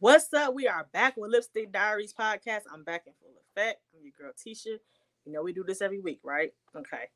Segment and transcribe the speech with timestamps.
[0.00, 0.54] What's up?
[0.54, 2.60] We are back with Lipstick Diaries podcast.
[2.72, 3.80] I'm back in full effect.
[3.92, 4.78] I'm your girl Tisha.
[5.26, 6.52] You know we do this every week, right?
[6.76, 7.08] Okay.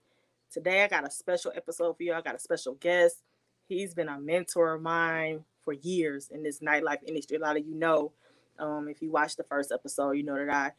[0.53, 2.13] Today I got a special episode for you.
[2.13, 3.23] I got a special guest.
[3.69, 7.37] He's been a mentor of mine for years in this nightlife industry.
[7.37, 8.11] A lot of you know,
[8.59, 10.73] um, if you watched the first episode, you know that I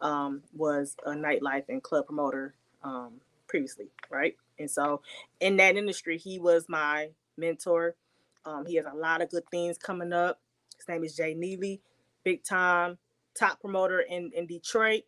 [0.00, 4.34] um, was a nightlife and club promoter um, previously, right?
[4.58, 5.02] And so
[5.40, 7.96] in that industry, he was my mentor.
[8.46, 10.40] Um, he has a lot of good things coming up.
[10.80, 11.82] His name is Jay Neely,
[12.24, 12.98] big time
[13.38, 15.02] top promoter in, in Detroit.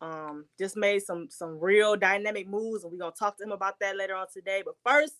[0.00, 3.80] Um, just made some some real dynamic moves, and we're gonna talk to him about
[3.80, 4.62] that later on today.
[4.64, 5.14] But first,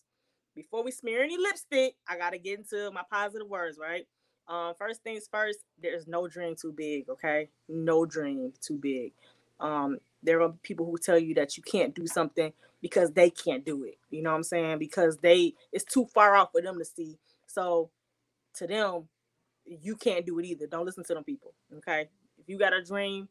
[0.55, 4.07] before we smear any lipstick, I gotta get into my positive words, right?
[4.47, 7.51] Um, first things first, there's no dream too big, okay?
[7.69, 9.13] No dream too big.
[9.61, 13.65] Um, there are people who tell you that you can't do something because they can't
[13.65, 13.99] do it.
[14.11, 14.79] You know what I'm saying?
[14.79, 17.19] Because they it's too far off for them to see.
[17.47, 17.91] So
[18.55, 19.09] to them,
[19.83, 20.67] you can't do it either.
[20.67, 21.55] Don't listen to them people.
[21.79, 22.09] Okay.
[22.39, 23.29] If you got a dream,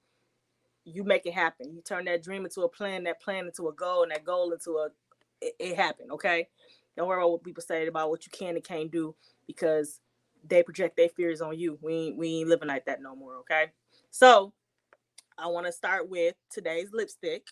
[0.85, 1.73] you make it happen.
[1.73, 4.51] You turn that dream into a plan, that plan into a goal, and that goal
[4.51, 4.89] into a
[5.41, 6.11] it, it happened.
[6.11, 6.47] Okay.
[6.95, 9.99] Don't worry about what people say about what you can and can't do because
[10.47, 11.77] they project their fears on you.
[11.81, 13.37] We ain't, we ain't living like that no more.
[13.37, 13.71] Okay.
[14.09, 14.53] So
[15.37, 17.47] I want to start with today's lipstick.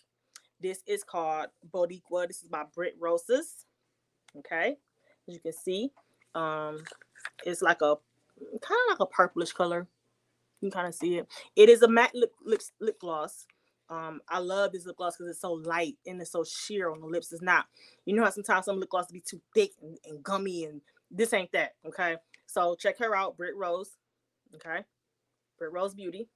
[0.60, 2.26] This is called Bodiqua.
[2.26, 3.66] This is by Britt Rosas.
[4.38, 4.76] Okay,
[5.28, 5.90] as you can see,
[6.34, 6.78] um,
[7.44, 7.96] it's like a
[8.38, 9.86] kind of like a purplish color.
[10.60, 11.28] You can kind of see it.
[11.54, 13.46] It is a matte lip lip, lip gloss.
[13.88, 17.00] Um, I love this lip gloss because it's so light and it's so sheer on
[17.00, 17.32] the lips.
[17.32, 17.66] It's not,
[18.04, 21.32] you know how sometimes some lip gloss be too thick and, and gummy, and this
[21.32, 21.74] ain't that.
[21.86, 23.92] Okay, so check her out, Britt Rose.
[24.56, 24.84] Okay,
[25.58, 26.28] Britt Rose Beauty.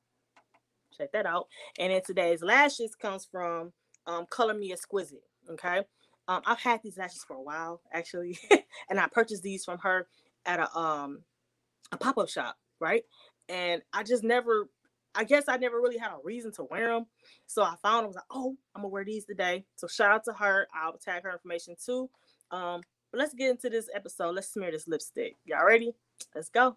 [0.96, 1.46] Check that out.
[1.78, 3.72] And in today's lashes comes from
[4.06, 5.22] um, Color Me Exquisite.
[5.48, 5.82] Okay.
[6.28, 8.38] Um, I've had these lashes for a while actually,
[8.90, 10.06] and I purchased these from her
[10.46, 11.22] at a um
[11.92, 13.05] a pop up shop, right?
[13.48, 14.69] And I just never,
[15.14, 17.06] I guess I never really had a reason to wear them,
[17.47, 18.09] so I found them.
[18.09, 19.64] Was like, oh, I'm gonna wear these today.
[19.77, 20.69] So shout out to her.
[20.74, 22.08] I'll tag her information too.
[22.51, 24.35] Um, but let's get into this episode.
[24.35, 25.36] Let's smear this lipstick.
[25.45, 25.92] Y'all ready?
[26.35, 26.77] Let's go.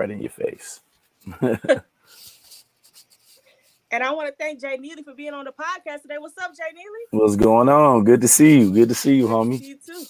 [0.00, 0.80] right in your face.
[3.90, 6.18] and I want to thank Jay Neely for being on the podcast today.
[6.18, 7.22] What's up, Jay Neely?
[7.22, 8.04] What's going on?
[8.04, 8.72] Good to see you.
[8.72, 9.60] Good to see you, homie.
[9.60, 10.04] You too.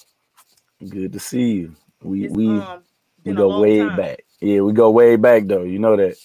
[0.88, 1.76] Good to see you.
[2.02, 2.82] We it's, we um,
[3.24, 3.96] we go way time.
[3.96, 4.24] back.
[4.40, 5.62] Yeah, we go way back though.
[5.62, 6.16] You know that.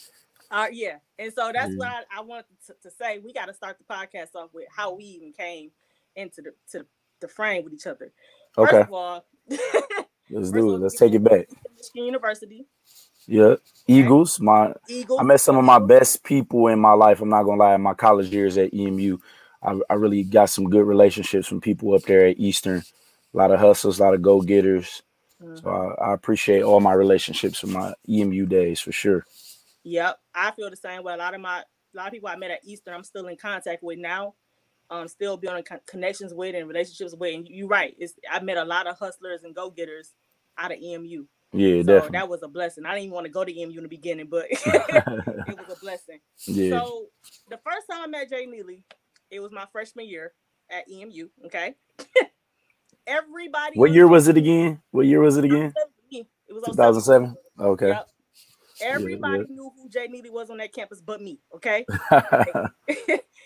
[0.52, 0.98] Uh yeah.
[1.18, 1.78] And so that's yeah.
[1.78, 3.20] what I, I wanted to, to, say.
[3.20, 5.72] We got to start the podcast off with how we even came
[6.16, 6.86] into the to
[7.22, 8.12] the frame with each other.
[8.54, 8.82] First okay.
[8.82, 9.26] of all,
[10.30, 10.80] let's do it.
[10.80, 11.48] Let's take it back.
[11.78, 12.68] Michigan University.
[13.28, 13.56] Yeah,
[13.88, 14.40] Eagles.
[14.40, 15.19] My Eagles.
[15.19, 17.22] I met some of my best people in my life.
[17.22, 17.75] I'm not gonna lie.
[17.75, 19.18] In my college years at EMU,
[19.63, 22.84] I, I really got some good relationships from people up there at Eastern.
[23.34, 25.02] A lot of hustles, a lot of go getters.
[25.41, 25.58] Mm-hmm.
[25.58, 29.25] So I, I, appreciate all my relationships from my EMU days for sure.
[29.84, 31.14] Yep, I feel the same way.
[31.14, 33.38] A lot of my a lot of people I met at Eastern, I'm still in
[33.38, 34.35] contact with now.
[34.90, 37.34] Um, still building con- connections with and relationships with.
[37.34, 37.96] And you're right.
[37.97, 40.14] It's I met a lot of hustlers and go getters
[40.58, 41.25] out of EMU.
[41.56, 42.10] Yeah, so definitely.
[42.18, 42.86] that was a blessing.
[42.86, 45.80] I didn't even want to go to EMU in the beginning, but it was a
[45.80, 46.20] blessing.
[46.48, 46.80] Yeah.
[46.80, 47.08] So
[47.50, 48.84] the first time I met Jay Neely,
[49.32, 50.34] it was my freshman year
[50.70, 51.30] at EMU.
[51.46, 51.76] Okay.
[53.08, 53.78] Everybody.
[53.78, 54.82] What year was it again?
[54.92, 55.74] What year was it again?
[56.12, 57.36] It was 2007.
[57.60, 57.88] Okay.
[57.90, 58.08] Yep.
[58.82, 59.56] Everybody yeah, yeah.
[59.56, 61.40] knew who Jay Neely was on that campus, but me.
[61.56, 61.86] Okay.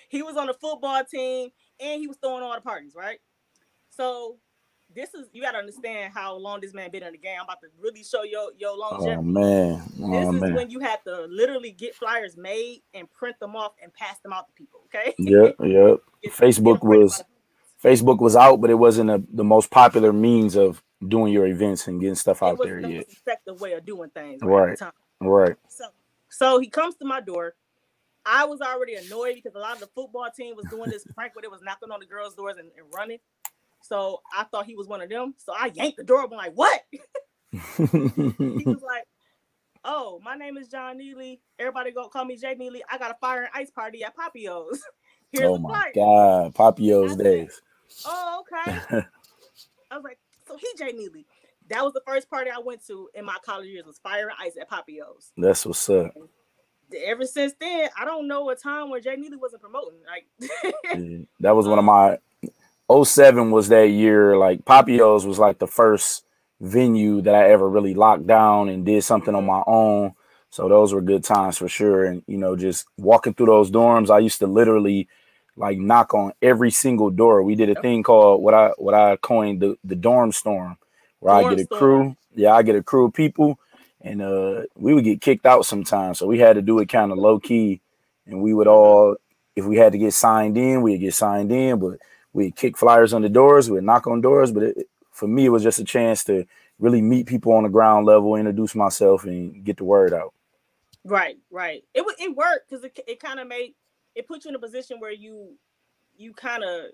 [0.09, 1.49] he was on the football team,
[1.79, 3.19] and he was throwing all the parties, right?
[3.91, 4.37] So
[4.93, 7.37] this is you got to understand how long this man been in the game.
[7.39, 9.17] I'm about to really show your your oh, longevity.
[9.17, 10.53] Oh man, oh, this is man.
[10.55, 14.33] when you have to literally get flyers made and print them off and pass them
[14.33, 14.81] out to people.
[14.85, 15.13] Okay.
[15.29, 15.99] Yep, yep.
[16.29, 17.23] Facebook was
[17.83, 21.87] Facebook was out, but it wasn't a, the most popular means of doing your events
[21.87, 23.05] and getting stuff out there yet.
[23.09, 24.41] Effective way of doing things.
[24.41, 24.77] Right.
[25.21, 25.55] Right.
[25.67, 25.85] So,
[26.29, 27.55] so he comes to my door.
[28.25, 31.35] I was already annoyed because a lot of the football team was doing this prank
[31.35, 33.19] where they was knocking on the girls' doors and, and running.
[33.81, 35.33] So I thought he was one of them.
[35.37, 36.81] So I yanked the door open, like, what?
[37.51, 39.05] he was like,
[39.83, 41.41] oh, my name is John Neely.
[41.57, 42.83] Everybody go call me Jay Neely.
[42.89, 44.81] I got a fire and ice party at Papio's.
[45.31, 47.61] Here's oh my god, Papio's days.
[48.05, 48.71] Oh, okay.
[49.91, 50.17] I was like,
[50.47, 51.25] so he Jay Neely.
[51.69, 54.37] That was the first party I went to in my college years was fire and
[54.39, 55.31] ice at Papio's.
[55.37, 56.15] That's what's up.
[56.15, 56.29] And
[57.05, 59.99] ever since then, I don't know a time where Jay Neely wasn't promoting.
[60.07, 60.51] Like
[60.95, 62.17] yeah, that was one of um, my
[62.91, 64.37] 07 was that year.
[64.37, 66.25] Like Papio's was like the first
[66.59, 70.13] venue that I ever really locked down and did something on my own.
[70.49, 72.05] So those were good times for sure.
[72.05, 75.07] And you know, just walking through those dorms, I used to literally
[75.55, 77.43] like knock on every single door.
[77.43, 80.77] We did a thing called what I what I coined the, the dorm storm,
[81.19, 81.79] where dorm I get a storm.
[81.79, 82.17] crew.
[82.35, 83.59] Yeah, I get a crew of people,
[84.01, 86.17] and uh, we would get kicked out sometimes.
[86.17, 87.81] So we had to do it kind of low key,
[88.25, 88.75] and we would mm-hmm.
[88.75, 89.15] all,
[89.55, 91.99] if we had to get signed in, we'd get signed in, but
[92.33, 94.51] we'd kick flyers on the doors, we'd knock on doors.
[94.51, 96.45] But it, for me, it was just a chance to
[96.79, 100.33] really meet people on the ground level, introduce myself, and get the word out.
[101.03, 101.83] Right, right.
[101.93, 103.73] It it worked because it it kind of made
[104.15, 105.55] it put you in a position where you
[106.17, 106.91] you kind of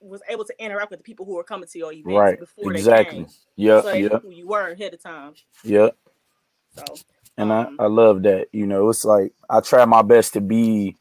[0.00, 2.38] was able to interact with the people who were coming to your events right.
[2.38, 3.18] before exactly.
[3.18, 3.34] they came.
[3.56, 4.18] Yeah, so yeah.
[4.18, 5.34] Who you were ahead of time.
[5.62, 5.90] Yeah.
[6.76, 6.84] So.
[7.36, 8.48] And um, I, I love that.
[8.52, 10.96] You know, it's like I try my best to be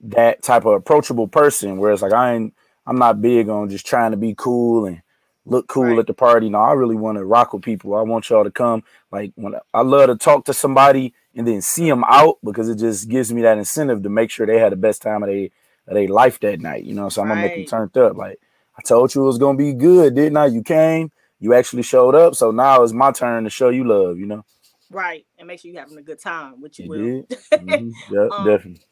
[0.00, 1.78] that type of approachable person.
[1.78, 2.54] Whereas like I ain't
[2.90, 5.00] I'm not big on just trying to be cool and
[5.46, 5.98] look cool right.
[6.00, 6.50] at the party.
[6.50, 7.94] No, I really want to rock with people.
[7.94, 8.82] I want y'all to come.
[9.12, 12.78] Like when I love to talk to somebody and then see them out because it
[12.78, 15.50] just gives me that incentive to make sure they had the best time of their
[15.86, 16.82] of their life that night.
[16.82, 18.16] You know, so I'm gonna make them turned up.
[18.16, 18.40] Like
[18.76, 20.46] I told you it was gonna be good, didn't I?
[20.46, 22.34] You came, you actually showed up.
[22.34, 24.18] So now it's my turn to show you love.
[24.18, 24.44] You know.
[24.90, 26.98] Right, and make sure you're having a good time, which you, will.
[27.52, 27.90] mm-hmm.
[28.12, 28.82] Yeah, um, definitely.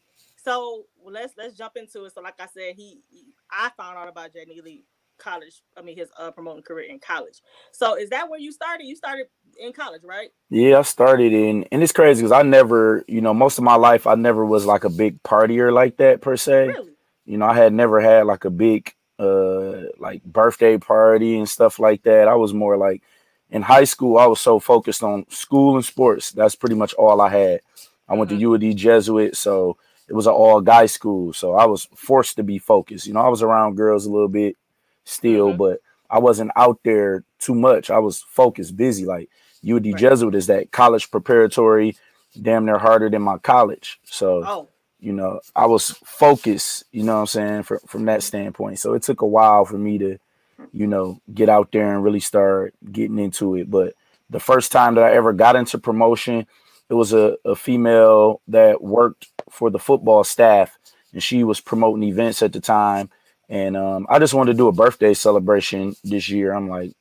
[0.44, 2.14] So well, let's let's jump into it.
[2.14, 4.84] So, like I said, he, he I found out about Jay Neely
[5.18, 5.62] college.
[5.76, 7.40] I mean, his uh, promoting career in college.
[7.72, 8.84] So, is that where you started?
[8.84, 9.26] You started
[9.58, 10.28] in college, right?
[10.50, 13.76] Yeah, I started in, and it's crazy because I never, you know, most of my
[13.76, 16.68] life I never was like a big partier like that per se.
[16.68, 16.92] Really?
[17.24, 21.78] You know, I had never had like a big uh like birthday party and stuff
[21.78, 22.28] like that.
[22.28, 23.02] I was more like
[23.50, 26.32] in high school, I was so focused on school and sports.
[26.32, 27.60] That's pretty much all I had.
[28.08, 28.52] I went mm-hmm.
[28.52, 29.78] to D Jesuit, so
[30.08, 31.32] it was an all guy school.
[31.32, 33.06] So I was forced to be focused.
[33.06, 34.56] You know, I was around girls a little bit
[35.04, 35.58] still, mm-hmm.
[35.58, 37.90] but I wasn't out there too much.
[37.90, 39.04] I was focused, busy.
[39.04, 39.28] Like
[39.62, 40.00] U of D right.
[40.00, 41.96] Jesuit is that college preparatory,
[42.40, 44.00] damn near harder than my college.
[44.04, 44.68] So, oh.
[45.00, 48.78] you know, I was focused, you know what I'm saying, from, from that standpoint.
[48.78, 50.18] So it took a while for me to,
[50.72, 53.70] you know, get out there and really start getting into it.
[53.70, 53.94] But
[54.30, 56.46] the first time that I ever got into promotion,
[56.88, 60.78] it was a, a female that worked for the football staff
[61.12, 63.10] and she was promoting events at the time.
[63.48, 66.52] And um, I just wanted to do a birthday celebration this year.
[66.52, 66.92] I'm like,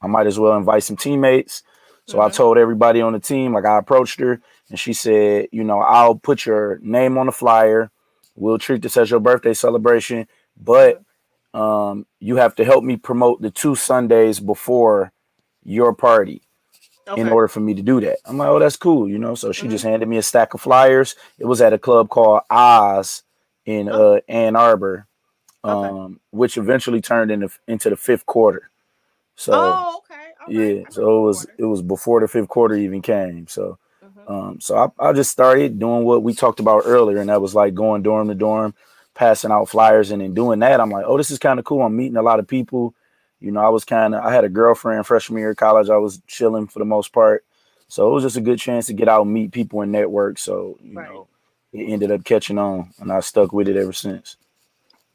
[0.00, 1.62] I might as well invite some teammates.
[2.06, 2.26] So mm-hmm.
[2.26, 5.80] I told everybody on the team, like I approached her and she said, you know,
[5.80, 7.90] I'll put your name on the flyer.
[8.34, 10.26] We'll treat this as your birthday celebration,
[10.56, 11.02] but
[11.52, 15.12] um, you have to help me promote the two Sundays before
[15.62, 16.42] your party
[17.10, 17.20] okay.
[17.20, 18.18] in order for me to do that.
[18.24, 19.34] I'm like, oh, that's cool, you know.
[19.34, 19.70] So she mm-hmm.
[19.70, 21.16] just handed me a stack of flyers.
[21.38, 23.22] It was at a club called Oz
[23.66, 24.14] in oh.
[24.14, 25.06] uh, Ann Arbor,
[25.64, 26.14] um, okay.
[26.30, 28.70] which eventually turned into into the fifth quarter.
[29.36, 30.20] So oh, okay.
[30.48, 33.46] Yeah, so it was it was before the fifth quarter even came.
[33.46, 34.32] So mm-hmm.
[34.32, 37.54] um, so I, I just started doing what we talked about earlier, and that was
[37.54, 38.74] like going dorm to dorm,
[39.14, 40.80] passing out flyers, and then doing that.
[40.80, 41.82] I'm like, oh, this is kind of cool.
[41.82, 42.94] I'm meeting a lot of people.
[43.40, 45.88] You know, I was kind of I had a girlfriend freshman year of college.
[45.88, 47.44] I was chilling for the most part,
[47.88, 50.38] so it was just a good chance to get out and meet people and network.
[50.38, 51.08] So you right.
[51.08, 51.28] know,
[51.72, 54.36] it ended up catching on, and I stuck with it ever since.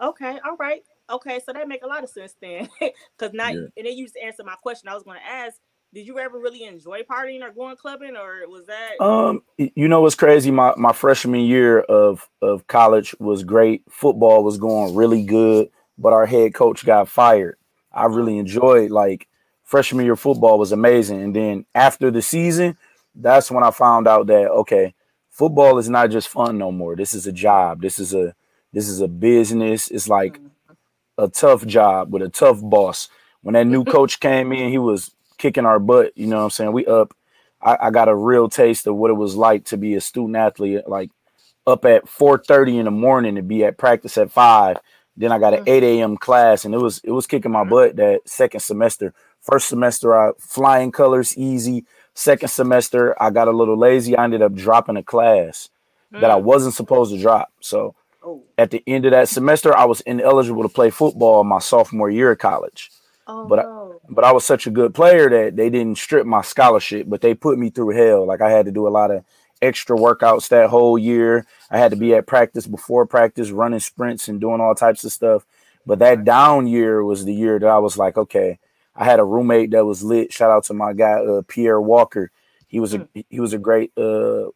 [0.01, 0.83] Okay, all right.
[1.09, 3.67] Okay, so that make a lot of sense then, because now yeah.
[3.77, 4.89] and then you just answered my question.
[4.89, 5.59] I was going to ask,
[5.93, 8.99] did you ever really enjoy partying or going clubbing, or was that?
[8.99, 10.51] Um, you know what's crazy?
[10.51, 13.83] My my freshman year of of college was great.
[13.89, 17.57] Football was going really good, but our head coach got fired.
[17.95, 19.27] I really enjoyed like
[19.63, 22.77] freshman year football was amazing, and then after the season,
[23.15, 24.93] that's when I found out that okay,
[25.29, 26.95] football is not just fun no more.
[26.95, 27.81] This is a job.
[27.81, 28.35] This is a
[28.73, 29.89] this is a business.
[29.89, 30.47] It's like mm-hmm
[31.17, 33.09] a tough job with a tough boss.
[33.41, 36.13] When that new coach came in, he was kicking our butt.
[36.15, 36.71] You know what I'm saying?
[36.73, 37.13] We up.
[37.61, 40.35] I, I got a real taste of what it was like to be a student
[40.35, 41.11] athlete, like
[41.65, 44.77] up at 4:30 in the morning to be at practice at five.
[45.17, 45.69] Then I got an mm.
[45.69, 46.17] 8 a.m.
[46.17, 47.69] class, and it was it was kicking my mm-hmm.
[47.69, 49.13] butt that second semester.
[49.41, 51.85] First semester, I flying colors easy.
[52.13, 54.15] Second semester, I got a little lazy.
[54.15, 55.69] I ended up dropping a class
[56.11, 56.43] that I mm.
[56.43, 57.51] wasn't supposed to drop.
[57.59, 57.95] So
[58.25, 58.43] Oh.
[58.57, 62.31] At the end of that semester, I was ineligible to play football my sophomore year
[62.31, 62.91] of college.
[63.27, 66.41] Oh, but I, but I was such a good player that they didn't strip my
[66.41, 68.25] scholarship, but they put me through hell.
[68.25, 69.23] Like I had to do a lot of
[69.61, 71.45] extra workouts that whole year.
[71.69, 75.11] I had to be at practice before practice, running sprints and doing all types of
[75.11, 75.45] stuff.
[75.85, 78.59] But that down year was the year that I was like, okay.
[78.95, 80.31] I had a roommate that was lit.
[80.31, 82.31] Shout out to my guy uh, Pierre Walker.
[82.67, 83.21] He was a hmm.
[83.29, 84.49] he was a great uh,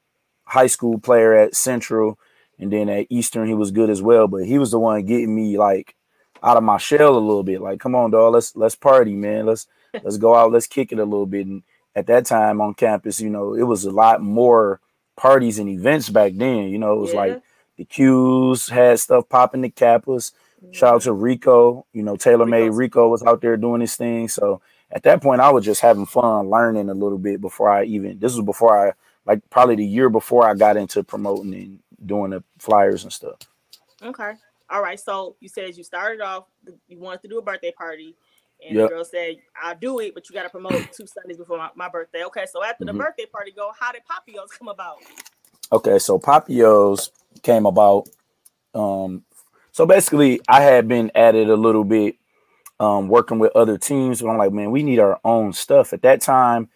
[0.45, 2.17] high school player at Central
[2.59, 4.27] and then at Eastern, he was good as well.
[4.27, 5.95] But he was the one getting me like
[6.43, 7.61] out of my shell a little bit.
[7.61, 9.45] Like, come on, dog, let's let's party, man.
[9.45, 9.67] Let's
[10.03, 11.47] let's go out, let's kick it a little bit.
[11.47, 11.63] And
[11.95, 14.81] at that time on campus, you know, it was a lot more
[15.19, 16.69] parties and events back then.
[16.69, 17.19] You know, it was yeah.
[17.19, 17.41] like
[17.77, 20.31] the Qs had stuff popping the Kappas.
[20.63, 20.71] Mm-hmm.
[20.71, 21.85] Shout out to Rico.
[21.93, 24.29] You know, Taylor Made Rico was out there doing his thing.
[24.29, 24.61] So
[24.91, 28.17] at that point, I was just having fun learning a little bit before I even.
[28.17, 28.93] This was before I
[29.25, 33.39] like probably the year before I got into promoting and doing the flyers and stuff.
[34.01, 34.31] Okay.
[34.69, 34.99] All right.
[34.99, 36.45] So you said you started off,
[36.87, 38.15] you wanted to do a birthday party,
[38.65, 38.89] and yep.
[38.89, 41.69] the girl said, "I'll do it, but you got to promote two Sundays before my,
[41.75, 42.45] my, birthday." Okay.
[42.51, 43.01] So after the mm-hmm.
[43.01, 44.97] birthday party go, how did Papios come about?
[45.71, 47.11] Okay, so Papios
[47.43, 48.09] came about.
[48.73, 49.23] Um,
[49.71, 52.15] so basically, I had been at it a little bit,
[52.79, 54.21] um, working with other teams.
[54.21, 55.93] But I'm like, man, we need our own stuff.
[55.93, 56.69] At that time,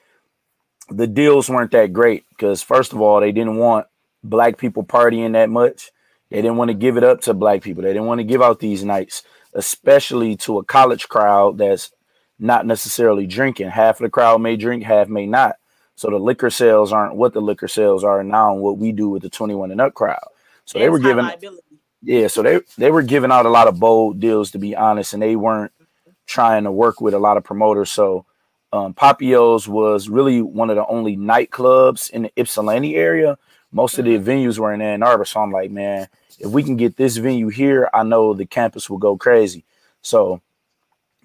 [0.90, 3.88] the deals weren't that great because first of all, they didn't want
[4.24, 5.92] black people partying that much.
[6.30, 7.84] They didn't want to give it up to black people.
[7.84, 9.24] They didn't want to give out these nights,
[9.55, 11.91] especially to a college crowd that's
[12.39, 13.69] not necessarily drinking.
[13.69, 15.55] Half of the crowd may drink, half may not.
[15.95, 19.10] So the liquor sales aren't what the liquor sales are now and what we do
[19.10, 20.19] with the 21 and up crowd.
[20.65, 21.29] So they were giving
[22.01, 25.13] Yeah, so they they were giving out a lot of bold deals to be honest,
[25.13, 25.72] and they weren't
[26.25, 27.91] trying to work with a lot of promoters.
[27.91, 28.25] So
[28.72, 33.38] um, Papios was really one of the only nightclubs in the Ypsilanti area.
[33.72, 34.29] Most of the mm-hmm.
[34.29, 35.25] venues were in Ann Arbor.
[35.25, 36.07] So I'm like, man,
[36.40, 39.63] if we can get this venue here, I know the campus will go crazy.
[40.02, 40.42] So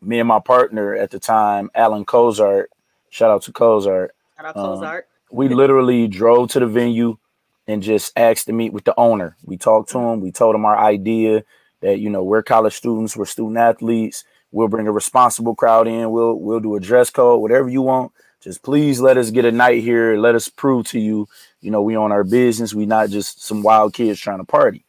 [0.00, 2.70] me and my partner at the time, Alan Cozart,
[3.10, 4.14] shout out to Cozart.
[4.36, 5.08] Shout out um, Cozart.
[5.30, 7.18] we literally drove to the venue
[7.66, 9.36] and just asked to meet with the owner.
[9.44, 10.20] We talked to him.
[10.20, 11.44] We told him our idea
[11.80, 14.24] that you know we're college students, we're student athletes.
[14.50, 16.10] We'll bring a responsible crowd in.
[16.10, 18.12] We'll we'll do a dress code, whatever you want.
[18.40, 20.16] Just please let us get a night here.
[20.16, 21.28] Let us prove to you,
[21.60, 22.72] you know, we own our business.
[22.72, 24.84] We not just some wild kids trying to party.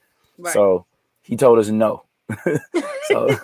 [0.54, 0.86] So
[1.22, 2.04] he told us no.
[3.08, 3.38] so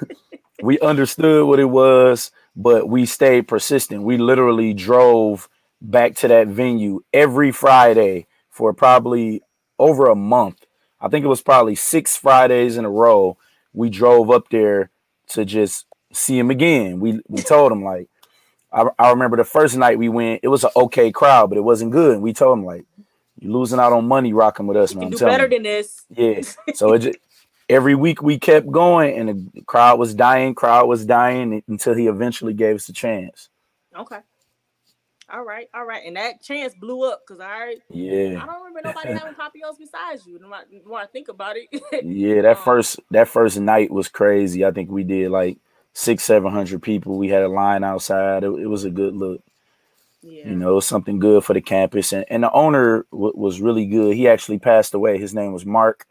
[0.62, 4.04] we understood what it was, but we stayed persistent.
[4.04, 5.50] We literally drove
[5.82, 9.42] back to that venue every Friday for probably
[9.78, 10.66] over a month.
[11.00, 13.38] I think it was probably six Fridays in a row.
[13.74, 14.90] We drove up there
[15.30, 17.00] to just see him again.
[17.00, 18.08] We we told him like
[18.72, 21.64] I, I remember the first night we went, it was an okay crowd, but it
[21.64, 22.16] wasn't good.
[22.16, 22.86] And we told him like
[23.40, 25.10] you're losing out on money rocking with us, you man.
[25.12, 25.50] do better you.
[25.50, 26.06] than this.
[26.10, 26.42] Yeah.
[26.76, 27.20] So it just
[27.70, 32.08] every week we kept going and the crowd was dying, crowd was dying until he
[32.08, 33.50] eventually gave us a chance.
[33.98, 34.20] Okay.
[35.28, 38.82] All right, all right, and that chance blew up because I yeah I don't remember
[38.84, 40.40] nobody having Papios besides you.
[40.86, 41.68] When I think about it,
[42.06, 44.64] yeah, that um, first that first night was crazy.
[44.64, 45.58] I think we did like
[45.94, 47.18] six, seven hundred people.
[47.18, 48.44] We had a line outside.
[48.44, 49.42] It, it was a good look.
[50.28, 50.50] Yeah.
[50.50, 54.16] You know, something good for the campus, and and the owner w- was really good.
[54.16, 55.18] He actually passed away.
[55.18, 56.08] His name was Mark,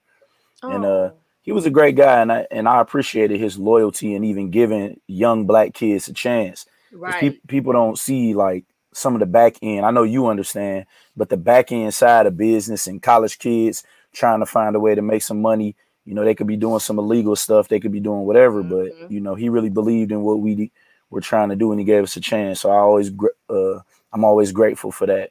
[0.62, 0.70] oh.
[0.70, 1.12] and uh, oh.
[1.42, 5.00] he was a great guy, and I and I appreciated his loyalty and even giving
[5.08, 6.64] young black kids a chance.
[6.92, 7.20] Right.
[7.20, 9.84] Pe- people don't see like some of the back end.
[9.84, 14.38] I know you understand, but the back end side of business and college kids trying
[14.38, 16.98] to find a way to make some money you know, they could be doing some
[16.98, 19.00] illegal stuff, they could be doing whatever, mm-hmm.
[19.00, 20.70] but you know, he really believed in what we
[21.10, 22.60] were trying to do, and he gave us a chance.
[22.60, 23.10] So I always,
[23.48, 23.80] uh,
[24.14, 25.30] I'm always grateful for that,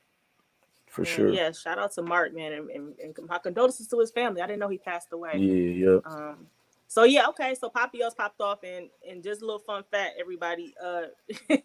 [0.88, 1.30] for sure.
[1.30, 4.42] Yeah, shout out to Mark, man, and, and, and, my condolences to his family.
[4.42, 5.38] I didn't know he passed away.
[5.38, 5.98] Yeah, yeah.
[6.06, 6.48] Um,
[6.88, 7.56] so yeah, okay.
[7.56, 10.76] So Papios popped off, and and just a little fun fact, everybody.
[10.84, 11.04] Uh,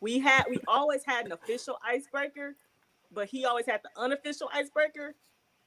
[0.00, 2.54] we had we always had an official icebreaker,
[3.12, 5.16] but he always had the unofficial icebreaker.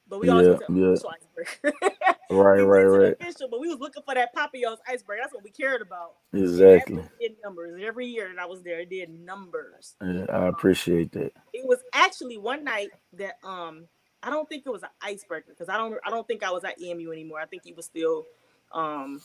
[0.08, 0.94] But we always yeah, yeah.
[0.94, 1.76] icebreaker.
[2.30, 3.16] right, right, right.
[3.20, 5.22] Official, but we was looking for that Papios icebreaker.
[5.22, 6.14] That's what we cared about.
[6.32, 7.02] Exactly.
[7.20, 8.80] Did numbers every year that I was there.
[8.80, 9.96] It did numbers.
[10.00, 11.32] Yeah, I appreciate that.
[11.52, 13.86] It was actually one night that um
[14.22, 16.64] I don't think it was an icebreaker because I don't I don't think I was
[16.64, 17.40] at EMU anymore.
[17.40, 18.24] I think he was still
[18.72, 19.20] um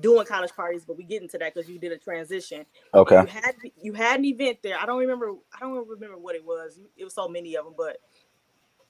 [0.00, 2.66] doing college parties, but we get into that because you did a transition.
[2.92, 3.20] Okay.
[3.20, 4.78] You had you had an event there.
[4.78, 5.32] I don't remember.
[5.54, 6.80] I don't remember what it was.
[6.96, 7.98] It was so many of them, but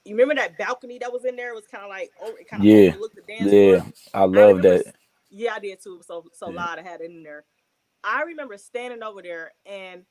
[0.04, 1.50] you remember that balcony that was in there?
[1.52, 3.80] It was kind of like oh, it kind of yeah, the dance yeah.
[3.80, 3.92] Floor.
[4.14, 4.94] I love I that.
[5.30, 6.00] Yeah, I did too.
[6.06, 6.56] So so yeah.
[6.56, 7.44] loud I had it in there.
[8.02, 10.04] I remember standing over there and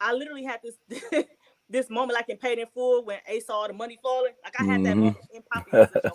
[0.00, 1.24] I literally had this
[1.68, 4.34] this moment like in paid in full when A saw the money falling.
[4.44, 4.82] Like I had mm-hmm.
[4.84, 5.70] that moment in Poppy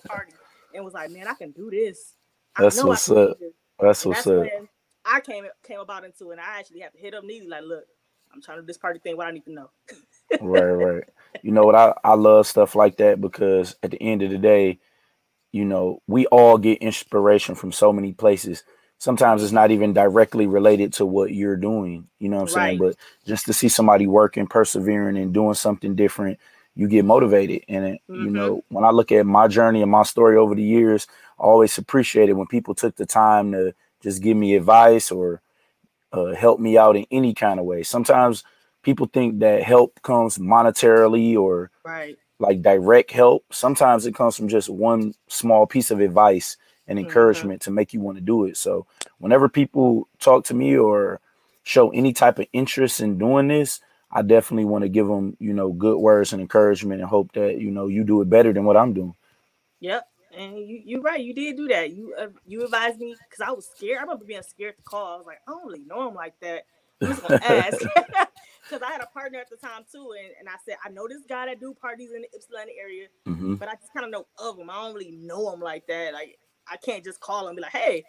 [0.08, 0.34] party
[0.74, 2.16] and was like, man, I can do this.
[2.56, 3.38] I That's what's up.
[3.80, 4.46] That's what's up.
[5.06, 7.64] I came came about into it and I actually had to hit up Neely like,
[7.64, 7.86] look,
[8.32, 9.18] I'm trying to do this party thing.
[9.18, 9.70] What I need to know.
[10.42, 11.04] right, right.
[11.42, 11.76] You know what?
[11.76, 14.80] I, I love stuff like that because at the end of the day,
[15.52, 18.64] you know, we all get inspiration from so many places.
[18.98, 22.68] Sometimes it's not even directly related to what you're doing, you know what I'm right.
[22.68, 22.80] saying?
[22.80, 22.96] But
[23.26, 26.38] just to see somebody working, persevering, and doing something different,
[26.76, 27.64] you get motivated.
[27.70, 28.26] And, it, mm-hmm.
[28.26, 31.08] you know, when I look at my journey and my story over the years,
[31.40, 35.42] I always appreciate it when people took the time to just give me advice or
[36.12, 37.84] uh, help me out in any kind of way.
[37.84, 38.44] Sometimes
[38.90, 43.46] people think that help comes monetarily or right like direct help.
[43.52, 47.06] Sometimes it comes from just one small piece of advice and mm-hmm.
[47.06, 47.72] encouragement mm-hmm.
[47.72, 48.58] to make you want to do it.
[48.58, 48.88] So
[49.20, 51.20] whenever people talk to me or
[51.64, 53.82] show any type of interest in doing this,
[54.12, 57.60] I definitely want to give them, you know, good words and encouragement and hope that,
[57.60, 59.14] you know, you do it better than what I'm doing.
[59.82, 60.08] Yep.
[60.36, 61.22] And you, you're right.
[61.22, 61.92] You did do that.
[61.92, 63.98] You uh, you advised me because I was scared.
[63.98, 65.14] I remember being scared to call.
[65.14, 66.64] I was like, I don't really know him like that.
[67.00, 67.78] Who's gonna ask?
[68.70, 71.08] Because I had a partner at the time too, and, and I said, I know
[71.08, 73.56] this guy that do parties in the Ypsilanti area, mm-hmm.
[73.56, 74.70] but I just kind of know of him.
[74.70, 76.14] I don't really know him like that.
[76.14, 78.06] Like I can't just call him and be like, hey.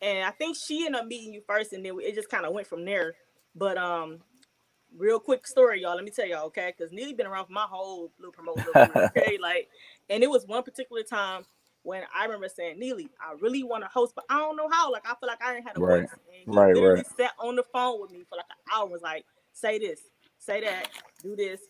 [0.00, 2.52] And I think she ended up meeting you first, and then it just kind of
[2.52, 3.14] went from there.
[3.54, 4.20] But um,
[4.96, 5.94] real quick story, y'all.
[5.94, 6.72] Let me tell y'all, okay?
[6.76, 8.66] Because Neely been around for my whole little promotion,
[8.96, 9.38] okay?
[9.40, 9.68] like,
[10.10, 11.44] and it was one particular time
[11.82, 14.90] when I remember saying, Neely, I really want to host, but I don't know how.
[14.90, 16.00] Like, I feel like I didn't have a right.
[16.00, 16.10] voice.
[16.12, 17.16] And he right, literally right.
[17.16, 18.86] sat on the phone with me for like an hour.
[18.86, 20.00] Was like, say this,
[20.38, 20.90] say that,
[21.22, 21.60] do this,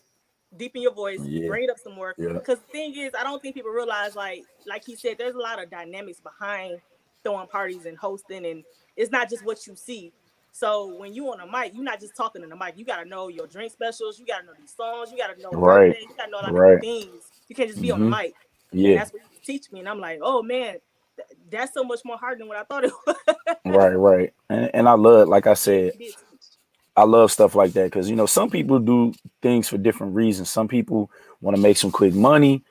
[0.57, 1.47] deepen your voice, yeah.
[1.47, 2.13] bring it up some more.
[2.17, 2.39] Because yeah.
[2.43, 5.63] the thing is, I don't think people realize, like, like he said, there's a lot
[5.63, 6.81] of dynamics behind
[7.23, 8.63] throwing parties and hosting, and
[8.97, 10.11] it's not just what you see.
[10.51, 12.77] So when you on a mic, you're not just talking in the mic.
[12.77, 14.17] You gotta know your drink specials.
[14.19, 15.11] You gotta know these songs.
[15.11, 15.99] You gotta know right.
[15.99, 16.75] You gotta know a lot right.
[16.75, 17.23] of things.
[17.49, 18.03] You can't just be mm-hmm.
[18.03, 18.23] on the mm-hmm.
[18.23, 18.33] mic.
[18.71, 20.77] Yeah, and that's what you teach me, and I'm like, oh man,
[21.49, 23.15] that's so much more hard than what I thought it was.
[23.65, 25.93] right, right, and, and I love, like I said,
[26.95, 30.49] I love stuff like that because you know some people do things for different reasons.
[30.49, 31.11] Some people
[31.41, 32.63] want to make some quick money,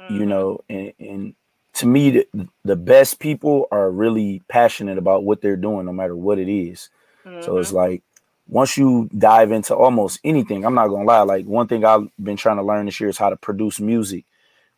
[0.00, 0.16] mm-hmm.
[0.16, 1.34] you know, and, and
[1.74, 6.16] to me, the, the best people are really passionate about what they're doing, no matter
[6.16, 6.90] what it is.
[7.24, 7.42] Mm-hmm.
[7.42, 7.76] So it's mm-hmm.
[7.78, 8.02] like
[8.48, 11.22] once you dive into almost anything, I'm not gonna lie.
[11.22, 14.24] Like one thing I've been trying to learn this year is how to produce music.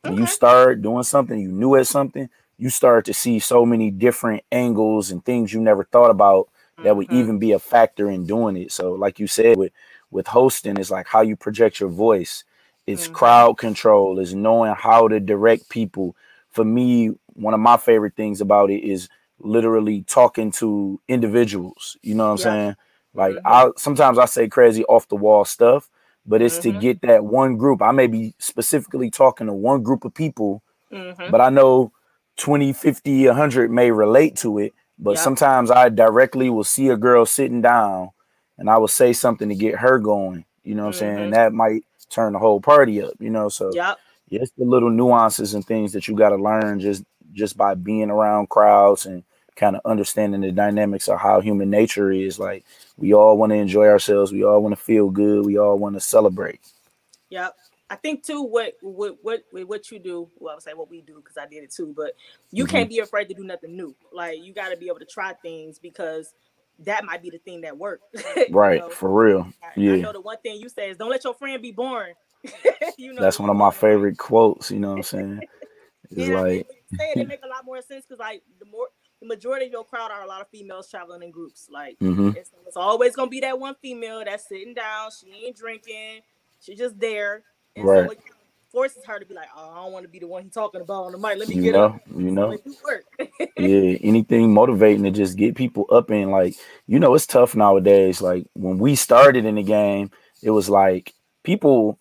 [0.02, 0.23] When okay.
[0.23, 2.28] you start doing something, you knew at something,
[2.59, 6.49] you start to see so many different angles and things you never thought about
[6.79, 6.97] that mm-hmm.
[6.97, 8.73] would even be a factor in doing it.
[8.73, 9.73] So, like you said, with
[10.11, 12.45] with hosting, it's like how you project your voice.
[12.87, 13.14] It's mm-hmm.
[13.14, 14.19] crowd control.
[14.19, 16.17] It's knowing how to direct people.
[16.50, 21.97] For me, one of my favorite things about it is literally talking to individuals.
[22.02, 22.62] You know what I'm yeah.
[22.64, 22.76] saying?
[23.14, 23.47] Like mm-hmm.
[23.47, 25.89] I sometimes I say crazy off the wall stuff,
[26.26, 26.73] but it's mm-hmm.
[26.73, 27.82] to get that one group.
[27.82, 31.30] I may be specifically talking to one group of people, mm-hmm.
[31.30, 31.93] but I know
[32.37, 34.73] 20, 50, 100 may relate to it.
[34.99, 38.11] But sometimes I directly will see a girl sitting down
[38.59, 40.45] and I will say something to get her going.
[40.63, 41.19] You know what I'm saying?
[41.19, 41.31] Mm-hmm.
[41.33, 43.49] That might turn the whole party up, you know.
[43.49, 43.99] So yep.
[44.28, 48.11] yeah, it's the little nuances and things that you gotta learn just just by being
[48.11, 49.25] around crowds and
[49.57, 52.39] kind of understanding the dynamics of how human nature is.
[52.39, 52.65] Like
[52.97, 55.97] we all want to enjoy ourselves, we all want to feel good, we all want
[55.97, 56.61] to celebrate.
[57.31, 57.55] Yep.
[57.93, 60.26] I think too what what what what you do.
[60.39, 61.93] Well, I would say what we do because I did it too.
[61.95, 62.13] But
[62.50, 62.75] you mm-hmm.
[62.75, 63.95] can't be afraid to do nothing new.
[64.11, 66.33] Like you got to be able to try things because
[66.78, 68.02] that might be the thing that works.
[68.50, 68.89] right, know?
[68.89, 69.47] for real.
[69.63, 69.93] I, yeah.
[69.93, 72.15] I know the one thing you say is don't let your friend be born.
[72.97, 74.71] you know, that's one of my favorite quotes.
[74.71, 75.41] You know what I'm saying?
[76.15, 76.67] It's yeah, like
[76.99, 78.89] say it, it make a lot more sense because like the more
[79.23, 81.69] the majority of your crowd are a lot of females traveling in groups.
[81.71, 82.37] Like mm-hmm.
[82.37, 86.21] it's, it's, always gonna be that one female that's sitting down, she ain't drinking,
[86.61, 87.45] she's just there.
[87.76, 88.11] And right.
[88.11, 88.17] so
[88.73, 90.80] forces her to be like, Oh, I don't want to be the one he's talking
[90.80, 91.39] about on the mic.
[91.39, 92.00] Let me you get know, up.
[92.17, 92.58] You know,
[93.58, 96.56] yeah, anything motivating to just get people up and like,
[96.87, 98.23] you know, it's tough nowadays.
[98.23, 100.11] Like when we started in the game,
[100.43, 101.13] it was like
[101.45, 101.99] people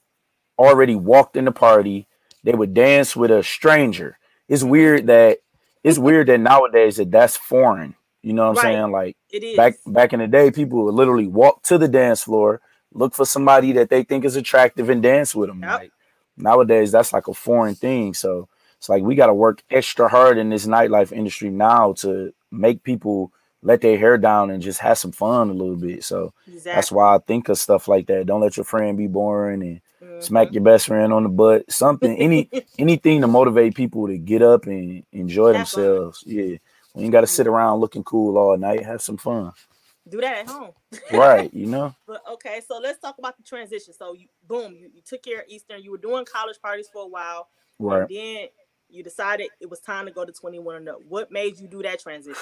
[0.58, 2.08] already walked in the party,
[2.44, 4.18] they would dance with a stranger.
[4.48, 5.40] It's weird that
[5.84, 7.96] it's weird that nowadays that that's foreign.
[8.22, 8.76] You know what I'm right.
[8.76, 8.92] saying?
[8.92, 9.58] Like it is.
[9.58, 12.62] back back in the day, people would literally walk to the dance floor,
[12.94, 15.62] look for somebody that they think is attractive, and dance with them.
[15.62, 15.80] Yep.
[15.80, 15.92] Like
[16.38, 18.14] nowadays, that's like a foreign thing.
[18.14, 22.34] So it's like we got to work extra hard in this nightlife industry now to
[22.52, 23.32] make people
[23.64, 26.04] let their hair down and just have some fun a little bit.
[26.04, 26.72] So exactly.
[26.74, 28.26] that's why I think of stuff like that.
[28.26, 30.22] Don't let your friend be boring and mm-hmm.
[30.22, 31.72] smack your best friend on the butt.
[31.72, 32.50] Something, any
[32.80, 36.22] anything to motivate people to get up and enjoy have themselves.
[36.22, 36.34] Fun.
[36.34, 36.58] Yeah.
[36.96, 38.84] We ain't got to sit around looking cool all night.
[38.84, 39.54] Have some fun.
[40.10, 40.72] Do that at home.
[41.12, 41.96] right, you know.
[42.08, 43.94] But okay, so let's talk about the transition.
[43.94, 47.04] So you boom, you, you took care of Eastern, you were doing college parties for
[47.04, 47.48] a while.
[47.80, 48.08] Right.
[48.08, 48.48] then
[48.92, 51.00] you decided it was time to go to 21 and up.
[51.08, 52.42] What made you do that transition?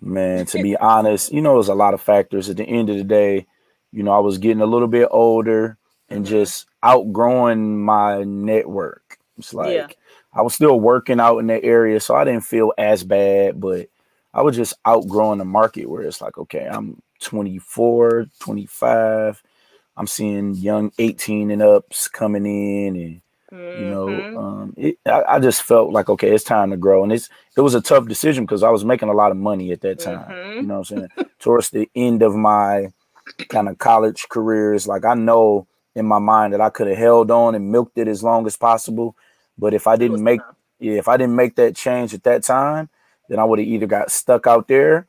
[0.00, 2.48] Man, to be honest, you know, there's a lot of factors.
[2.48, 3.46] At the end of the day,
[3.92, 5.76] you know, I was getting a little bit older
[6.08, 6.30] and mm-hmm.
[6.30, 9.18] just outgrowing my network.
[9.36, 9.86] It's like yeah.
[10.32, 13.88] I was still working out in that area, so I didn't feel as bad, but
[14.34, 19.42] I was just outgrowing the market where it's like, okay, I'm 24, 25.
[19.96, 23.20] I'm seeing young 18 and ups coming in and.
[23.50, 24.36] You know, mm-hmm.
[24.36, 27.62] um, it, I, I, just felt like okay, it's time to grow, and it's it
[27.62, 30.30] was a tough decision because I was making a lot of money at that time.
[30.30, 30.52] Mm-hmm.
[30.56, 32.88] You know, what I'm saying towards the end of my
[33.48, 37.30] kind of college careers, like I know in my mind that I could have held
[37.30, 39.16] on and milked it as long as possible.
[39.56, 40.40] But if I didn't make
[40.78, 42.88] yeah, if I didn't make that change at that time,
[43.28, 45.06] then I would have either got stuck out there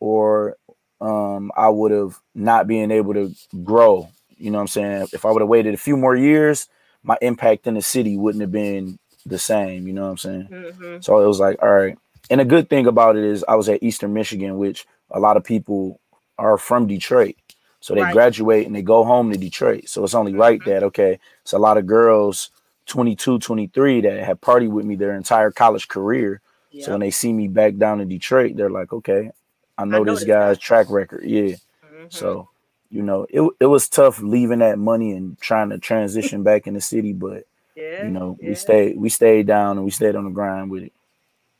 [0.00, 0.56] or
[1.00, 4.08] um, I would have not been able to grow.
[4.38, 5.08] You know what I'm saying?
[5.12, 6.68] If I would have waited a few more years,
[7.02, 9.86] my impact in the city wouldn't have been the same.
[9.86, 10.48] You know what I'm saying?
[10.50, 10.96] Mm-hmm.
[11.00, 11.98] So it was like, all right.
[12.30, 15.36] And a good thing about it is I was at Eastern Michigan, which a lot
[15.36, 16.00] of people
[16.38, 17.36] are from Detroit.
[17.80, 18.12] So they right.
[18.12, 19.88] graduate and they go home to Detroit.
[19.88, 20.70] So it's only right mm-hmm.
[20.70, 22.50] that, okay, it's a lot of girls
[22.86, 26.40] 22, 23 that have partied with me their entire college career.
[26.70, 26.84] Yep.
[26.84, 29.30] So when they see me back down in Detroit, they're like, okay,
[29.78, 30.60] I know, I know this, guy's guy.
[30.60, 31.24] track record.
[31.24, 31.54] Yeah.
[31.84, 32.06] Mm-hmm.
[32.10, 32.48] So,
[32.90, 36.74] you know, it, it was tough leaving that money and trying to transition back in
[36.74, 38.48] the city, but yeah, you know, yeah.
[38.48, 40.92] we stayed we stayed down and we stayed on the grind with it.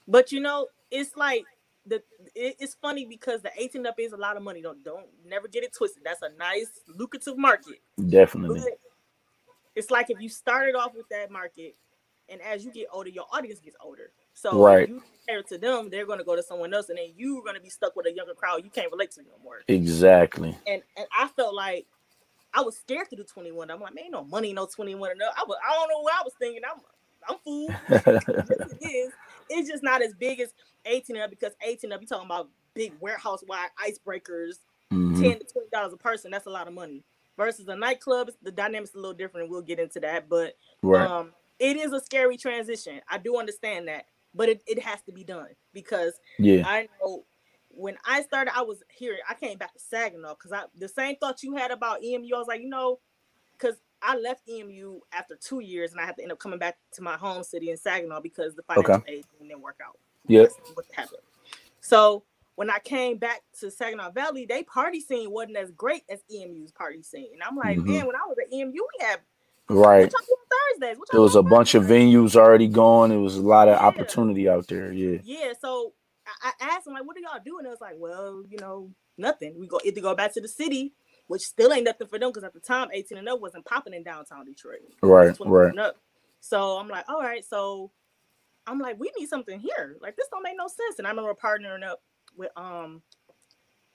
[0.09, 1.45] But you know, it's like
[1.85, 1.97] the
[2.35, 4.63] it, it's funny because the 18 up is a lot of money.
[4.63, 6.03] Don't don't never get it twisted.
[6.05, 7.81] That's a nice lucrative market.
[8.09, 8.61] Definitely.
[8.61, 8.79] But
[9.75, 11.77] it's like if you started off with that market,
[12.31, 14.11] and as you get older, your audience gets older.
[14.37, 14.87] So right.
[14.87, 17.43] you compare it to them, they're going to go to someone else, and then you're
[17.43, 19.63] going to be stuck with a younger crowd you can't relate to no more.
[19.67, 20.57] Exactly.
[20.67, 21.87] And and I felt like
[22.53, 23.71] I was scared to do 21.
[23.71, 25.33] I'm like, man, no money, no 21 enough.
[25.37, 26.63] I was, I don't know what I was thinking.
[26.71, 26.81] I'm
[27.27, 27.71] I'm fool.
[27.89, 29.13] it is.
[29.49, 30.53] It's just not as big as
[30.85, 34.59] 18 up because 18 up, you talking about big warehouse wide icebreakers,
[34.93, 35.23] mm-hmm.
[35.23, 36.31] 10 to 20 dollars a person.
[36.31, 37.05] That's a lot of money.
[37.39, 39.49] Versus a nightclub, the dynamics a little different.
[39.49, 41.11] We'll get into that, but right.
[41.11, 43.01] um, it is a scary transition.
[43.09, 47.25] I do understand that, but it, it has to be done because yeah, I know
[47.71, 49.17] when I started, I was here.
[49.29, 52.35] I came back to Saginaw because I the same thought you had about EMU.
[52.35, 52.99] I was like, you know,
[53.53, 56.77] because I left EMU after two years, and I had to end up coming back
[56.93, 59.13] to my home city in Saginaw because the financial okay.
[59.17, 59.99] aid didn't work out.
[60.27, 61.21] Yeah, what happened.
[61.81, 62.25] So
[62.57, 66.73] when I came back to Saginaw Valley, they party scene wasn't as great as EMU's
[66.73, 67.93] party scene, and I'm like, mm-hmm.
[67.93, 69.21] man, when I was at EMU, we had
[69.69, 70.13] right.
[70.79, 70.99] Thursdays.
[71.11, 73.13] There was a bunch of venues already going.
[73.13, 73.87] It was a lot of yeah.
[73.87, 74.93] opportunity out there.
[74.93, 75.19] Yeah.
[75.25, 75.53] Yeah.
[75.61, 75.93] So
[76.43, 78.59] I, I asked them like, "What do y'all do?" And it was like, "Well, you
[78.59, 79.59] know, nothing.
[79.59, 80.95] We go either go back to the city,
[81.27, 83.95] which still ain't nothing for them because at the time, 18 and up wasn't popping
[83.95, 84.81] in downtown Detroit.
[85.03, 85.37] Right.
[85.41, 85.93] Right.
[86.41, 87.45] So I'm like, all right.
[87.45, 87.91] So
[88.67, 89.97] I'm like, we need something here.
[90.01, 90.99] Like this don't make no sense.
[90.99, 92.01] And I remember partnering up
[92.37, 93.03] with um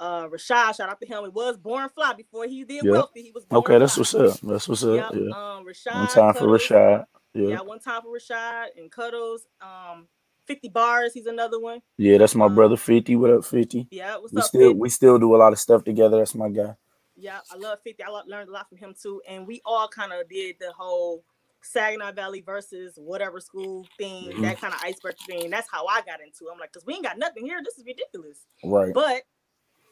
[0.02, 1.24] uh Rashad, shout out to him.
[1.26, 2.92] It was born fly before he did yep.
[2.92, 3.22] wealthy.
[3.22, 3.78] He was okay.
[3.78, 4.40] That's what's up.
[4.42, 4.96] That's what's up.
[4.96, 5.12] Yep.
[5.14, 5.56] Yeah.
[5.56, 5.96] Um, Rashad.
[5.96, 7.06] One time for Rashad.
[7.34, 7.48] Yeah.
[7.48, 7.62] yeah.
[7.62, 9.46] One time for Rashad and Cuddles.
[9.62, 10.08] Um,
[10.48, 11.14] 50 bars.
[11.14, 11.82] He's another one.
[11.98, 13.16] Yeah, that's my um, brother 50.
[13.16, 13.88] What up, 50?
[13.92, 14.48] Yeah, what's we up?
[14.48, 14.80] Still, 50?
[14.80, 16.18] we still do a lot of stuff together.
[16.18, 16.76] That's my guy.
[17.16, 18.04] Yeah, I love 50.
[18.04, 19.22] I learned a lot from him too.
[19.30, 21.24] And we all kind of did the whole
[21.62, 24.42] Saginaw Valley versus whatever school thing, mm-hmm.
[24.42, 25.52] that kind of iceberg thing.
[25.52, 26.52] That's how I got into it.
[26.52, 27.62] I'm like, because we ain't got nothing here.
[27.64, 28.40] This is ridiculous.
[28.64, 28.94] Right.
[28.94, 29.22] But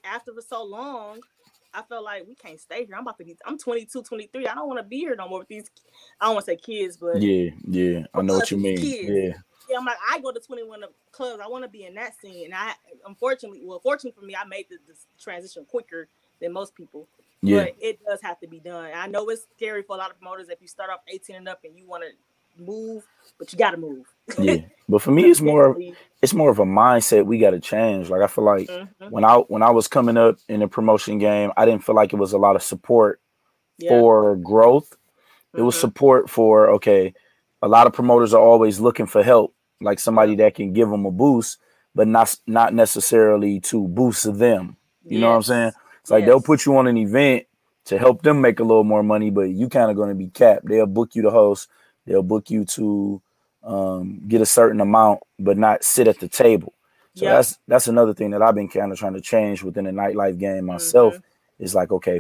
[0.03, 1.21] after for so long,
[1.73, 2.95] I felt like we can't stay here.
[2.95, 4.47] I'm about to be, I'm 22, 23.
[4.47, 5.69] I don't want to be here no more with these,
[6.19, 7.21] I don't want to say kids, but.
[7.21, 8.05] Yeah, yeah.
[8.13, 8.77] I know what you mean.
[8.77, 9.09] Kids.
[9.09, 9.33] Yeah.
[9.69, 10.81] Yeah, I'm like, I go to 21
[11.11, 11.41] clubs.
[11.43, 12.45] I want to be in that scene.
[12.45, 12.73] And I,
[13.05, 16.07] unfortunately, well, fortunately for me, I made the, the transition quicker
[16.41, 17.07] than most people.
[17.41, 17.65] Yeah.
[17.65, 18.89] But it does have to be done.
[18.95, 21.47] I know it's scary for a lot of promoters if you start off 18 and
[21.47, 22.09] up and you want to
[22.59, 23.03] move,
[23.37, 24.05] but you got to move.
[24.37, 24.57] yeah,
[24.89, 25.77] but for me, it's more
[26.21, 28.09] it's more of a mindset we got to change.
[28.09, 29.09] Like I feel like mm-hmm.
[29.09, 32.13] when I when I was coming up in the promotion game, I didn't feel like
[32.13, 33.21] it was a lot of support
[33.77, 33.89] yeah.
[33.89, 34.89] for growth.
[34.89, 35.59] Mm-hmm.
[35.59, 35.81] It was mm-hmm.
[35.81, 37.13] support for okay.
[37.61, 41.05] A lot of promoters are always looking for help, like somebody that can give them
[41.05, 41.57] a boost,
[41.93, 44.77] but not not necessarily to boost them.
[45.03, 45.21] You yes.
[45.21, 45.71] know what I'm saying?
[46.01, 46.29] It's like yes.
[46.29, 47.45] they'll put you on an event
[47.85, 50.27] to help them make a little more money, but you kind of going to be
[50.27, 50.67] capped.
[50.67, 51.67] They'll book you to host.
[52.09, 53.21] They'll book you to
[53.63, 56.73] um, get a certain amount, but not sit at the table.
[57.13, 57.35] So yep.
[57.35, 60.39] that's that's another thing that I've been kind of trying to change within the nightlife
[60.39, 61.13] game myself.
[61.13, 61.63] Mm-hmm.
[61.63, 62.19] Is like, okay,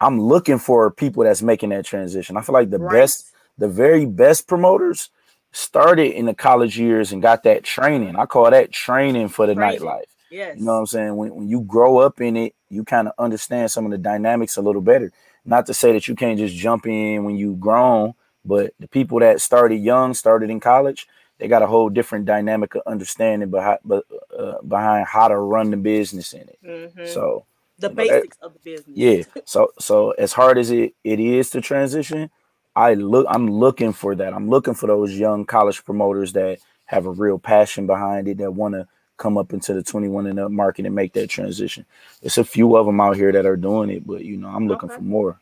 [0.00, 2.36] I'm looking for people that's making that transition.
[2.36, 2.92] I feel like the right.
[2.92, 5.10] best, the very best promoters
[5.52, 8.16] started in the college years and got that training.
[8.16, 9.80] I call that training for the training.
[9.80, 10.04] nightlife.
[10.32, 10.58] Yes.
[10.58, 11.16] You know what I'm saying?
[11.16, 14.56] When, when you grow up in it, you kind of understand some of the dynamics
[14.56, 15.12] a little better.
[15.44, 19.20] Not to say that you can't just jump in when you grown, but the people
[19.20, 21.06] that started young, started in college,
[21.38, 25.76] they got a whole different dynamic of understanding behind uh, behind how to run the
[25.76, 26.58] business in it.
[26.64, 27.06] Mm-hmm.
[27.06, 27.46] So
[27.78, 28.96] the basics that, of the business.
[28.96, 29.22] Yeah.
[29.44, 32.30] So so as hard as it, it is to transition,
[32.76, 34.32] I look I'm looking for that.
[34.32, 38.52] I'm looking for those young college promoters that have a real passion behind it that
[38.52, 41.84] want to come up into the 21 and up market and make that transition.
[42.22, 44.68] It's a few of them out here that are doing it, but you know, I'm
[44.68, 44.96] looking okay.
[44.96, 45.40] for more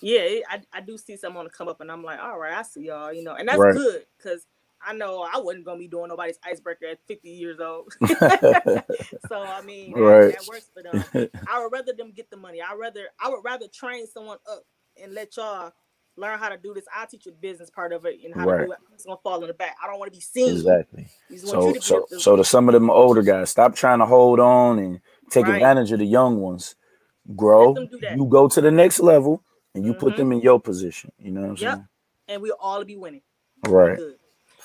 [0.00, 2.62] yeah, it, I, I do see someone come up and I'm like, all right, I
[2.62, 3.74] see y'all, you know, and that's right.
[3.74, 4.46] good because
[4.84, 7.92] I know I wasn't gonna be doing nobody's icebreaker at 50 years old.
[9.28, 10.32] so I mean, right.
[10.32, 11.28] that, works for them.
[11.48, 12.60] I would rather them get the money.
[12.60, 14.64] I rather I would rather train someone up
[15.00, 15.72] and let y'all
[16.16, 16.84] learn how to do this.
[16.94, 18.58] I'll teach you the business part of it and how right.
[18.58, 18.78] to do it.
[18.94, 19.76] It's gonna fall in the back.
[19.82, 20.56] I don't want to be seen.
[20.56, 21.08] Exactly.
[21.36, 25.00] So so so to some of them older guys, stop trying to hold on and
[25.30, 25.56] take right.
[25.56, 26.74] advantage of the young ones.
[27.36, 27.76] Grow.
[28.16, 30.00] You go to the next level and you mm-hmm.
[30.00, 31.12] put them in your position.
[31.18, 31.74] You know what I'm yep.
[31.74, 31.88] saying?
[32.28, 33.22] And we'll all be winning.
[33.66, 33.98] Right.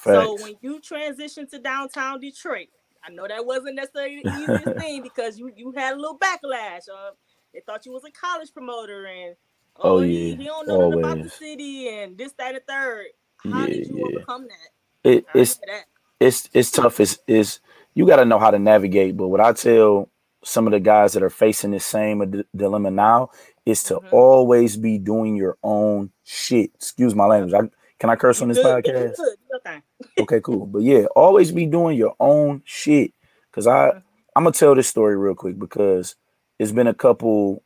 [0.03, 2.67] So when you transition to downtown Detroit,
[3.03, 6.89] I know that wasn't necessarily the easiest thing because you you had a little backlash.
[6.89, 7.11] Uh,
[7.53, 9.35] they thought you was a college promoter and
[9.77, 12.63] oh, oh yeah, he, he don't know nothing about the city and this, that, and
[12.67, 13.07] third.
[13.43, 14.17] How yeah, did you yeah.
[14.17, 15.09] overcome that?
[15.09, 15.85] It, it's that.
[16.19, 16.99] it's it's tough.
[16.99, 17.59] It's is
[17.93, 19.17] you got to know how to navigate.
[19.17, 20.09] But what I tell
[20.43, 23.29] some of the guys that are facing this same d- dilemma now
[23.67, 24.15] is to mm-hmm.
[24.15, 26.71] always be doing your own shit.
[26.75, 27.53] Excuse my language.
[27.53, 29.15] I, can I curse on this podcast?
[29.57, 29.81] Okay.
[30.19, 30.65] okay, cool.
[30.65, 33.13] But yeah, always be doing your own shit.
[33.51, 33.99] Cause I mm-hmm.
[34.35, 36.15] I'm gonna tell this story real quick because
[36.59, 37.63] it's been a couple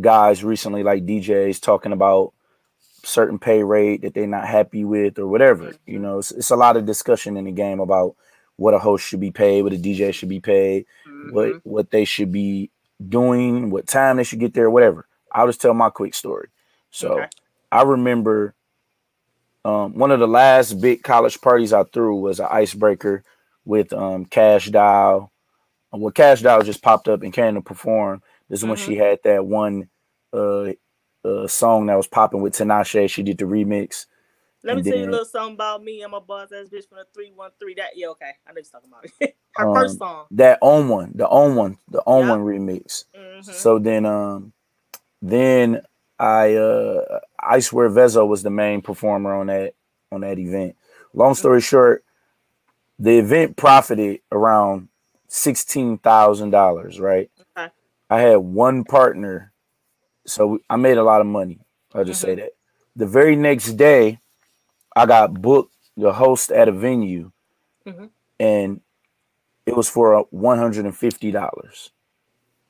[0.00, 2.32] guys recently, like DJs, talking about
[3.02, 5.64] certain pay rate that they're not happy with or whatever.
[5.64, 5.90] Mm-hmm.
[5.90, 8.14] You know, it's, it's, a lot of discussion in the game about
[8.56, 11.34] what a host should be paid, what a DJ should be paid, mm-hmm.
[11.34, 12.70] what what they should be
[13.08, 15.06] doing, what time they should get there, whatever.
[15.36, 16.48] I'll just tell my quick story.
[16.90, 17.28] So okay.
[17.70, 18.54] I remember
[19.66, 23.22] um, one of the last big college parties I threw was an icebreaker
[23.66, 25.30] with um, Kash Doll.
[25.92, 28.22] Well, Kash Doll just popped up and came to perform.
[28.48, 28.70] This is mm-hmm.
[28.70, 29.02] when she mm-hmm.
[29.02, 29.88] had that one
[30.32, 30.72] uh,
[31.22, 33.10] uh, song that was popping with Tinashe.
[33.10, 34.06] She did the remix.
[34.64, 36.02] Let me tell you a little something about me.
[36.02, 37.76] I'm a boss ass bitch from the 313.
[37.76, 38.32] That yeah, okay.
[38.46, 39.36] I know you're talking about it.
[39.54, 40.24] Her um, first song.
[40.32, 43.04] That own one, the own one, the own one remix.
[43.14, 43.52] Mm-hmm.
[43.52, 44.52] So then um
[45.22, 45.82] then
[46.18, 49.74] I uh I swear Vezzo was the main performer on that
[50.10, 50.76] on that event.
[51.14, 51.64] Long story mm-hmm.
[51.64, 52.04] short,
[52.98, 54.88] the event profited around
[55.28, 57.30] sixteen thousand dollars, right?
[57.56, 57.70] Okay.
[58.08, 59.52] I had one partner,
[60.26, 61.60] so I made a lot of money.
[61.94, 62.36] I'll just mm-hmm.
[62.36, 62.50] say that.
[62.94, 64.20] The very next day,
[64.94, 67.30] I got booked the host at a venue,
[67.86, 68.06] mm-hmm.
[68.40, 68.80] and
[69.66, 71.90] it was for one hundred and fifty dollars.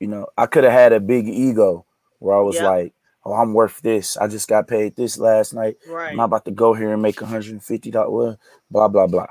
[0.01, 1.86] You know, I could have had a big ego
[2.19, 2.65] where I was yep.
[2.65, 4.17] like, oh, I'm worth this.
[4.17, 5.77] I just got paid this last night.
[5.89, 6.11] Right.
[6.11, 8.37] I'm not about to go here and make $150.
[8.71, 9.27] Blah, blah, blah.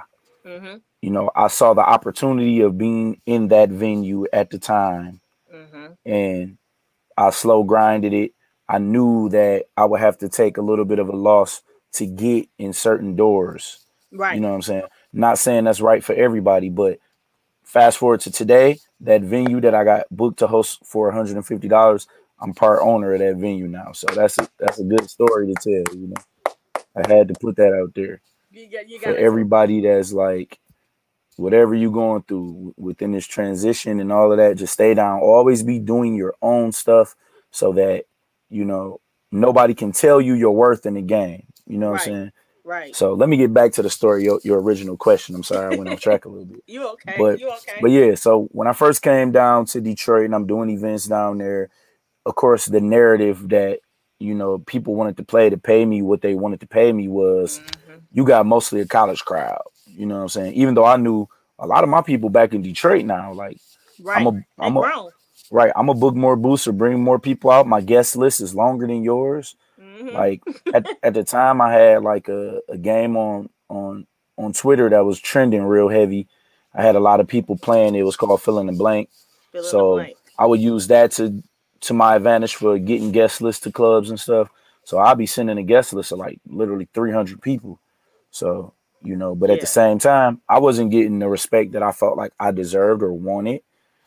[0.45, 0.78] Mm-hmm.
[1.02, 5.21] You know, I saw the opportunity of being in that venue at the time
[5.54, 5.93] mm-hmm.
[6.06, 6.58] and
[7.17, 8.34] I slow grinded it.
[8.67, 11.62] I knew that I would have to take a little bit of a loss
[11.93, 13.86] to get in certain doors.
[14.12, 14.36] Right.
[14.36, 14.84] You know what I'm saying?
[15.13, 17.00] Not saying that's right for everybody, but
[17.63, 22.08] fast forward to today, that venue that I got booked to host for $150,
[22.39, 23.91] I'm part owner of that venue now.
[23.93, 25.95] So that's a, that's a good story to tell.
[25.95, 26.54] You know,
[26.95, 28.21] I had to put that out there
[28.56, 30.60] you got, you got for everybody that's like,
[31.38, 35.19] whatever you're going through within this transition and all of that, just stay down.
[35.19, 37.15] Always be doing your own stuff
[37.52, 38.06] so that
[38.50, 41.48] you know nobody can tell you your worth in the game.
[41.67, 42.08] You know what right.
[42.08, 42.32] I'm saying?
[42.63, 42.95] Right.
[42.95, 45.36] So let me get back to the story, your, your original question.
[45.36, 46.63] I'm sorry I went off track a little bit.
[46.67, 47.15] you okay?
[47.17, 47.78] But, you okay?
[47.80, 51.38] But yeah, so when I first came down to Detroit and I'm doing events down
[51.38, 51.69] there,
[52.26, 53.80] of course, the narrative that
[54.20, 57.08] you know people wanted to play to pay me what they wanted to pay me
[57.08, 58.00] was mm-hmm.
[58.12, 59.62] you got mostly a college crowd.
[59.86, 60.54] You know what I'm saying?
[60.54, 61.28] Even though I knew
[61.60, 63.58] a lot of my people back in Detroit now, like
[64.02, 64.18] right.
[64.18, 65.10] I'm a, I'm a
[65.52, 65.72] right.
[65.76, 67.68] I'm a book more booster, bring more people out.
[67.68, 69.56] My guest list is longer than yours.
[69.80, 70.10] Mm-hmm.
[70.10, 70.42] Like
[70.74, 74.08] at, at the time, I had like a, a game on on
[74.38, 76.28] on Twitter that was trending real heavy.
[76.74, 77.96] I had a lot of people playing.
[77.96, 79.10] It was called Fill in the Blank.
[79.52, 80.18] Fill so the blank.
[80.38, 81.42] I would use that to
[81.86, 84.50] to my advantage for getting guest lists to clubs and stuff.
[84.84, 87.80] So I'll be sending a guest list of like literally 300 people.
[88.32, 89.56] So, you know, but yeah.
[89.56, 93.04] at the same time, I wasn't getting the respect that I felt like I deserved
[93.04, 93.62] or wanted.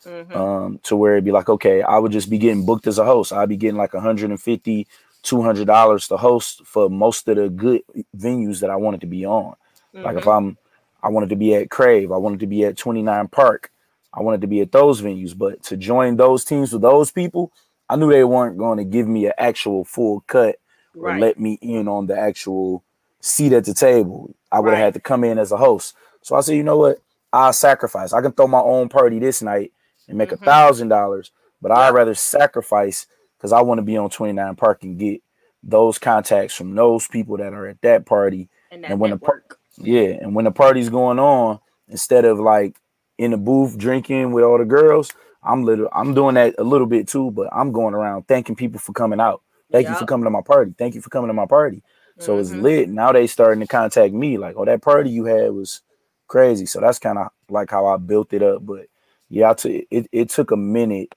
[0.05, 0.33] Mm-hmm.
[0.33, 3.03] Um, to where it'd be like, okay, I would just be getting booked as a
[3.03, 3.33] host.
[3.33, 4.87] I'd be getting like 150,
[5.23, 7.81] 200 dollars to host for most of the good
[8.15, 9.55] venues that I wanted to be on.
[9.93, 10.05] Mm-hmm.
[10.05, 10.47] Like if mm-hmm.
[10.47, 10.57] I'm,
[11.03, 13.71] I wanted to be at Crave, I wanted to be at 29 Park,
[14.13, 15.37] I wanted to be at those venues.
[15.37, 17.51] But to join those teams with those people,
[17.89, 20.57] I knew they weren't going to give me an actual full cut
[20.95, 21.15] right.
[21.15, 22.83] or let me in on the actual
[23.19, 24.33] seat at the table.
[24.51, 24.85] I would have right.
[24.85, 25.95] had to come in as a host.
[26.21, 26.99] So I said, you know what?
[27.31, 28.13] I'll sacrifice.
[28.13, 29.71] I can throw my own party this night
[30.07, 30.45] and make a mm-hmm.
[30.45, 31.71] thousand dollars, but.
[31.71, 33.05] I'd rather sacrifice
[33.37, 35.21] because I want to be on 29 Park and get
[35.63, 38.49] those contacts from those people that are at that party.
[38.71, 39.57] And, that and when network.
[39.77, 42.77] the yeah, and when the party's going on, instead of like
[43.17, 45.11] in the booth drinking with all the girls,
[45.43, 48.79] I'm little I'm doing that a little bit too, but I'm going around thanking people
[48.79, 49.41] for coming out.
[49.71, 49.93] Thank yep.
[49.93, 50.73] you for coming to my party.
[50.77, 51.83] Thank you for coming to my party.
[52.19, 52.41] So mm-hmm.
[52.41, 52.89] it's lit.
[52.89, 55.81] Now they starting to contact me like, oh, that party you had was
[56.27, 56.65] crazy.
[56.65, 58.65] So that's kind of like how I built it up.
[58.65, 58.87] But
[59.29, 61.15] yeah, t- it, it took a minute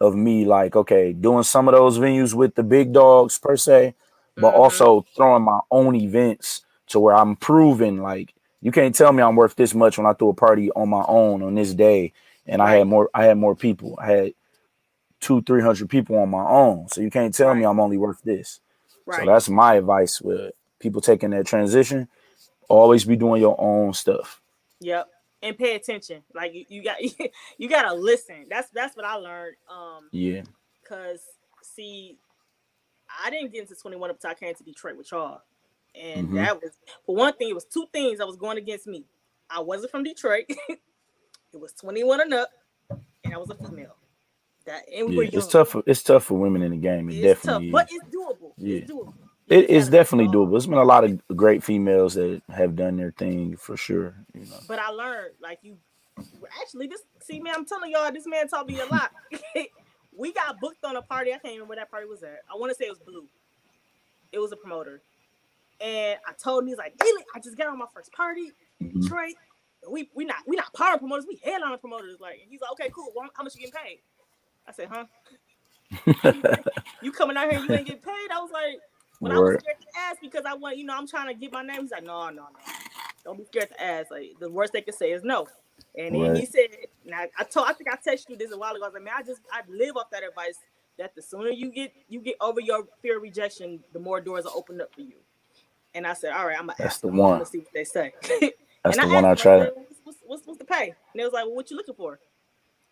[0.00, 3.94] of me like, okay, doing some of those venues with the big dogs per se,
[4.36, 4.60] but mm-hmm.
[4.60, 9.34] also throwing my own events to where I'm proving like you can't tell me I'm
[9.34, 12.12] worth this much when I threw a party on my own on this day
[12.46, 12.74] and right.
[12.74, 13.98] I had more I had more people.
[14.00, 14.32] I had
[15.20, 16.88] two, three hundred people on my own.
[16.88, 17.58] So you can't tell right.
[17.58, 18.60] me I'm only worth this.
[19.06, 19.20] Right.
[19.20, 22.08] So that's my advice with people taking that transition.
[22.68, 24.40] Always be doing your own stuff.
[24.80, 25.08] Yep.
[25.42, 26.22] And pay attention.
[26.34, 26.96] Like you, you got
[27.58, 28.46] you gotta listen.
[28.48, 29.56] That's that's what I learned.
[29.70, 30.42] Um yeah.
[30.88, 31.20] Cause
[31.62, 32.18] see,
[33.24, 35.42] I didn't get into 21 up until I came to Detroit with y'all.
[35.94, 36.36] And mm-hmm.
[36.36, 36.72] that was
[37.04, 39.04] for one thing, it was two things that was going against me.
[39.48, 40.44] I wasn't from Detroit.
[41.54, 42.50] it was 21 and up,
[43.24, 43.96] and I was a female.
[44.64, 45.70] That and we yeah, it's tough.
[45.70, 47.10] For, it's tough for women in the game.
[47.10, 48.52] It it's definitely, tough, but it's doable.
[48.56, 48.78] Yeah.
[48.78, 49.14] It's doable.
[49.48, 50.52] It, it's definitely doable.
[50.52, 54.14] There's been a lot of great females that have done their thing for sure.
[54.34, 54.60] You know.
[54.68, 55.76] But I learned, like you,
[56.60, 57.02] actually, this.
[57.20, 59.10] See, man, I'm telling y'all, this man taught me a lot.
[60.16, 61.30] we got booked on a party.
[61.30, 62.40] I can't remember where that party was at.
[62.52, 63.26] I want to say it was Blue.
[64.30, 65.02] It was a promoter,
[65.80, 68.88] and I told him he's like, really, I just got on my first party in
[68.88, 69.06] mm-hmm.
[69.90, 71.26] We we not we not power promoters.
[71.28, 72.18] We headliner promoters.
[72.20, 73.08] Like and he's like, okay, cool.
[73.14, 74.00] Well, how much you getting paid?
[74.66, 75.04] I said, huh?
[77.02, 78.28] you coming out here, you ain't get paid?
[78.32, 78.80] I was like,
[79.20, 79.38] when Word.
[79.38, 81.62] I was scared to ask because I want, you know, I'm trying to get my
[81.62, 81.82] name.
[81.82, 82.48] He's like, no, no, no,
[83.24, 84.10] don't be scared to ask.
[84.10, 85.46] Like the worst they can say is no.
[85.96, 86.68] And then he said,
[87.04, 88.84] now I told, I think I texted you this a while ago.
[88.84, 90.58] I was like, man, I just, I live off that advice
[90.98, 94.46] that the sooner you get, you get over your fear of rejection, the more doors
[94.46, 95.16] are opened up for you.
[95.94, 97.16] And I said, all right, I'm gonna That's ask the them.
[97.18, 97.38] one.
[97.38, 98.12] Let's see what they say.
[98.84, 99.70] That's the I one I tried.
[100.04, 100.88] What's, what's, what's, the pay?
[100.88, 102.18] And they was like, well, what you looking for?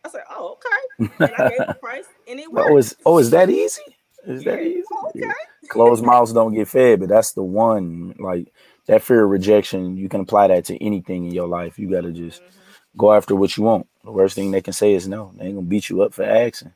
[0.04, 2.70] I said, "Oh, okay." And I gave the price, and it worked.
[2.70, 3.82] Oh, is oh, is that easy?
[4.26, 4.82] Is that easy?
[4.92, 5.20] Oh, okay.
[5.26, 5.32] Yeah.
[5.68, 8.14] Closed mouths don't get fed, but that's the one.
[8.18, 8.52] Like
[8.86, 11.78] that fear of rejection, you can apply that to anything in your life.
[11.78, 12.98] You got to just mm-hmm.
[12.98, 13.86] go after what you want.
[14.04, 15.32] The worst thing they can say is no.
[15.36, 16.72] They ain't gonna beat you up for asking.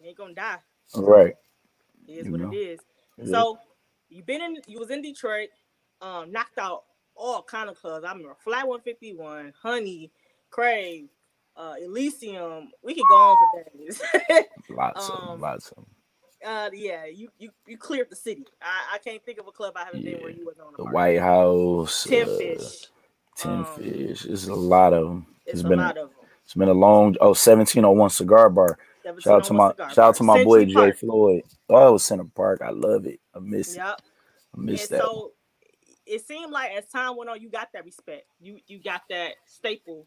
[0.00, 0.58] You ain't gonna die.
[0.94, 1.34] Right.
[2.06, 2.52] It is you what know.
[2.52, 2.80] it is.
[3.16, 3.24] Yeah.
[3.26, 3.58] So
[4.08, 4.56] you been in.
[4.66, 5.48] You was in Detroit.
[6.00, 6.84] Um, knocked out
[7.18, 8.04] all kind of clubs.
[8.04, 10.10] I remember Flat 151, Honey,
[10.50, 11.08] Crave,
[11.56, 12.70] uh, Elysium.
[12.82, 14.02] We could go on for days.
[14.70, 15.84] lots um, of lots of
[16.46, 18.46] Uh, yeah, you you you cleared the city.
[18.62, 20.12] I, I can't think of a club I haven't yeah.
[20.12, 22.86] been where you wasn't on the the White House, Ten uh, Fish,
[23.36, 24.24] Ten um, Fish.
[24.24, 25.26] It's a lot of them.
[25.44, 26.10] It's, it's been a, of them.
[26.44, 28.78] It's been a long oh 1701 cigar bar.
[29.20, 31.42] Shout out to my shout out to my boy Jay Floyd.
[31.68, 32.60] Oh, it was Center Park.
[32.62, 33.20] I love it.
[33.34, 33.98] I miss yep.
[33.98, 34.04] it.
[34.56, 35.04] I miss and that.
[35.04, 35.32] So
[36.08, 38.26] it seemed like as time went on, you got that respect.
[38.40, 40.06] You you got that staple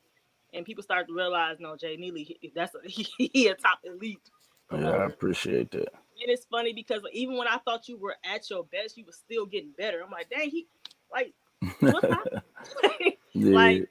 [0.54, 4.30] and people started to realize, no, Jay Neely, that's a, he, he a top elite.
[4.72, 5.94] Yeah, I appreciate that.
[6.22, 9.12] And it's funny because even when I thought you were at your best, you were
[9.12, 10.02] still getting better.
[10.04, 10.68] I'm like, dang, he
[11.12, 11.34] like,
[13.36, 13.90] like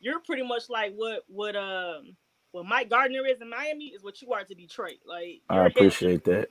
[0.00, 2.16] you're pretty much like what what um
[2.52, 4.98] what Mike Gardner is in Miami is what you are to Detroit.
[5.06, 6.48] Like I appreciate that.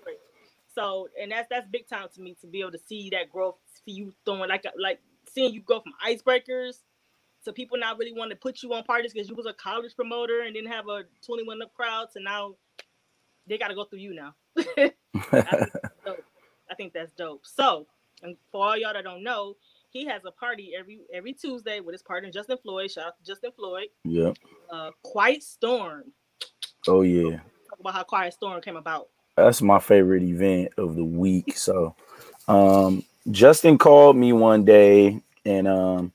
[0.76, 3.56] So and that's that's big time to me to be able to see that growth,
[3.86, 6.76] see you throwing like like seeing you go from icebreakers
[7.46, 9.96] so people not really want to put you on parties because you was a college
[9.96, 12.08] promoter and didn't have a 21 up crowd.
[12.12, 12.56] So now
[13.46, 14.34] they got to go through you now.
[14.58, 14.94] I, think
[16.72, 17.46] I, think that's dope.
[17.46, 17.86] So,
[18.24, 19.58] and for all y'all that don't know,
[19.92, 22.90] he has a party every every Tuesday with his partner Justin Floyd.
[22.90, 23.90] Shout out to Justin Floyd.
[24.04, 24.32] Yeah.
[24.72, 26.06] Uh, Quiet Storm.
[26.88, 27.38] Oh yeah.
[27.70, 29.10] Talk about how Quiet Storm came about.
[29.36, 31.58] That's my favorite event of the week.
[31.58, 31.96] So,
[32.48, 36.12] um, Justin called me one day and um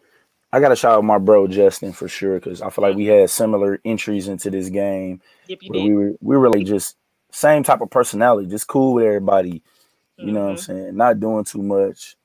[0.52, 3.06] I got to shout out my bro Justin for sure because I feel like we
[3.06, 5.20] had similar entries into this game.
[5.46, 5.58] Yep.
[5.70, 6.96] We were we were like just
[7.30, 9.62] same type of personality, just cool with everybody.
[10.16, 10.34] You mm-hmm.
[10.34, 10.72] know what I'm mm-hmm.
[10.72, 10.96] saying?
[10.96, 12.16] Not doing too much,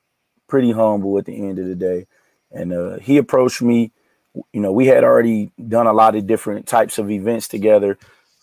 [0.48, 2.06] pretty humble at the end of the day.
[2.50, 3.92] And uh, he approached me.
[4.52, 7.96] You know, we had already done a lot of different types of events together,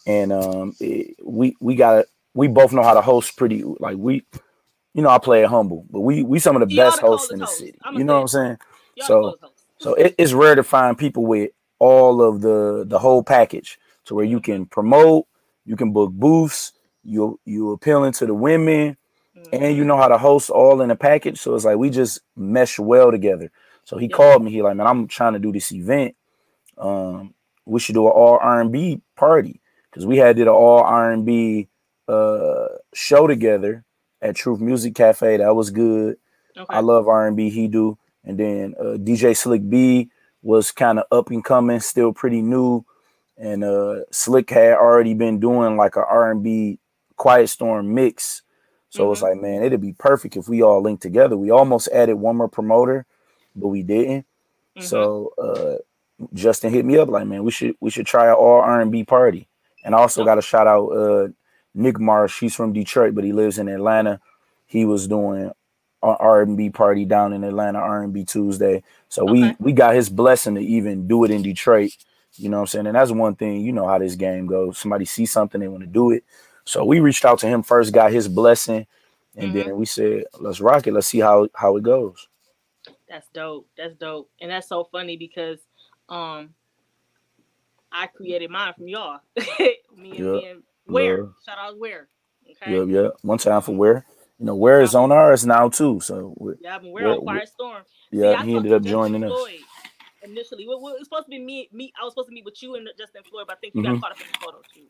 [0.07, 4.25] and um, it, we we got we both know how to host pretty like we.
[4.93, 7.39] You know, I play it humble, but we we some of the best hosts in
[7.39, 7.57] the host.
[7.57, 7.79] city.
[7.93, 8.57] You know what I'm saying?
[8.99, 9.35] So
[9.79, 14.15] so it, it's rare to find people with all of the the whole package to
[14.15, 15.25] where you can promote,
[15.65, 18.97] you can book booths, you you appealing to the women,
[19.35, 19.63] mm-hmm.
[19.63, 21.39] and you know how to host all in a package.
[21.39, 23.51] So it's like we just mesh well together.
[23.83, 24.15] So he yeah.
[24.15, 24.51] called me.
[24.51, 26.15] He like, man, I'm trying to do this event.
[26.77, 27.33] Um,
[27.65, 31.67] we should do an all R&B party because we had did an all R&B
[32.07, 33.85] uh show together
[34.21, 35.37] at Truth Music Cafe.
[35.37, 36.17] That was good.
[36.55, 36.65] Okay.
[36.69, 37.49] I love R&B.
[37.49, 37.97] He do.
[38.23, 40.09] And then uh, DJ Slick B
[40.41, 42.85] was kind of up and coming, still pretty new.
[43.37, 46.79] And uh, Slick had already been doing like a R&B
[47.15, 48.43] Quiet Storm mix.
[48.89, 49.13] So mm-hmm.
[49.13, 51.35] it's like, man, it'd be perfect if we all linked together.
[51.35, 53.05] We almost added one more promoter,
[53.55, 54.25] but we didn't.
[54.77, 54.83] Mm-hmm.
[54.83, 58.61] So uh, Justin hit me up like, man, we should we should try an all
[58.61, 59.47] R&B party.
[59.83, 61.27] And I also got to shout out uh,
[61.73, 62.39] Nick Marsh.
[62.39, 64.19] He's from Detroit, but he lives in Atlanta
[64.73, 65.51] he was doing
[66.01, 68.83] R&B party down in Atlanta, R&B Tuesday.
[69.07, 69.31] So okay.
[69.31, 71.91] we we got his blessing to even do it in Detroit.
[72.35, 72.87] You know what I'm saying?
[72.87, 74.79] And that's one thing, you know how this game goes.
[74.79, 76.23] Somebody see something, they want to do it.
[76.65, 78.87] So we reached out to him first, got his blessing,
[79.35, 79.69] and mm-hmm.
[79.69, 80.93] then we said, let's rock it.
[80.93, 82.27] Let's see how how it goes.
[83.07, 83.67] That's dope.
[83.77, 84.27] That's dope.
[84.41, 85.59] And that's so funny because
[86.09, 86.55] um
[87.91, 89.19] I created mine from y'all.
[89.37, 90.17] me and yep.
[90.17, 91.29] me and Where.
[91.45, 92.07] Shout out Where.
[92.49, 92.77] Okay.
[92.77, 93.09] Yep, yeah.
[93.21, 94.05] One time for Where.
[94.39, 95.99] You know, Where is on ours now too.
[96.01, 97.83] So yeah, but we're, we're on Quiet Storm.
[98.11, 99.31] Yeah, See, he ended up joining us.
[99.31, 99.59] Floyd
[100.23, 100.67] initially.
[100.67, 101.69] Well, it was supposed to be me.
[101.71, 103.81] Me, I was supposed to meet with you and Justin Floyd, but I think you
[103.81, 103.93] mm-hmm.
[103.95, 104.89] got caught up in the photo shoot.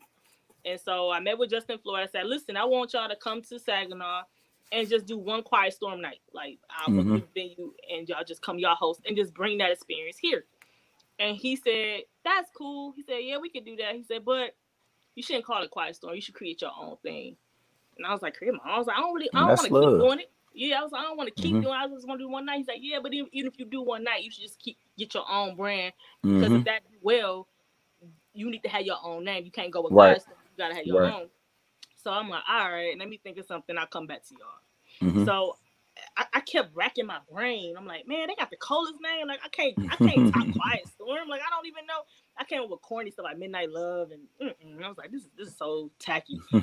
[0.64, 2.00] And so I met with Justin Floyd.
[2.00, 4.22] I said, "Listen, I want y'all to come to Saginaw
[4.72, 6.20] and just do one quiet storm night.
[6.32, 7.16] Like I'll mm-hmm.
[7.16, 10.44] book venue and y'all just come y'all host and just bring that experience here."
[11.18, 14.54] And he said, "That's cool." He said, "Yeah, we could do that." He said, "But
[15.14, 16.14] you shouldn't call it quiet storm.
[16.14, 17.36] You should create your own thing."
[17.96, 19.48] And I was like, "Create my own." I was like, "I don't really, I don't
[19.48, 21.62] want to keep doing it." Yeah, I was like, I don't want to keep mm-hmm.
[21.62, 21.74] doing.
[21.74, 22.58] I just want to do one night.
[22.58, 24.78] He's like, yeah, but even, even, if you do one night, you should just keep
[24.96, 25.92] get your own brand
[26.22, 26.56] because mm-hmm.
[26.56, 27.48] if that well,
[28.34, 29.44] you need to have your own name.
[29.44, 30.16] You can't go with right.
[30.16, 31.12] You gotta have your right.
[31.12, 31.28] own.
[32.02, 33.76] So I'm like, all right, let me think of something.
[33.76, 35.10] I'll come back to y'all.
[35.10, 35.24] Mm-hmm.
[35.24, 35.56] So
[36.16, 37.74] I, I, kept racking my brain.
[37.76, 39.26] I'm like, man, they got the coldest name.
[39.26, 41.28] Like I can't, I can't talk Quiet Storm.
[41.28, 42.02] Like I don't even know.
[42.38, 44.22] I came up with corny stuff like Midnight Love, and
[44.84, 46.38] I was like, this is this is so tacky.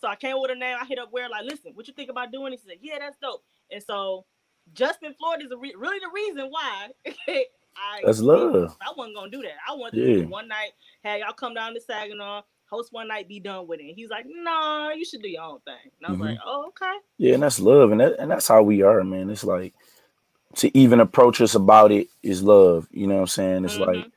[0.00, 0.76] So I came with a name.
[0.80, 2.52] I hit up where like, listen, what you think about doing?
[2.52, 3.44] He said, yeah, that's dope.
[3.70, 4.24] And so
[4.72, 6.88] Justin Floyd is re- really the reason why
[7.76, 8.76] I that's love.
[8.80, 9.56] I wasn't gonna do that.
[9.68, 10.14] I wanted yeah.
[10.14, 10.70] to do one night.
[11.02, 13.94] Hey, y'all come down to Saginaw, host one night, be done with it.
[13.94, 15.74] he's like, no, nah, you should do your own thing.
[15.84, 16.28] And I was mm-hmm.
[16.28, 16.96] like, oh, okay.
[17.18, 19.28] Yeah, and that's love, and that, and that's how we are, man.
[19.28, 19.74] It's like
[20.56, 22.88] to even approach us about it is love.
[22.90, 23.64] You know what I'm saying?
[23.66, 23.92] It's mm-hmm.
[23.92, 24.10] like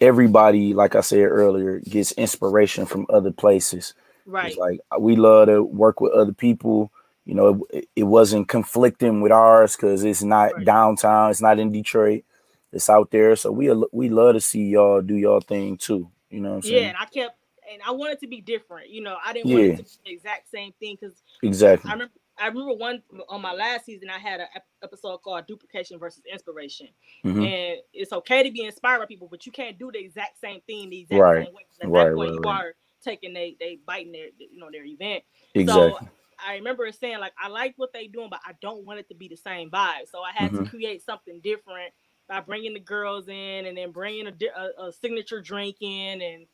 [0.00, 3.94] everybody, like I said earlier, gets inspiration from other places.
[4.26, 4.48] Right.
[4.48, 6.90] It's like we love to work with other people.
[7.24, 10.64] You know, it, it wasn't conflicting with ours because it's not right.
[10.64, 11.30] downtown.
[11.30, 12.24] It's not in Detroit.
[12.72, 13.36] It's out there.
[13.36, 16.10] So we we love to see y'all do y'all thing too.
[16.30, 16.82] You know what I'm saying?
[16.82, 17.36] Yeah, and I kept
[17.72, 18.90] and I wanted to be different.
[18.90, 19.56] You know, I didn't yeah.
[19.56, 21.88] want it to be the exact same thing because exactly.
[21.88, 24.46] I remember I remember one on my last season I had an
[24.82, 26.88] episode called duplication versus inspiration.
[27.24, 27.42] Mm-hmm.
[27.42, 30.60] And it's okay to be inspired by people, but you can't do the exact same
[30.66, 31.46] thing the exact right.
[31.46, 31.62] same way.
[31.80, 34.84] At right, that point right, you are taking they they biting their you know their
[34.84, 35.24] event.
[35.54, 35.92] Exactly.
[36.00, 36.08] So
[36.44, 39.14] I remember saying like I like what they doing, but I don't want it to
[39.14, 40.08] be the same vibe.
[40.10, 40.64] So I had mm-hmm.
[40.64, 41.92] to create something different
[42.28, 46.46] by bringing the girls in and then bringing a, a, a, signature drink in and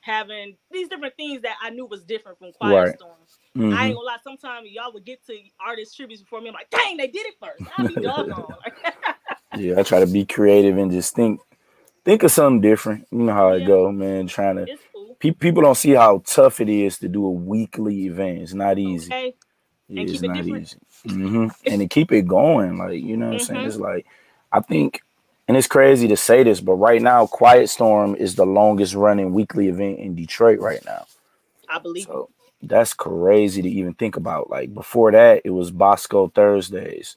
[0.00, 2.96] having these different things that I knew was different from Quiet right.
[2.96, 3.18] Storm.
[3.56, 3.76] Mm-hmm.
[3.76, 4.16] I ain't gonna lie.
[4.22, 6.48] Sometimes y'all would get to artist tributes before me.
[6.48, 7.70] I'm like, dang, they did it first.
[7.76, 8.54] I'll be doggone.
[9.56, 11.40] yeah, I try to be creative and just think
[12.04, 13.08] think of something different.
[13.10, 13.64] You know how yeah.
[13.64, 14.28] it go, man.
[14.28, 14.78] Trying to
[15.18, 18.38] pe- people don't see how tough it is to do a weekly event.
[18.42, 19.12] It's not easy.
[19.12, 19.34] Okay.
[19.88, 20.78] Yeah, it's not it easy.
[21.06, 21.48] Mm-hmm.
[21.66, 23.54] and to keep it going, like you know what I'm mm-hmm.
[23.54, 23.66] saying.
[23.66, 24.06] It's like
[24.52, 25.02] I think,
[25.48, 29.32] and it's crazy to say this, but right now, Quiet Storm is the longest running
[29.32, 31.06] weekly event in Detroit right now.
[31.68, 32.04] I believe.
[32.04, 32.30] So
[32.62, 34.50] that's crazy to even think about.
[34.50, 37.16] Like before that, it was Bosco Thursdays.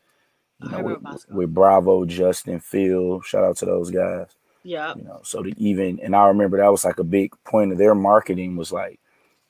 [0.61, 3.21] You know, with, with Bravo, Justin, Phil.
[3.21, 4.27] Shout out to those guys.
[4.63, 4.93] Yeah.
[4.95, 7.77] You know, so to even and I remember that was like a big point of
[7.77, 8.99] their marketing was like,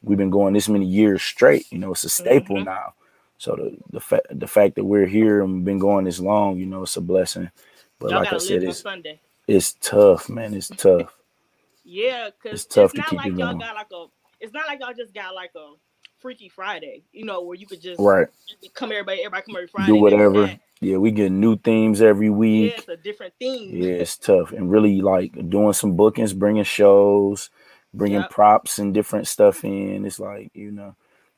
[0.01, 1.71] we've been going this many years straight.
[1.71, 2.65] You know, it's a staple mm-hmm.
[2.65, 2.93] now.
[3.37, 6.57] So the the fact the fact that we're here and we've been going this long,
[6.57, 7.51] you know, it's a blessing.
[7.99, 9.19] But Y'all like I said, it's Sunday.
[9.47, 10.53] it's tough, man.
[10.53, 11.13] It's tough.
[11.83, 14.05] yeah, because it's tough it's to keep like y'all got like a.
[14.43, 15.71] It's not like y'all just got like a
[16.19, 18.27] Freaky Friday, you know, where you could just right
[18.73, 20.59] come everybody, everybody come every Friday, do whatever.
[20.81, 22.71] Yeah, we get new themes every week.
[22.71, 23.71] Yeah, it's a different theme.
[23.73, 27.49] Yeah, it's tough and really like doing some bookings, bringing shows,
[27.93, 28.29] bringing yep.
[28.29, 30.05] props and different stuff in.
[30.05, 30.95] It's like you know,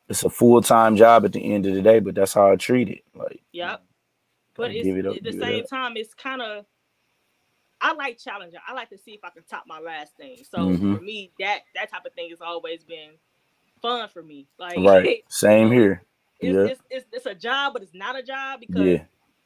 [0.09, 2.55] it's a full time job at the end of the day, but that's how I
[2.55, 3.03] treat it.
[3.13, 3.83] Like, yep.
[4.55, 6.65] But it's, it up, at the same it time, it's kind of.
[7.85, 8.59] I like challenging.
[8.67, 10.37] I like to see if I can top my last thing.
[10.49, 10.95] So mm-hmm.
[10.95, 13.11] for me, that that type of thing has always been
[13.79, 14.47] fun for me.
[14.57, 16.01] Like right, same here.
[16.39, 16.63] It's, yeah.
[16.63, 19.03] it's, it's, it's, a job, but it's not a job because yeah.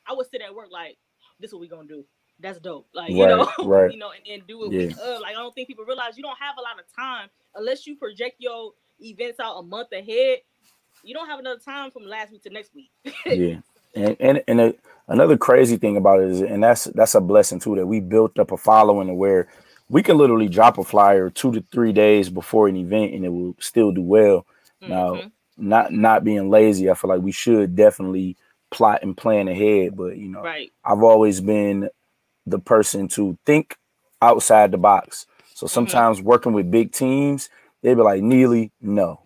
[0.07, 0.97] I would sit at work like,
[1.39, 2.05] this is what we're gonna do.
[2.39, 2.87] That's dope.
[2.93, 3.91] Like, you know, right.
[3.91, 4.87] you know, and, and do it yeah.
[4.87, 7.27] with uh, like I don't think people realize you don't have a lot of time
[7.55, 8.71] unless you project your
[9.01, 10.39] events out a month ahead.
[11.03, 12.89] You don't have another time from last week to next week.
[13.25, 13.59] yeah.
[13.95, 14.73] And and, and
[15.09, 18.39] another crazy thing about it is, and that's that's a blessing too, that we built
[18.39, 19.47] up a following where
[19.89, 23.29] we can literally drop a flyer two to three days before an event and it
[23.29, 24.45] will still do well.
[24.81, 24.91] Mm-hmm.
[24.91, 28.37] Now, not not being lazy, I feel like we should definitely
[28.71, 29.97] plot and plan ahead.
[29.97, 30.71] But you know, right.
[30.85, 31.89] I've always been
[32.45, 33.77] the person to think
[34.21, 35.25] outside the box.
[35.53, 35.73] So mm-hmm.
[35.73, 36.27] sometimes mm-hmm.
[36.27, 37.49] working with big teams,
[37.81, 39.21] they'd be like, Neely, no.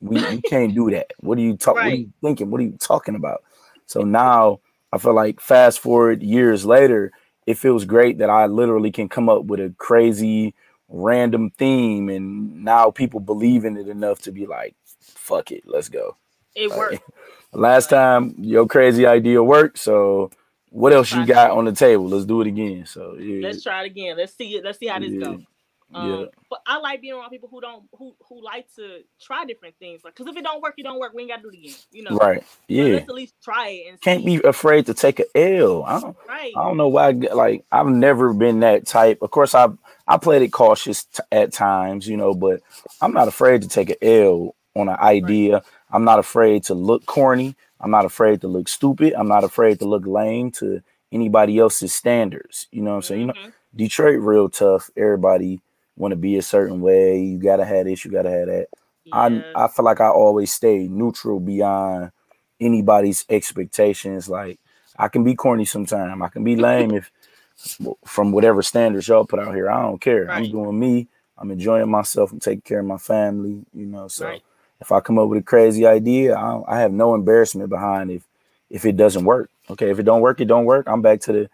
[0.00, 1.12] We you can't do that.
[1.20, 1.78] What are you talking?
[1.78, 1.84] Right.
[1.84, 2.50] What are you thinking?
[2.50, 3.42] What are you talking about?
[3.86, 4.60] So now
[4.94, 7.10] I feel like fast forward years later,
[7.48, 10.54] it feels great that I literally can come up with a crazy
[10.88, 15.88] random theme and now people believe in it enough to be like, fuck it, let's
[15.88, 16.16] go.
[16.54, 17.02] It like, worked.
[17.52, 20.30] Last time your crazy idea worked, so
[20.70, 22.08] what else you got on the table?
[22.08, 22.86] Let's do it again.
[22.86, 23.48] So yeah.
[23.48, 24.16] Let's try it again.
[24.16, 24.64] Let's see it.
[24.64, 25.24] Let's see how this yeah.
[25.24, 25.42] goes.
[25.92, 26.26] Um, yeah.
[26.50, 30.02] But I like being around people who don't who who like to try different things.
[30.04, 31.12] Like, cause if it don't work, it don't work.
[31.14, 31.74] We ain't gotta do it again.
[31.92, 32.16] You know.
[32.16, 32.42] Right.
[32.68, 32.84] Yeah.
[32.84, 33.90] let's at least try it.
[33.90, 35.84] And Can't be afraid to take an L.
[35.84, 36.16] I don't.
[36.28, 36.52] Right.
[36.56, 37.10] I don't know why.
[37.10, 39.18] Like I've never been that type.
[39.22, 39.68] Of course, I
[40.06, 42.60] I played it cautious t- at times, you know, but
[43.00, 45.54] I'm not afraid to take an L on an idea.
[45.54, 45.62] Right.
[45.90, 47.56] I'm not afraid to look corny.
[47.80, 49.14] I'm not afraid to look stupid.
[49.14, 50.82] I'm not afraid to look lame to
[51.12, 52.66] anybody else's standards.
[52.72, 53.28] You know what I'm saying?
[53.28, 53.38] Mm-hmm.
[53.38, 53.76] You know, mm-hmm.
[53.76, 54.90] Detroit real tough.
[54.96, 55.60] Everybody
[55.96, 57.20] want to be a certain way.
[57.20, 58.66] You gotta have this, you gotta have that.
[59.04, 59.16] Yeah.
[59.16, 62.10] I I feel like I always stay neutral beyond
[62.60, 64.28] anybody's expectations.
[64.28, 64.58] Like
[64.98, 66.22] I can be corny sometime.
[66.22, 67.10] I can be lame if
[68.04, 69.70] from whatever standards y'all put out here.
[69.70, 70.24] I don't care.
[70.24, 70.44] Right.
[70.44, 71.08] I'm doing me.
[71.36, 72.32] I'm enjoying myself.
[72.32, 73.64] I'm taking care of my family.
[73.72, 74.42] You know, so right.
[74.80, 78.26] if I come up with a crazy idea, I, I have no embarrassment behind if
[78.70, 79.50] if it doesn't work.
[79.70, 80.86] Okay, if it don't work, it don't work.
[80.88, 81.50] I'm back to the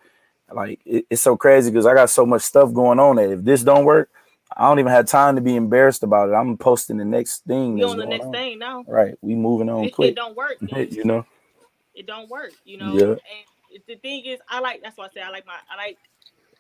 [0.53, 0.81] like.
[0.85, 3.63] It, it's so crazy because I got so much stuff going on that if this
[3.63, 4.11] don't work,
[4.57, 6.33] I don't even have time to be embarrassed about it.
[6.33, 7.79] I'm posting the next thing.
[7.79, 8.33] You on the next on.
[8.33, 8.85] thing now.
[8.87, 9.15] Right.
[9.21, 10.11] We moving on it, quick.
[10.11, 10.57] It don't work.
[10.61, 11.25] you know.
[11.95, 12.53] It don't work.
[12.65, 12.95] You know.
[12.95, 13.05] Yeah.
[13.05, 14.83] And the thing is, I like.
[14.83, 15.55] That's why I say I like my.
[15.71, 15.99] I like.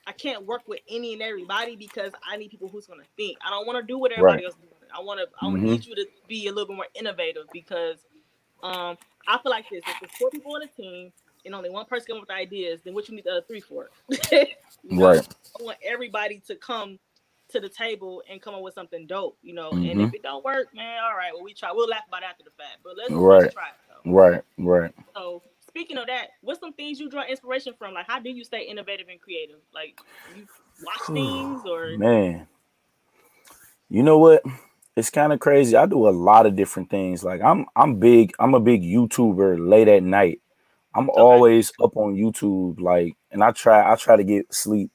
[0.06, 3.38] I can't work with any and everybody because I need people who's gonna think.
[3.44, 4.44] I don't want to do what everybody right.
[4.44, 4.72] else doing.
[4.96, 5.26] I want to.
[5.40, 5.64] I mm-hmm.
[5.64, 7.98] need you to be a little bit more innovative because,
[8.62, 9.82] um, I feel like this.
[9.86, 11.12] If there's four people on a team
[11.44, 13.90] and only one person comes with ideas, then what you need the other three for?
[14.90, 15.28] right.
[15.60, 16.98] I want everybody to come
[17.52, 19.70] to the table and come up with something dope, you know.
[19.70, 19.90] Mm-hmm.
[19.90, 21.72] And if it don't work, man, all right, well we try.
[21.72, 23.42] We'll laugh about after the fact, but let's, right.
[23.42, 23.74] let's try it.
[24.04, 24.12] Though.
[24.12, 24.94] Right, right.
[25.14, 27.94] So speaking of that, what's some things you draw inspiration from?
[27.94, 29.58] Like, how do you stay innovative and creative?
[29.74, 30.00] Like,
[30.36, 30.46] you
[30.84, 32.46] watch things or man,
[33.88, 34.42] you know what?
[34.96, 35.76] It's kind of crazy.
[35.76, 37.22] I do a lot of different things.
[37.24, 38.32] Like, I'm I'm big.
[38.38, 40.40] I'm a big YouTuber late at night.
[40.94, 41.20] I'm okay.
[41.20, 44.90] always up on YouTube, like, and I try I try to get sleep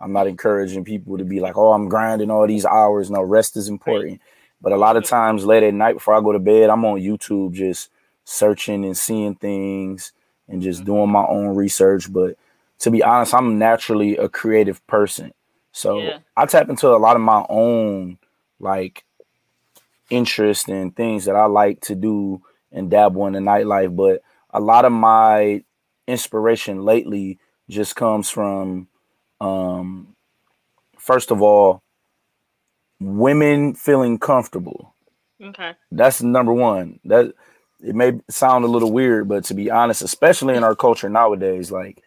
[0.00, 3.10] I'm not encouraging people to be like, oh, I'm grinding all these hours.
[3.10, 4.20] No, rest is important.
[4.60, 7.00] But a lot of times late at night before I go to bed, I'm on
[7.00, 7.90] YouTube just
[8.24, 10.12] searching and seeing things
[10.48, 10.92] and just mm-hmm.
[10.92, 12.12] doing my own research.
[12.12, 12.36] But
[12.80, 15.32] to be honest, I'm naturally a creative person.
[15.72, 16.18] So yeah.
[16.36, 18.18] I tap into a lot of my own
[18.60, 19.04] like
[20.10, 22.42] interest and things that I like to do
[22.72, 23.94] and dabble in the nightlife.
[23.94, 25.62] But a lot of my
[26.06, 27.38] inspiration lately
[27.68, 28.88] just comes from
[29.40, 30.14] um,
[30.98, 31.82] first of all,
[33.00, 34.94] women feeling comfortable.
[35.42, 35.72] Okay.
[35.92, 37.00] That's number one.
[37.04, 37.32] That
[37.80, 41.70] it may sound a little weird, but to be honest, especially in our culture nowadays,
[41.70, 42.02] like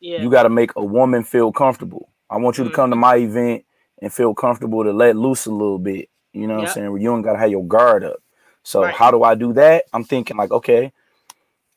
[0.00, 0.22] yeah.
[0.22, 2.10] you got to make a woman feel comfortable.
[2.30, 2.70] I want you mm-hmm.
[2.70, 3.64] to come to my event
[4.00, 6.08] and feel comfortable to let loose a little bit.
[6.32, 6.60] You know yep.
[6.60, 6.92] what I'm saying?
[6.92, 8.22] Where you don't gotta have your guard up.
[8.62, 8.94] So right.
[8.94, 9.84] how do I do that?
[9.92, 10.92] I'm thinking like, okay,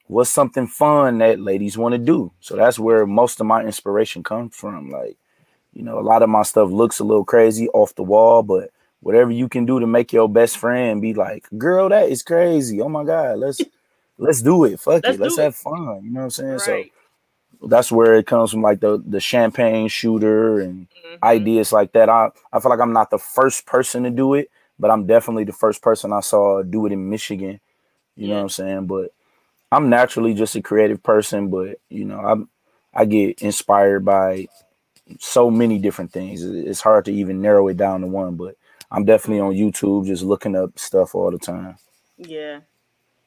[0.10, 2.32] what's something fun that ladies want to do?
[2.40, 4.90] So that's where most of my inspiration comes from.
[4.90, 5.18] Like,
[5.72, 8.72] you know, a lot of my stuff looks a little crazy off the wall, but
[9.02, 12.82] whatever you can do to make your best friend be like, girl, that is crazy.
[12.82, 13.62] Oh my God, let's
[14.18, 14.80] let's do it.
[14.80, 15.20] Fuck let's it.
[15.20, 16.02] Let's have fun.
[16.04, 16.52] You know what I'm saying?
[16.68, 16.92] Right.
[17.62, 21.24] So that's where it comes from like the the champagne shooter and mm-hmm.
[21.24, 22.10] ideas like that.
[22.10, 24.50] I, I feel like I'm not the first person to do it,
[24.80, 27.60] but I'm definitely the first person I saw do it in Michigan.
[28.16, 28.30] You yeah.
[28.30, 28.88] know what I'm saying?
[28.88, 29.12] But
[29.72, 32.50] I'm naturally just a creative person, but you know, I'm
[32.94, 34.48] I get inspired by
[35.20, 36.44] so many different things.
[36.44, 38.56] It's hard to even narrow it down to one, but
[38.92, 41.78] I'm definitely on YouTube just looking up stuff all the time.
[42.18, 42.62] Yeah.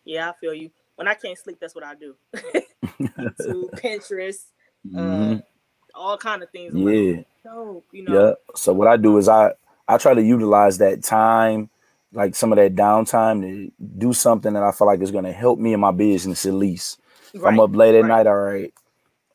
[0.05, 0.71] Yeah, I feel you.
[0.97, 2.17] When I can't sleep, that's what I do.
[2.35, 4.45] YouTube, Pinterest,
[4.87, 5.35] mm-hmm.
[5.35, 5.39] uh,
[5.95, 6.75] all kind of things.
[6.75, 7.17] I'm yeah.
[7.17, 8.29] Like, dope, you know.
[8.29, 8.35] Yeah.
[8.55, 9.53] So what I do is I
[9.89, 11.71] I try to utilize that time
[12.13, 15.33] like some of that downtime to do something that I feel like is going to
[15.33, 17.01] help me in my business at least.
[17.35, 17.53] Right.
[17.53, 18.09] I'm up late at right.
[18.09, 18.73] night, all right.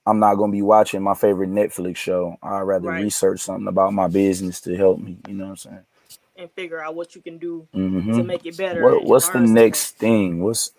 [0.05, 2.37] I'm not going to be watching my favorite Netflix show.
[2.41, 3.03] I'd rather right.
[3.03, 5.17] research something about my business to help me.
[5.27, 5.85] You know what I'm saying?
[6.37, 8.15] And figure out what you can do mm-hmm.
[8.15, 8.83] to make it better.
[8.83, 10.43] What, what's the next thing?
[10.43, 10.71] What's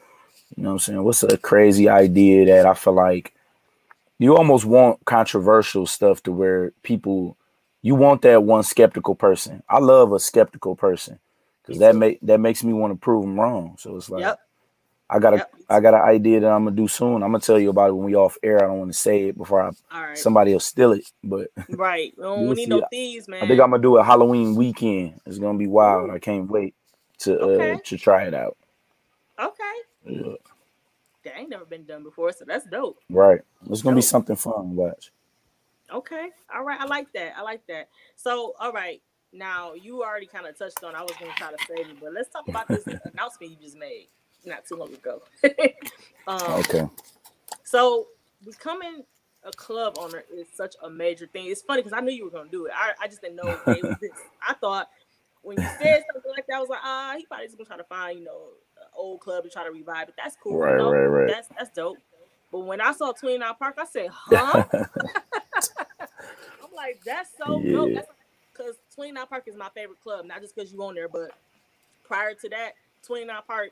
[0.56, 1.02] you know what I'm saying?
[1.02, 3.34] What's a crazy idea that I feel like
[4.18, 7.36] you almost want controversial stuff to where people
[7.82, 9.62] you want that one skeptical person.
[9.68, 11.18] I love a skeptical person
[11.68, 13.76] because that make that makes me want to prove them wrong.
[13.78, 14.40] So it's like yep.
[15.10, 15.54] I got a yep.
[15.68, 17.22] I got an idea that I'm gonna do soon.
[17.22, 18.56] I'm gonna tell you about it when we off air.
[18.56, 21.10] I don't want to say it before I, somebody will steal it.
[21.22, 23.44] But right, we don't need no thieves, man.
[23.44, 25.20] I think I'm gonna do a Halloween weekend.
[25.26, 26.08] It's gonna be wild.
[26.08, 26.14] Ooh.
[26.14, 26.74] I can't wait.
[27.18, 27.72] to okay.
[27.72, 28.56] uh to try it out.
[29.38, 29.64] Okay.
[30.06, 30.34] Yeah.
[31.24, 32.98] That ain't never been done before, so that's dope.
[33.10, 33.40] Right.
[33.70, 33.98] It's gonna dope.
[33.98, 34.74] be something fun.
[34.74, 35.12] Watch.
[35.92, 36.28] Okay.
[36.54, 36.80] All right.
[36.80, 37.34] I like that.
[37.36, 37.88] I like that.
[38.16, 39.02] So, all right.
[39.32, 40.94] Now you already kind of touched on.
[40.94, 43.76] I was gonna try to save you, but let's talk about this announcement you just
[43.76, 44.08] made
[44.44, 45.22] not too long ago.
[46.26, 46.88] um, okay.
[47.62, 48.08] So
[48.44, 49.04] becoming
[49.44, 51.46] a club owner is such a major thing.
[51.46, 52.72] It's funny because I knew you were gonna do it.
[52.74, 54.10] I, I just didn't know it was this.
[54.46, 54.88] I thought
[55.42, 57.76] when you said something like that, I was like, ah, he probably just gonna try
[57.76, 58.48] to find, you know,
[58.78, 60.14] an old club to try to revive it.
[60.16, 60.58] That's cool.
[60.58, 60.90] Right, you know?
[60.90, 61.28] right, right.
[61.28, 61.98] That's that's dope.
[62.50, 64.64] But when I saw 29 Park, I said, huh?
[64.72, 64.86] I'm
[66.74, 67.72] like, that's so yeah.
[67.72, 68.08] dope.
[68.58, 71.30] Because 29 Park is my favorite club, not just because you own there, but
[72.04, 72.72] prior to that,
[73.06, 73.70] 29 Park,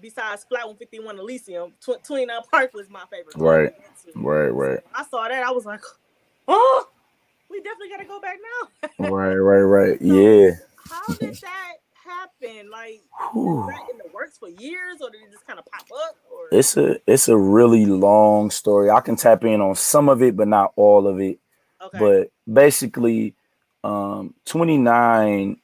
[0.00, 3.34] besides Flat 151 Elysium, 29 Park was my favorite.
[3.34, 3.44] Club.
[3.44, 3.72] Right,
[4.14, 4.80] right, right.
[4.80, 5.82] So I saw that, I was like,
[6.48, 6.88] oh,
[7.50, 8.38] we definitely got to go back
[8.98, 9.10] now.
[9.10, 9.98] right, right, right.
[10.00, 10.50] So yeah.
[10.88, 11.74] How did that
[12.04, 12.70] happen?
[12.70, 13.02] Like,
[13.34, 16.16] that in the works for years, or did it just kind of pop up?
[16.30, 16.48] Or?
[16.50, 18.90] It's a it's a really long story.
[18.90, 21.38] I can tap in on some of it, but not all of it.
[21.80, 21.98] Okay.
[21.98, 23.34] But basically,
[23.84, 25.58] um, 29,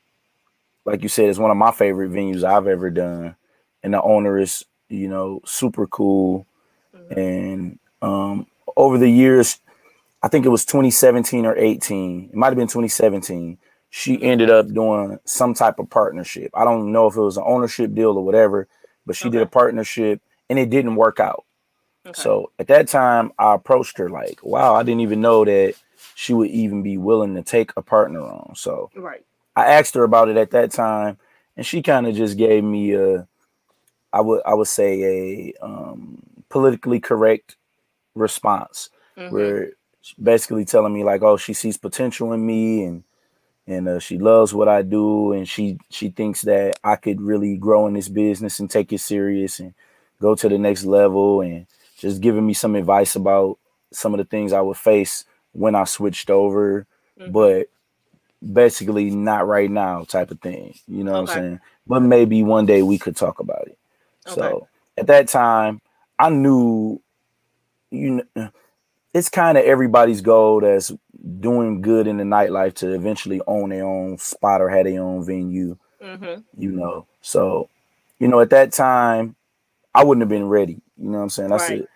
[0.84, 3.36] like you said, is one of my favorite venues I've ever done,
[3.82, 6.46] and the owner is you know super cool,
[6.94, 7.18] mm-hmm.
[7.18, 8.46] and um,
[8.76, 9.60] over the years,
[10.22, 12.30] I think it was 2017 or 18.
[12.30, 13.58] It might have been 2017
[13.90, 16.50] she ended up doing some type of partnership.
[16.54, 18.68] I don't know if it was an ownership deal or whatever,
[19.06, 19.38] but she okay.
[19.38, 21.44] did a partnership and it didn't work out.
[22.06, 22.20] Okay.
[22.20, 25.74] So at that time, I approached her like, wow, I didn't even know that
[26.18, 28.52] she would even be willing to take a partner on.
[28.56, 29.24] So right.
[29.54, 31.16] I asked her about it at that time,
[31.56, 33.28] and she kind of just gave me a,
[34.12, 37.56] I would I would say a um, politically correct
[38.16, 39.32] response, mm-hmm.
[39.32, 39.70] where
[40.20, 43.04] basically telling me like, oh, she sees potential in me and
[43.68, 47.56] and uh, she loves what I do, and she she thinks that I could really
[47.56, 49.72] grow in this business and take it serious and
[50.20, 53.60] go to the next level, and just giving me some advice about
[53.92, 56.86] some of the things I would face when I switched over,
[57.18, 57.32] mm-hmm.
[57.32, 57.68] but
[58.52, 60.74] basically not right now type of thing.
[60.86, 61.20] You know okay.
[61.20, 61.60] what I'm saying?
[61.86, 63.78] But maybe one day we could talk about it.
[64.26, 64.40] Okay.
[64.40, 65.80] So at that time,
[66.18, 67.00] I knew
[67.90, 68.50] you know
[69.14, 70.92] it's kind of everybody's goal that's
[71.40, 75.24] doing good in the nightlife to eventually own their own spot or have their own
[75.24, 75.76] venue.
[76.02, 76.42] Mm-hmm.
[76.56, 77.68] You know, so
[78.18, 79.34] you know at that time
[79.94, 80.80] I wouldn't have been ready.
[80.96, 81.50] You know what I'm saying?
[81.50, 81.80] That's right.
[81.80, 81.88] it.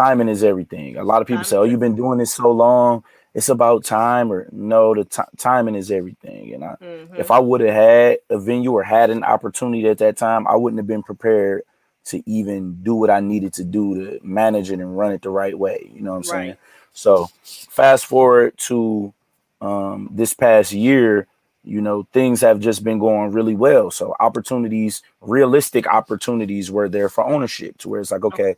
[0.00, 0.96] Timing is everything.
[0.96, 4.32] A lot of people say, "Oh, you've been doing this so long." It's about time,
[4.32, 6.54] or no, the t- timing is everything.
[6.54, 7.16] And I, mm-hmm.
[7.16, 10.56] if I would have had a venue or had an opportunity at that time, I
[10.56, 11.62] wouldn't have been prepared
[12.06, 15.30] to even do what I needed to do to manage it and run it the
[15.30, 15.90] right way.
[15.94, 16.44] You know what I'm right.
[16.44, 16.56] saying?
[16.92, 19.12] So fast forward to
[19.60, 21.26] um, this past year,
[21.62, 23.90] you know, things have just been going really well.
[23.90, 28.56] So opportunities, realistic opportunities were there for ownership to where it's like, okay,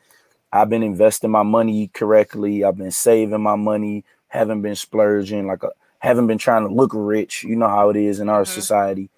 [0.52, 2.64] I've been investing my money correctly.
[2.64, 6.74] I've been saving my money, haven't been splurging, like a, uh, haven't been trying to
[6.74, 7.44] look rich.
[7.44, 8.52] You know how it is in our mm-hmm.
[8.52, 9.10] society.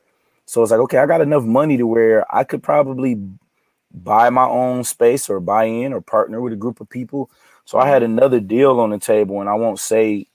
[0.47, 3.19] So it's like, okay, I got enough money to where I could probably
[3.91, 7.31] buy my own space or buy in or partner with a group of people
[7.65, 10.27] so I had another deal on the table, and I won't say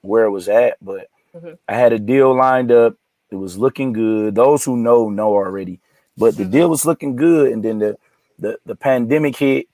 [0.00, 1.52] where it was at, but mm-hmm.
[1.68, 2.96] I had a deal lined up.
[3.30, 4.34] It was looking good.
[4.34, 5.80] Those who know know already,
[6.16, 6.52] but the mm-hmm.
[6.52, 7.96] deal was looking good, and then the
[8.38, 9.68] the the pandemic hit,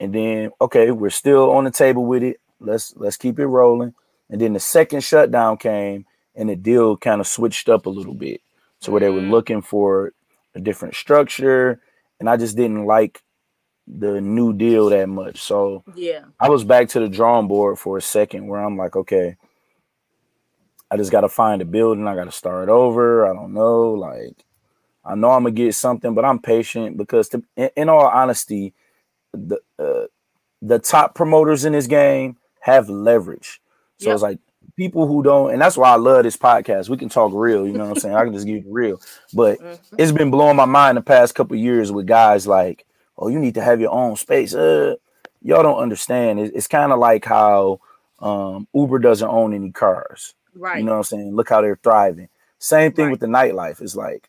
[0.00, 2.40] and then okay, we're still on the table with it.
[2.60, 3.94] Let's let's keep it rolling.
[4.28, 8.14] And then the second shutdown came, and the deal kind of switched up a little
[8.14, 8.40] bit,
[8.80, 9.30] so where they were mm-hmm.
[9.30, 10.12] looking for
[10.54, 11.80] a different structure,
[12.18, 13.22] and I just didn't like
[13.86, 15.40] the new deal that much.
[15.40, 18.96] So yeah, I was back to the drawing board for a second where I'm like,
[18.96, 19.36] okay,
[20.90, 22.06] I just got to find a building.
[22.06, 23.26] I got to start over.
[23.26, 23.92] I don't know.
[23.92, 24.44] Like,
[25.04, 28.74] I know I'm gonna get something, but I'm patient because, to, in, in, all honesty,
[29.36, 30.06] the uh,
[30.62, 33.60] the top promoters in this game have leverage.
[33.98, 34.14] So yep.
[34.14, 34.38] it's like
[34.76, 36.88] people who don't, and that's why I love this podcast.
[36.88, 37.66] We can talk real.
[37.66, 38.14] You know what I'm saying?
[38.14, 39.00] I can just give you real.
[39.32, 39.96] But mm-hmm.
[39.98, 42.86] it's been blowing my mind the past couple years with guys like
[43.18, 44.54] oh, you need to have your own space.
[44.54, 44.96] Uh,
[45.42, 46.40] y'all don't understand.
[46.40, 47.80] It's, it's kind of like how
[48.20, 50.34] um, Uber doesn't own any cars.
[50.54, 50.78] Right.
[50.78, 51.34] You know what I'm saying?
[51.34, 52.28] Look how they're thriving.
[52.58, 53.10] Same thing right.
[53.12, 53.80] with the nightlife.
[53.82, 54.28] It's like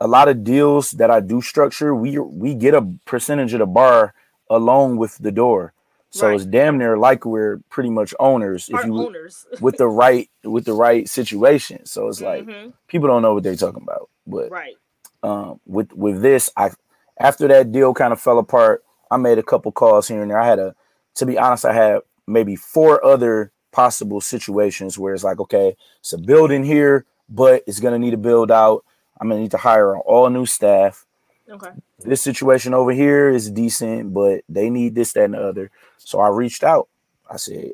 [0.00, 3.66] a lot of deals that I do structure, we we get a percentage of the
[3.66, 4.14] bar
[4.50, 5.72] along with the door.
[6.10, 6.36] So right.
[6.36, 9.46] it's damn near like we're pretty much owners Our if you owners.
[9.60, 11.84] with the right with the right situation.
[11.84, 12.70] So it's like mm-hmm.
[12.86, 14.08] people don't know what they're talking about.
[14.26, 14.76] But right.
[15.22, 16.70] Um, with with this, I
[17.18, 20.40] after that deal kind of fell apart, I made a couple calls here and there.
[20.40, 20.74] I had a,
[21.16, 26.12] to be honest, I had maybe four other possible situations where it's like, okay, it's
[26.12, 28.84] a building here, but it's gonna need to build out.
[29.20, 31.06] I'm gonna need to hire all new staff.
[31.48, 31.70] Okay.
[32.00, 35.70] This situation over here is decent, but they need this, that, and the other.
[35.96, 36.88] So I reached out.
[37.30, 37.72] I said,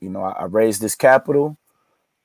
[0.00, 1.58] you know, I, I raised this capital.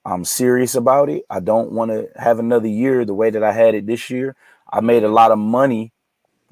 [0.05, 1.25] I'm serious about it.
[1.29, 4.35] I don't want to have another year the way that I had it this year.
[4.71, 5.91] I made a lot of money,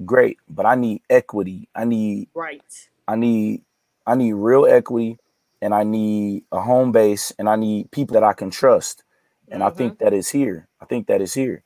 [0.04, 1.68] great, but I need equity.
[1.74, 2.62] I need right.
[3.08, 3.62] I need
[4.06, 5.18] I need real equity
[5.60, 9.04] and I need a home base and I need people that I can trust.
[9.50, 9.62] And mm-hmm.
[9.62, 10.68] I think that is here.
[10.80, 11.62] I think that is here.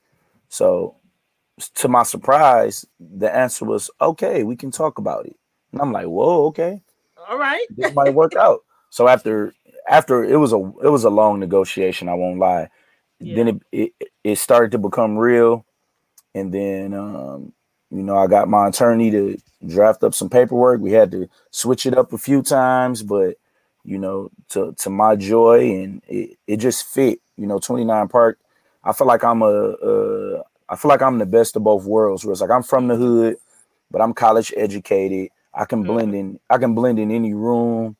[0.49, 0.97] So
[1.75, 5.37] to my surprise, the answer was okay, we can talk about it.
[5.73, 6.83] And I'm like, whoa, okay.
[7.29, 7.67] All right.
[7.77, 8.61] this might work out.
[8.91, 9.55] So after
[9.89, 12.69] after it was a it was a long negotiation, I won't lie.
[13.21, 13.37] Yeah.
[13.37, 15.65] Then it, it it started to become real.
[16.35, 17.53] And then um,
[17.91, 20.81] you know, I got my attorney to draft up some paperwork.
[20.81, 23.37] We had to switch it up a few times, but
[23.85, 27.21] you know, to to my joy and it, it just fit.
[27.37, 28.39] You know, 29 Park.
[28.83, 32.25] I feel like I'm a, a I feel like I'm the best of both worlds.
[32.25, 33.37] Where it's like I'm from the hood,
[33.91, 35.31] but I'm college educated.
[35.53, 36.17] I can blend mm-hmm.
[36.17, 36.41] in.
[36.51, 37.97] I can blend in any room.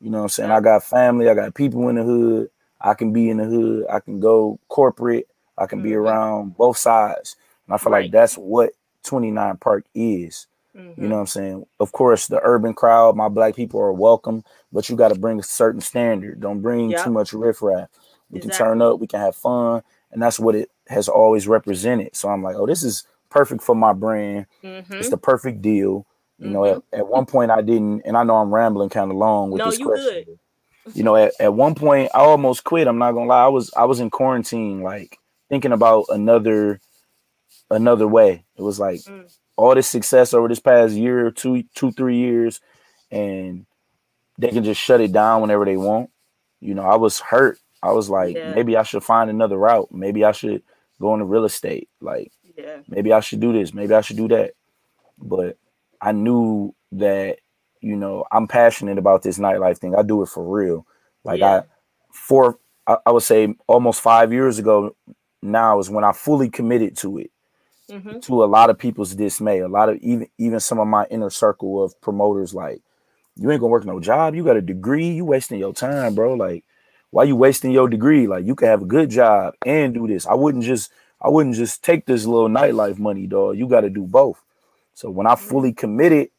[0.00, 0.50] You know what I'm saying?
[0.50, 1.28] I got family.
[1.28, 2.50] I got people in the hood.
[2.80, 3.86] I can be in the hood.
[3.90, 5.28] I can go corporate.
[5.56, 5.88] I can mm-hmm.
[5.88, 7.36] be around both sides.
[7.66, 8.04] And I feel right.
[8.04, 8.72] like that's what
[9.04, 10.46] 29 Park is.
[10.76, 11.02] Mm-hmm.
[11.02, 11.66] You know what I'm saying?
[11.80, 15.38] Of course, the urban crowd, my black people are welcome, but you got to bring
[15.38, 16.40] a certain standard.
[16.40, 17.04] Don't bring yep.
[17.04, 17.88] too much riffraff.
[18.30, 18.40] We exactly.
[18.40, 22.14] can turn up, we can have fun, and that's what it has always represented.
[22.14, 24.46] So I'm like, oh, this is perfect for my brand.
[24.62, 24.94] Mm-hmm.
[24.94, 26.06] It's the perfect deal.
[26.38, 26.52] You mm-hmm.
[26.52, 29.50] know, at, at one point I didn't, and I know I'm rambling kind of long
[29.50, 30.24] with no, this you question.
[30.26, 30.38] Good.
[30.94, 32.86] You know, at, at one point I almost quit.
[32.86, 33.44] I'm not gonna lie.
[33.44, 35.18] I was I was in quarantine, like
[35.48, 36.80] thinking about another
[37.70, 38.44] another way.
[38.56, 39.32] It was like mm.
[39.56, 42.60] All this success over this past year, two, two, three years,
[43.10, 43.66] and
[44.38, 46.10] they can just shut it down whenever they want.
[46.60, 47.58] You know, I was hurt.
[47.82, 48.54] I was like, yeah.
[48.54, 49.88] maybe I should find another route.
[49.90, 50.62] Maybe I should
[51.00, 51.88] go into real estate.
[52.00, 52.78] Like, yeah.
[52.88, 53.72] maybe I should do this.
[53.72, 54.52] Maybe I should do that.
[55.18, 55.56] But
[56.00, 57.38] I knew that,
[57.80, 59.94] you know, I'm passionate about this nightlife thing.
[59.94, 60.86] I do it for real.
[61.24, 61.60] Like yeah.
[61.60, 61.62] I
[62.12, 64.96] four I, I would say almost five years ago
[65.42, 67.30] now is when I fully committed to it
[67.90, 68.20] mm-hmm.
[68.20, 69.60] to a lot of people's dismay.
[69.60, 72.80] A lot of even even some of my inner circle of promoters like,
[73.36, 74.34] you ain't gonna work no job.
[74.34, 75.10] You got a degree.
[75.10, 76.34] You wasting your time, bro.
[76.34, 76.64] Like,
[77.10, 78.26] why you wasting your degree?
[78.26, 80.26] Like, you can have a good job and do this.
[80.26, 83.56] I wouldn't just I wouldn't just take this little nightlife money, dog.
[83.56, 84.42] You got to do both.
[84.94, 85.48] So when I mm-hmm.
[85.48, 86.30] fully committed,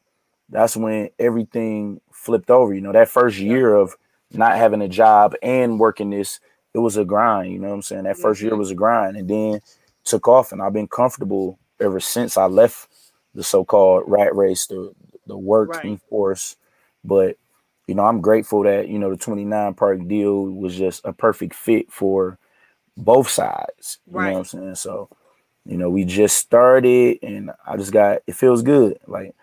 [0.48, 2.72] that's when everything flipped over.
[2.74, 3.94] You know, that first year of
[4.32, 6.40] not having a job and working this,
[6.74, 7.52] it was a grind.
[7.52, 8.04] You know what I'm saying?
[8.04, 9.60] That 1st year was a grind, and then
[10.08, 12.88] took off, and I've been comfortable ever since I left
[13.34, 14.92] the so-called rat race, the
[15.26, 16.00] the working right.
[16.08, 16.56] force.
[17.04, 17.36] But
[17.86, 21.54] you know, I'm grateful that you know the 29 park deal was just a perfect
[21.54, 22.38] fit for
[22.96, 23.98] both sides.
[24.06, 24.26] You right.
[24.26, 24.74] know what I'm saying?
[24.74, 25.08] So,
[25.64, 28.98] you know, we just started, and I just got it feels good.
[29.06, 29.34] Like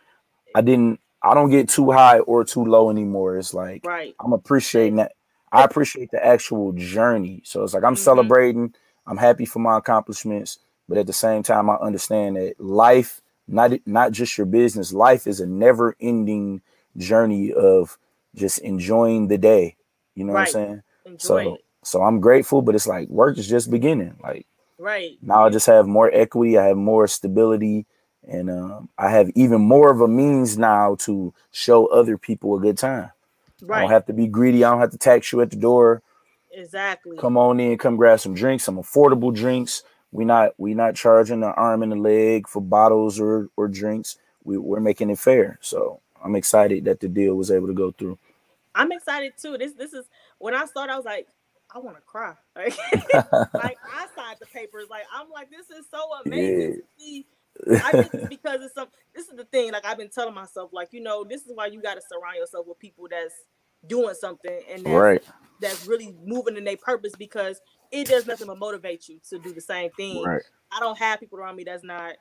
[0.54, 3.38] I didn't, I don't get too high or too low anymore.
[3.38, 4.16] It's like right.
[4.20, 5.14] I'm appreciating that.
[5.52, 7.42] I appreciate the actual journey.
[7.46, 8.04] So it's like I'm mm-hmm.
[8.04, 8.76] celebrating
[9.08, 13.72] I'm happy for my accomplishments, but at the same time, I understand that life, not
[13.86, 16.62] not just your business, life is a never-ending
[16.98, 17.98] journey of
[18.36, 19.76] just enjoying the day.
[20.16, 20.42] You know right.
[20.42, 20.84] what I'm saying?
[21.06, 21.66] Enjoy so it.
[21.84, 24.16] so I'm grateful, but it's like work is just beginning.
[24.24, 24.48] Like
[24.80, 27.86] right now, I just have more equity, I have more stability,
[28.28, 32.60] and um, I have even more of a means now to show other people a
[32.60, 33.12] good time.
[33.62, 33.78] Right.
[33.78, 34.64] I don't have to be greedy.
[34.64, 36.02] I don't have to tax you at the door.
[36.56, 37.18] Exactly.
[37.18, 39.84] Come on in, come grab some drinks, some affordable drinks.
[40.12, 44.18] We not we not charging the arm and the leg for bottles or or drinks.
[44.44, 45.58] We, we're making it fair.
[45.62, 48.18] So I'm excited that the deal was able to go through.
[48.74, 49.58] I'm excited too.
[49.58, 50.06] This this is
[50.38, 51.28] when I started, I was like,
[51.74, 52.34] I want to cry.
[52.56, 52.78] Like,
[53.54, 54.86] like I signed the papers.
[54.90, 57.82] Like I'm like, this is so amazing yeah.
[57.84, 58.88] I think because it's some.
[59.14, 59.72] This is the thing.
[59.72, 62.38] Like I've been telling myself, like you know, this is why you got to surround
[62.38, 63.34] yourself with people that's
[63.88, 65.24] doing something and that's, right.
[65.62, 67.62] that's really moving in their purpose because
[67.92, 70.24] it does nothing but motivate you to do the same thing.
[70.24, 70.42] Right.
[70.72, 72.14] I don't have people around me that's not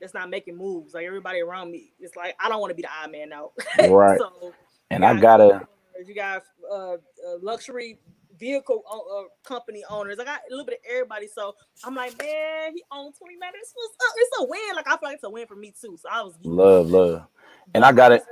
[0.00, 0.94] that's not making moves.
[0.94, 3.52] Like everybody around me, it's like I don't want to be the odd man out.
[3.90, 4.18] Right.
[4.18, 4.52] so,
[4.90, 5.66] and I gotta.
[6.06, 6.42] You got
[6.72, 6.96] uh, uh,
[7.42, 7.98] luxury
[8.38, 10.18] vehicle uh, company owners.
[10.18, 11.28] I got a little bit of everybody.
[11.28, 11.54] So
[11.84, 13.50] I'm like, man, he owns 20 man.
[13.54, 13.74] It's,
[14.16, 14.74] it's a win.
[14.74, 15.98] Like I feel like it's a win for me too.
[16.00, 17.26] So I was love, love.
[17.74, 18.22] And I got it.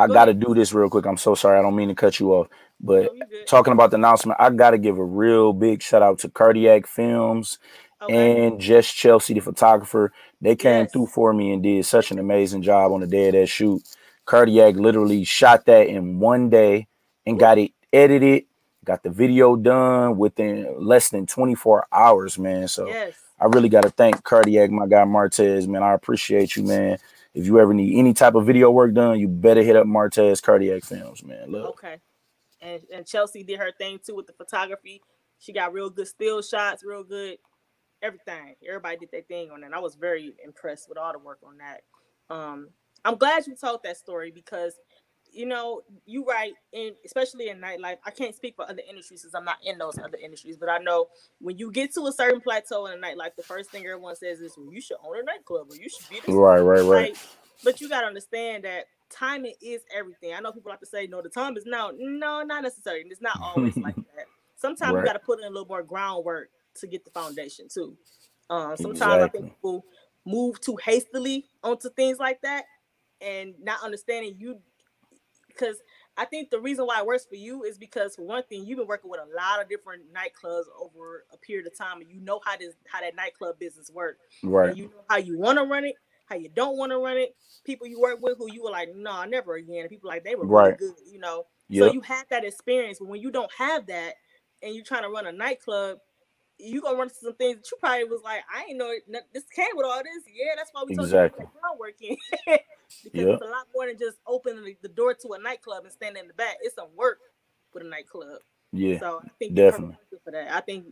[0.00, 1.06] I got to do this real quick.
[1.06, 1.58] I'm so sorry.
[1.58, 2.48] I don't mean to cut you off.
[2.80, 6.18] But no, talking about the announcement, I got to give a real big shout out
[6.20, 7.58] to Cardiac Films
[8.00, 8.46] okay.
[8.46, 10.12] and Jess Chelsea, the photographer.
[10.40, 10.92] They came yes.
[10.92, 13.82] through for me and did such an amazing job on the day of that shoot.
[14.24, 16.86] Cardiac literally shot that in one day
[17.26, 18.44] and got it edited,
[18.84, 22.68] got the video done within less than 24 hours, man.
[22.68, 23.14] So yes.
[23.38, 25.82] I really got to thank Cardiac, my guy Martez, man.
[25.82, 26.98] I appreciate you, man.
[27.34, 30.42] If you ever need any type of video work done, you better hit up Martez
[30.42, 31.50] Cardiac Films, man.
[31.50, 31.68] Look.
[31.70, 31.98] Okay.
[32.60, 35.00] And and Chelsea did her thing too with the photography.
[35.38, 37.38] She got real good still shots, real good
[38.02, 38.56] everything.
[38.66, 39.72] Everybody did their thing on that.
[39.74, 41.82] I was very impressed with all the work on that.
[42.34, 42.68] Um,
[43.04, 44.74] I'm glad you told that story because
[45.32, 47.98] you know, you right, and especially in nightlife.
[48.04, 50.78] I can't speak for other industries since I'm not in those other industries, but I
[50.78, 51.08] know
[51.40, 54.40] when you get to a certain plateau in a nightlife, the first thing everyone says
[54.40, 57.26] is, "Well, you should own a nightclub, or you should be this." Right, right, right.
[57.64, 60.34] But you gotta understand that timing is everything.
[60.34, 63.04] I know people like to say, "No, the time is now." No, not necessarily.
[63.08, 64.26] It's not always like that.
[64.56, 65.00] Sometimes right.
[65.00, 67.96] you gotta put in a little more groundwork to get the foundation too.
[68.48, 69.22] Um, sometimes exactly.
[69.22, 69.84] I think people
[70.26, 72.64] move too hastily onto things like that
[73.20, 74.58] and not understanding you
[75.60, 75.76] because
[76.16, 78.78] I think the reason why it works for you is because for one thing, you've
[78.78, 82.20] been working with a lot of different nightclubs over a period of time, and you
[82.20, 84.20] know how this how that nightclub business works.
[84.42, 84.70] Right.
[84.70, 85.94] And you know how you want to run it,
[86.26, 87.36] how you don't want to run it.
[87.64, 89.80] People you work with who you were like, no, nah, never again.
[89.80, 90.78] And people like they were right.
[90.80, 91.46] really good, you know.
[91.68, 91.88] Yep.
[91.88, 94.14] So you had that experience, but when you don't have that,
[94.62, 95.98] and you're trying to run a nightclub,
[96.60, 99.04] you gonna run into some things that you probably was like, I ain't know it,
[99.32, 100.24] this came with all this.
[100.32, 101.44] Yeah, that's why we told exactly.
[101.44, 102.16] you groundwork in.
[103.04, 103.28] because yep.
[103.28, 106.28] it's a lot more than just opening the door to a nightclub and standing in
[106.28, 106.56] the back.
[106.62, 107.18] It's some work
[107.72, 108.40] with a nightclub.
[108.72, 108.98] Yeah.
[108.98, 110.52] So I think definitely for that.
[110.52, 110.86] I think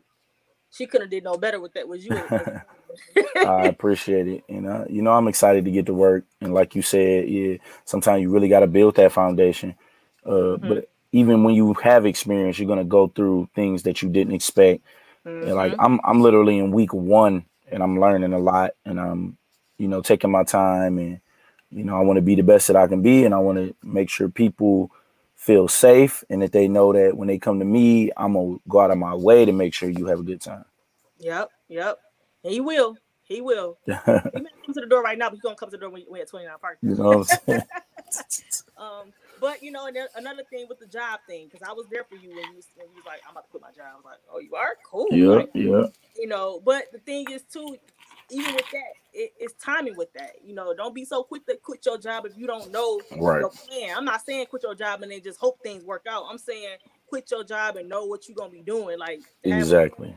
[0.70, 1.88] she could have did no better with that.
[1.88, 2.14] Was you?
[3.36, 4.44] I appreciate it.
[4.48, 7.56] You know, you know, I'm excited to get to work, and like you said, yeah,
[7.84, 9.74] sometimes you really got to build that foundation.
[10.24, 10.68] Uh, mm-hmm.
[10.68, 14.82] But even when you have experience, you're gonna go through things that you didn't expect
[15.26, 15.48] Mm-hmm.
[15.48, 19.36] And like I'm I'm literally in week one and I'm learning a lot and I'm,
[19.78, 21.20] you know, taking my time and
[21.70, 23.58] you know, I want to be the best that I can be and I want
[23.58, 24.90] to make sure people
[25.36, 28.80] feel safe and that they know that when they come to me, I'm gonna go
[28.80, 30.64] out of my way to make sure you have a good time.
[31.18, 31.98] Yep, yep.
[32.44, 32.96] And he will.
[33.22, 33.78] He will.
[33.86, 35.90] he may come to the door right now, but he's gonna come to the door
[35.90, 36.78] when, when at 29 Park.
[36.82, 37.62] You know what I'm saying?
[38.78, 42.04] um, but you know, and another thing with the job thing, because I was there
[42.04, 43.92] for you when you was, when you was like, "I'm about to quit my job."
[43.92, 45.86] I was like, "Oh, you are cool." Yeah, like, yeah.
[46.16, 47.76] You know, but the thing is too,
[48.30, 50.36] even with that, it, it's timing with that.
[50.44, 53.40] You know, don't be so quick to quit your job if you don't know right.
[53.40, 53.96] your plan.
[53.96, 56.24] I'm not saying quit your job and then just hope things work out.
[56.30, 56.76] I'm saying
[57.08, 60.14] quit your job and know what you're gonna be doing, like exactly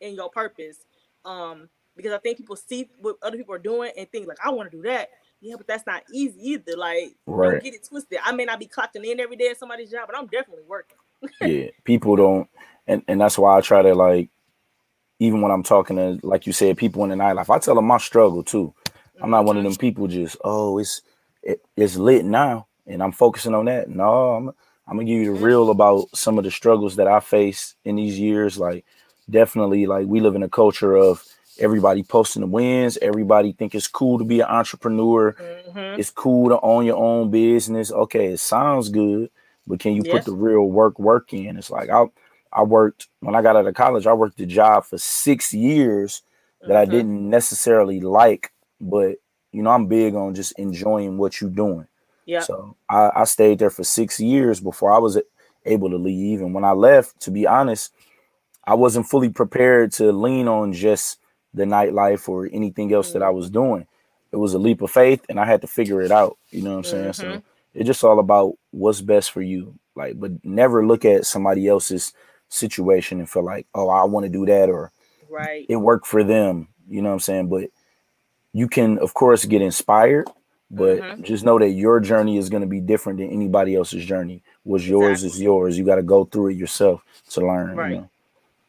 [0.00, 0.84] in your purpose.
[1.24, 4.50] Um, because I think people see what other people are doing and think like, I
[4.50, 5.10] want to do that
[5.40, 6.76] yeah, but that's not easy either.
[6.76, 7.52] Like, right.
[7.52, 8.18] don't get it twisted.
[8.24, 10.96] I may not be clocking in every day at somebody's job, but I'm definitely working.
[11.40, 12.48] yeah, people don't,
[12.86, 14.30] and and that's why I try to like,
[15.18, 17.86] even when I'm talking to, like you said, people in the nightlife, I tell them
[17.86, 18.74] my struggle too.
[19.20, 19.80] I'm not one of them mm-hmm.
[19.80, 21.02] people just, oh, it's
[21.42, 23.88] it, it's lit now, and I'm focusing on that.
[23.88, 24.48] No, I'm
[24.86, 25.44] I'm gonna give you the mm-hmm.
[25.44, 28.58] real about some of the struggles that I face in these years.
[28.58, 28.84] Like,
[29.28, 31.24] definitely, like we live in a culture of
[31.58, 32.98] everybody posting the wins.
[33.00, 35.32] Everybody think it's cool to be an entrepreneur.
[35.32, 36.00] Mm-hmm.
[36.00, 37.92] it's cool to own your own business.
[37.92, 39.30] Okay it sounds good
[39.68, 41.56] but can you put the real work work in?
[41.56, 42.06] It's like i
[42.52, 46.22] i worked when i got out of college i worked a job for six years
[46.62, 46.76] that mm-hmm.
[46.78, 49.16] i didn't necessarily like but
[49.52, 51.86] you know i'm big on just enjoying what you're doing.
[52.24, 52.40] Yeah.
[52.40, 55.20] So I, I stayed there for six years before i was
[55.66, 56.40] able to leave.
[56.40, 57.92] And when i left to be honest
[58.64, 61.18] i wasn't fully prepared to lean on just
[61.58, 63.86] the nightlife or anything else that I was doing.
[64.32, 66.38] It was a leap of faith and I had to figure it out.
[66.50, 67.12] You know what I'm saying?
[67.12, 67.34] Mm-hmm.
[67.34, 67.42] So
[67.74, 69.78] it's just all about what's best for you.
[69.94, 72.12] Like, but never look at somebody else's
[72.48, 74.92] situation and feel like, oh, I want to do that or
[75.28, 75.66] right.
[75.68, 76.68] it worked for them.
[76.88, 77.48] You know what I'm saying?
[77.48, 77.70] But
[78.52, 80.28] you can, of course, get inspired,
[80.70, 81.22] but mm-hmm.
[81.22, 84.42] just know that your journey is going to be different than anybody else's journey.
[84.62, 85.76] What's yours is yours.
[85.76, 87.76] You got to go through it yourself to learn.
[87.76, 87.90] Right.
[87.90, 88.10] You know?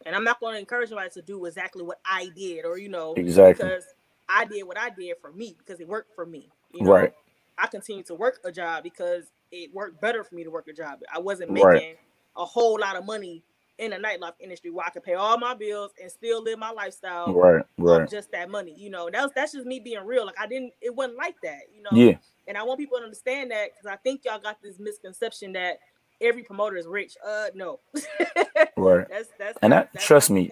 [0.09, 2.89] And I'm not going to encourage anybody to do exactly what I did, or you
[2.89, 3.83] know, exactly because
[4.27, 6.49] I did what I did for me because it worked for me.
[6.73, 6.91] You know?
[6.91, 7.13] Right.
[7.59, 10.73] I continued to work a job because it worked better for me to work a
[10.73, 11.01] job.
[11.13, 11.99] I wasn't making right.
[12.35, 13.43] a whole lot of money
[13.77, 16.71] in the nightlife industry where I could pay all my bills and still live my
[16.71, 17.31] lifestyle.
[17.31, 18.09] Right, right.
[18.09, 19.11] Just that money, you know.
[19.13, 20.25] That's that's just me being real.
[20.25, 20.73] Like I didn't.
[20.81, 21.91] It wasn't like that, you know.
[21.91, 22.17] Yeah.
[22.47, 25.77] And I want people to understand that because I think y'all got this misconception that
[26.21, 27.17] every promoter is rich.
[27.25, 27.79] Uh, no.
[28.77, 29.07] right.
[29.09, 30.51] That's that's and that that's trust me,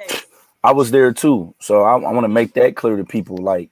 [0.64, 1.54] I was there too.
[1.60, 3.38] So I, I want to make that clear to people.
[3.38, 3.70] Like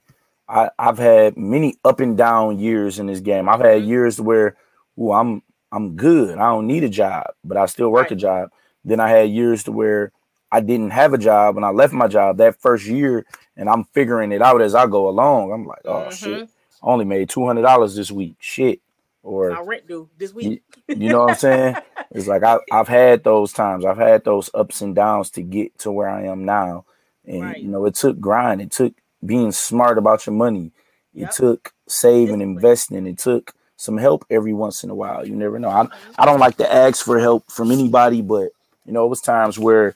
[0.48, 3.50] I I've had many up and down years in this game.
[3.50, 3.90] I've had mm-hmm.
[3.90, 4.56] years where,
[4.98, 5.42] oh, I'm
[5.72, 6.38] I'm good.
[6.38, 8.14] I don't need a job, but I still work right.
[8.14, 8.50] a job.
[8.84, 10.12] Then I had years to where
[10.52, 13.26] I didn't have a job and I left my job that first year
[13.58, 15.52] and I'm figuring it out as I go along.
[15.52, 16.12] I'm like, oh mm-hmm.
[16.12, 16.50] shit,
[16.84, 18.36] I only made two hundred dollars this week.
[18.40, 18.80] Shit
[19.26, 20.62] or my rent due this week.
[20.88, 21.76] You, you know what I'm saying?
[22.12, 23.86] it's like I, I've had those times.
[23.86, 26.86] I've had those ups and downs to get to where I am now.
[27.26, 27.58] And right.
[27.58, 28.62] you know, it took grind.
[28.62, 28.94] It took
[29.26, 30.72] being smart about your money.
[31.14, 31.30] Yep.
[31.30, 33.08] It took saving, investing.
[33.08, 35.28] It took some help every once in a while.
[35.28, 35.70] You never know.
[35.70, 35.88] I.
[36.18, 38.50] I don't like to ask for help from anybody, but
[38.86, 39.96] you know, it was times where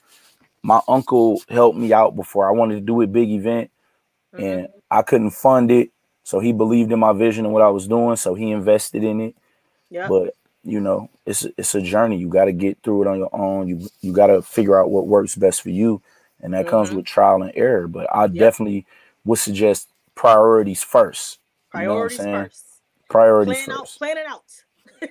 [0.62, 3.70] my uncle helped me out before I wanted to do a big event
[4.34, 4.44] mm-hmm.
[4.44, 5.90] and I couldn't fund it.
[6.22, 8.16] So he believed in my vision and what I was doing.
[8.16, 9.36] So he invested in it.
[9.90, 10.08] Yeah.
[10.08, 12.18] But you know, it's it's a journey.
[12.18, 13.68] You got to get through it on your own.
[13.68, 16.02] You you got to figure out what works best for you,
[16.40, 16.70] and that mm-hmm.
[16.70, 17.88] comes with trial and error.
[17.88, 18.34] But I yep.
[18.34, 18.86] definitely
[19.24, 21.38] would suggest priorities first.
[21.70, 22.64] Priorities you know first.
[23.08, 23.94] Priorities plan first.
[23.94, 24.42] Out, plan it out.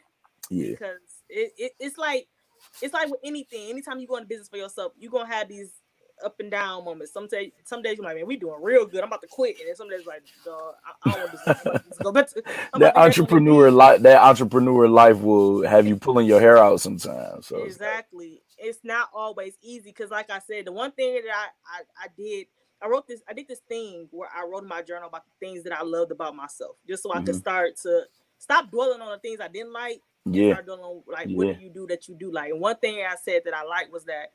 [0.50, 0.70] yeah.
[0.72, 0.98] Because
[1.30, 2.28] it, it, it's like
[2.82, 3.70] it's like with anything.
[3.70, 5.72] Anytime you go into business for yourself, you're gonna have these
[6.24, 7.14] up and down moments.
[7.14, 9.02] Some days, some days you're like, man, we doing real good.
[9.02, 12.12] I'm about to quit, and then some days like, I, I don't want to go
[12.12, 12.44] back to.
[12.80, 17.48] that entrepreneur life, that entrepreneur life will have you pulling your hair out sometimes.
[17.48, 21.48] So exactly, it's, not always easy because, like I said, the one thing that I,
[21.78, 22.48] I I did.
[22.82, 23.22] I wrote this.
[23.28, 25.84] I did this thing where I wrote in my journal about the things that I
[25.84, 27.26] loved about myself, just so I mm-hmm.
[27.26, 28.04] could start to
[28.38, 30.54] stop dwelling on the things I didn't like yeah.
[30.54, 31.36] start doing like yeah.
[31.36, 32.52] what do you do that you do like.
[32.52, 34.32] And one thing I said that I liked was that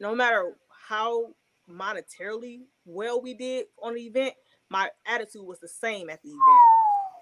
[0.00, 0.56] no matter
[0.88, 1.34] how
[1.70, 4.34] monetarily well we did on the event,
[4.68, 6.60] my attitude was the same at the event.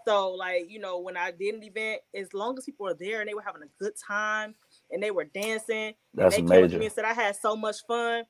[0.07, 3.21] So like you know when I did an event, as long as people were there
[3.21, 4.55] and they were having a good time
[4.91, 6.71] and they were dancing, that's and they major.
[6.71, 8.25] Came me and said I had so much fun.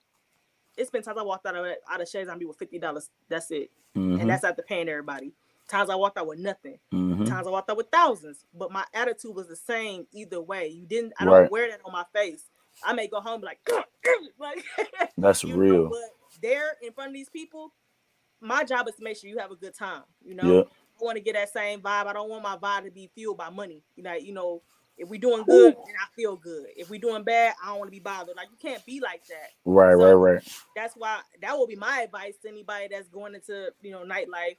[0.76, 3.10] It's been times I walked out of out of Shades on me with fifty dollars.
[3.28, 4.20] That's it, mm-hmm.
[4.20, 5.32] and that's after paying everybody.
[5.68, 6.78] Times I walked out with nothing.
[6.92, 7.24] Mm-hmm.
[7.24, 8.44] Times I walked out with thousands.
[8.52, 10.68] But my attitude was the same either way.
[10.68, 11.14] You didn't.
[11.18, 11.50] I don't right.
[11.50, 12.44] wear that on my face.
[12.84, 13.58] I may go home like,
[14.38, 14.64] like
[15.18, 15.84] that's real.
[15.84, 17.72] Know, but there in front of these people,
[18.40, 20.02] my job is to make sure you have a good time.
[20.24, 20.68] You know.
[21.00, 22.06] I want to get that same vibe.
[22.06, 23.82] I don't want my vibe to be fueled by money.
[23.96, 24.62] You know, you know,
[24.96, 26.66] if we're doing good, then I feel good.
[26.76, 28.36] If we're doing bad, I don't want to be bothered.
[28.36, 29.50] Like you can't be like that.
[29.64, 30.48] Right, so right, right.
[30.76, 34.56] That's why that will be my advice to anybody that's going into you know nightlife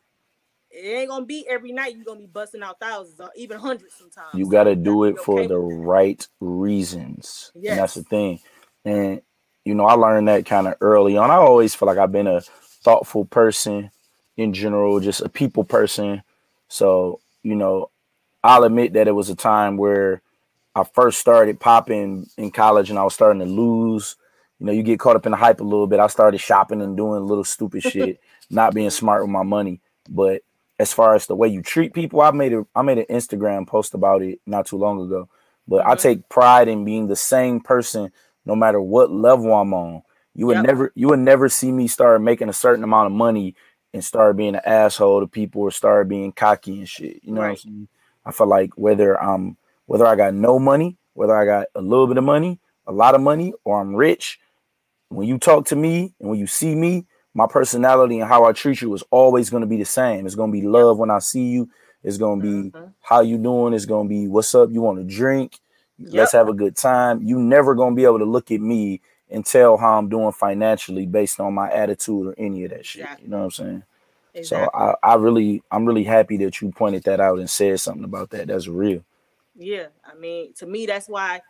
[0.74, 3.94] it ain't gonna be every night you're gonna be busting out thousands or even hundreds
[3.96, 4.34] sometimes.
[4.34, 7.52] You gotta do it for the right reasons.
[7.56, 7.72] Yes.
[7.72, 8.40] And that's the thing.
[8.84, 9.22] And
[9.66, 11.32] you know, I learned that kind of early on.
[11.32, 13.92] I always feel like I've been a thoughtful person
[14.36, 16.24] in general, just a people person.
[16.68, 17.90] So, you know,
[18.44, 20.22] I'll admit that it was a time where
[20.76, 24.16] I first started popping in college and I was starting to lose.
[24.60, 26.00] You know, you get caught up in the hype a little bit.
[26.00, 28.20] I started shopping and doing little stupid shit,
[28.50, 29.80] not being smart with my money.
[30.10, 30.42] But
[30.80, 32.22] as far as the way you treat people.
[32.22, 35.30] I made a I made an Instagram post about it not too long ago.
[35.68, 35.92] But mm-hmm.
[35.92, 38.12] I take pride in being the same person
[38.46, 40.02] no matter what level I'm on.
[40.36, 40.66] You would yep.
[40.66, 43.56] never you would never see me start making a certain amount of money
[43.94, 47.24] and start being an asshole to people or start being cocky and shit.
[47.24, 47.50] You know right.
[47.50, 47.88] what I'm saying?
[48.26, 52.08] I feel like whether I'm whether I got no money, whether I got a little
[52.08, 54.40] bit of money, a lot of money, or I'm rich,
[55.10, 58.52] when you talk to me and when you see me, my personality and how I
[58.52, 60.26] treat you is always going to be the same.
[60.26, 61.70] It's going to be love when I see you.
[62.04, 62.90] It's going to be mm-hmm.
[63.02, 63.74] how you doing.
[63.74, 64.70] It's going to be what's up.
[64.72, 65.60] You want to drink?
[65.98, 66.14] Yep.
[66.14, 67.24] Let's have a good time.
[67.24, 70.32] You never going to be able to look at me and tell how I'm doing
[70.32, 73.04] financially based on my attitude or any of that shit.
[73.04, 73.26] Exactly.
[73.26, 73.84] You know what I'm saying?
[74.36, 74.68] Exactly.
[74.68, 78.04] So I, I really, I'm really happy that you pointed that out and said something
[78.04, 78.48] about that.
[78.48, 79.04] That's real.
[79.56, 81.42] Yeah, I mean, to me, that's why,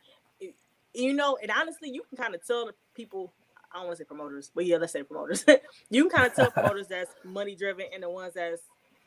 [0.93, 3.31] you know, and honestly, you can kind of tell the people
[3.74, 5.45] I don't want to say promoters, but yeah, let's say promoters.
[5.89, 8.61] you can kind of tell promoters that's money driven and the ones that's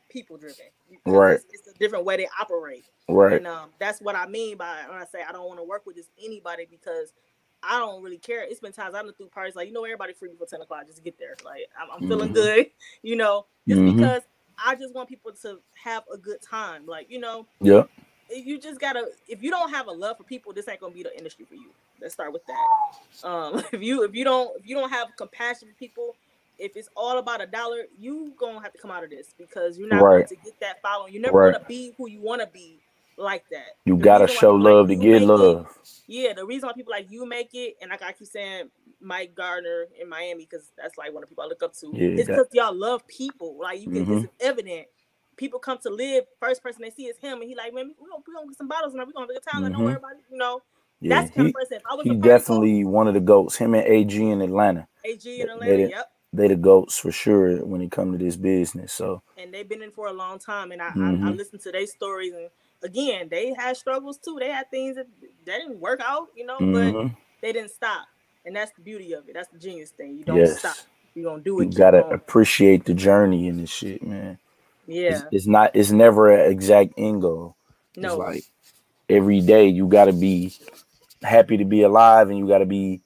[0.09, 0.65] people driven.
[1.05, 1.35] Right.
[1.35, 2.85] It's, it's, a different way they operate.
[3.09, 3.33] Right.
[3.33, 5.85] And um, that's what I mean by when I say I don't want to work
[5.85, 7.13] with just anybody because
[7.63, 8.43] I don't really care.
[8.43, 10.85] It's been times I've been through parties like you know everybody free before ten o'clock
[10.87, 11.35] just get there.
[11.43, 12.33] Like I'm, I'm feeling mm-hmm.
[12.33, 12.67] good,
[13.01, 13.97] you know, just mm-hmm.
[13.97, 14.21] because
[14.63, 16.85] I just want people to have a good time.
[16.85, 17.83] Like you know, yeah.
[18.33, 21.03] You just gotta if you don't have a love for people, this ain't gonna be
[21.03, 21.71] the industry for you.
[22.01, 23.27] Let's start with that.
[23.27, 26.15] Um, if you if you don't if you don't have compassion for people,
[26.59, 29.77] if it's all about a dollar, you gonna have to come out of this because
[29.77, 30.27] you're not right.
[30.27, 31.13] going to get that following.
[31.13, 31.53] You're never right.
[31.53, 32.79] gonna be who you want to be
[33.17, 33.75] like that.
[33.85, 35.67] You the gotta show love like to get love.
[35.81, 38.69] It, yeah, the reason why people like you make it, and like I keep saying,
[39.01, 41.91] Mike Gardner in Miami, because that's like one of the people I look up to.
[41.93, 43.57] Yeah, it's because y'all love people.
[43.59, 44.17] Like you can, mm-hmm.
[44.17, 44.87] it's evident.
[45.37, 46.25] People come to live.
[46.39, 48.57] First person they see is him, and he like, man, we gonna, we gonna get
[48.57, 49.63] some bottles, and we gonna have a good time.
[49.63, 49.73] Mm-hmm.
[49.73, 50.61] Don't worry about it, you know.
[50.99, 53.55] Yeah, That's he, he definitely one of the goats.
[53.55, 54.87] Him and AG in Atlanta.
[55.05, 55.77] AG in Atlanta.
[55.77, 56.11] They, yep.
[56.33, 58.93] They the goats for sure when it come to this business.
[58.93, 59.21] So.
[59.37, 61.25] And they've been in for a long time, and I mm-hmm.
[61.25, 62.49] I, I listen to their stories, and
[62.83, 64.37] again, they had struggles too.
[64.39, 65.07] They had things that,
[65.45, 67.07] that didn't work out, you know, mm-hmm.
[67.07, 67.11] but
[67.41, 68.07] they didn't stop,
[68.45, 69.33] and that's the beauty of it.
[69.33, 70.17] That's the genius thing.
[70.17, 70.59] You don't yes.
[70.59, 70.75] stop.
[71.13, 71.71] You gonna do it.
[71.71, 72.13] You gotta going.
[72.13, 74.37] appreciate the journey in this shit, man.
[74.87, 75.09] Yeah.
[75.09, 75.71] It's, it's not.
[75.75, 77.55] It's never an exact end goal.
[77.95, 78.09] No.
[78.09, 78.43] It's like
[79.09, 80.53] every day you gotta be
[81.21, 83.01] happy to be alive and you got to be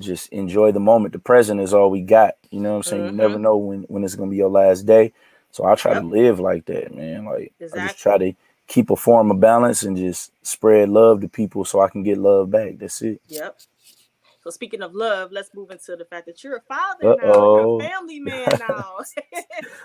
[0.00, 1.12] just enjoy the moment.
[1.12, 2.34] The present is all we got.
[2.50, 3.02] You know what I'm saying?
[3.02, 3.10] Mm-hmm.
[3.12, 3.42] You never mm-hmm.
[3.42, 5.12] know when when it's gonna be your last day.
[5.50, 6.02] So I try yep.
[6.02, 7.24] to live like that, man.
[7.24, 7.80] Like exactly.
[7.80, 8.32] I just try to
[8.66, 12.18] keep a form of balance and just spread love to people so I can get
[12.18, 12.78] love back.
[12.78, 13.20] That's it.
[13.28, 13.58] Yep.
[14.44, 17.16] So speaking of love, let's move into the fact that you're a father Uh-oh.
[17.16, 18.98] now, you're a family man now.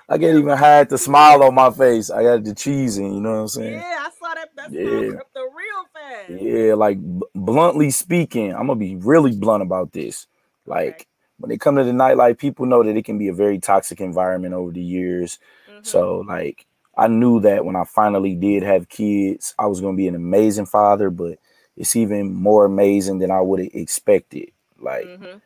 [0.09, 2.09] I can't even hide the smile on my face.
[2.09, 3.73] I got the cheesing, you know what I'm saying?
[3.79, 4.49] Yeah, I saw that.
[4.57, 4.81] That's yeah.
[4.81, 6.41] the real fast.
[6.41, 10.27] Yeah, like b- bluntly speaking, I'm gonna be really blunt about this.
[10.65, 11.05] Like okay.
[11.37, 14.01] when they come to the nightlife, people know that it can be a very toxic
[14.01, 15.39] environment over the years.
[15.71, 15.83] Mm-hmm.
[15.83, 16.65] So like
[16.97, 20.65] I knew that when I finally did have kids, I was gonna be an amazing
[20.65, 21.39] father, but
[21.79, 24.51] it's even more amazing than I would have expected.
[24.77, 25.37] Like, mm-hmm.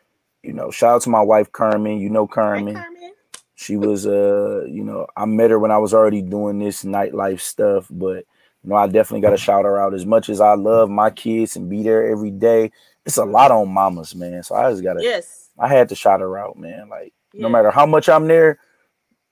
[0.42, 2.00] you know, shout out to my wife Carmen.
[2.00, 2.76] You know Carmen.
[2.76, 3.12] Hi, Carmen.
[3.56, 7.40] She was uh, you know, I met her when I was already doing this nightlife
[7.40, 8.26] stuff, but
[8.64, 9.94] you know, I definitely gotta shout her out.
[9.94, 12.72] As much as I love my kids and be there every day,
[13.06, 14.42] it's a lot on mamas, man.
[14.42, 16.90] So I just gotta yes, I had to shout her out, man.
[16.90, 17.44] Like, yeah.
[17.44, 18.58] no matter how much I'm there,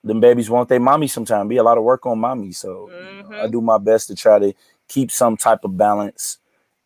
[0.04, 1.50] them babies want their mommy sometimes.
[1.50, 2.52] Be a lot of work on mommy.
[2.52, 3.18] So mm-hmm.
[3.18, 3.52] you know, I mm-hmm.
[3.52, 4.54] do my best to try to
[4.88, 6.38] keep some type of balance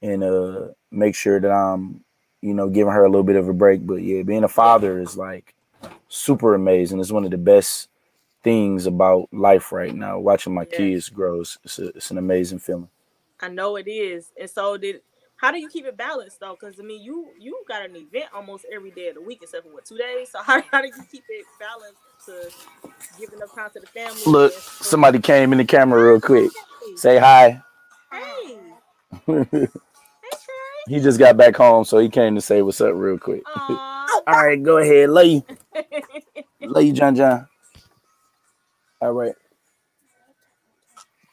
[0.06, 2.04] and uh make sure that I'm,
[2.42, 3.86] you know, giving her a little bit of a break.
[3.86, 5.54] But yeah, being a father is like
[6.08, 7.00] super amazing.
[7.00, 7.90] It's one of the best
[8.44, 10.20] things about life right now.
[10.20, 10.78] Watching my yeah.
[10.78, 12.90] kids grow, it's, it's, a, it's an amazing feeling.
[13.42, 14.32] I know it is.
[14.40, 15.02] And so did
[15.38, 16.56] how do you keep it balanced though?
[16.60, 19.66] Because I mean, you you got an event almost every day of the week except
[19.66, 20.32] for what two days.
[20.32, 24.22] So how, how do you keep it balanced to give enough time to the family?
[24.26, 26.52] Look, somebody came in the camera real quick.
[26.96, 27.62] Say hi.
[28.12, 28.58] Hey.
[30.88, 33.44] He just got back home, so he came to say what's up real quick.
[33.58, 35.10] All right, go ahead.
[35.10, 35.44] Love you.
[36.62, 37.48] Love you, John John.
[39.02, 39.36] All right.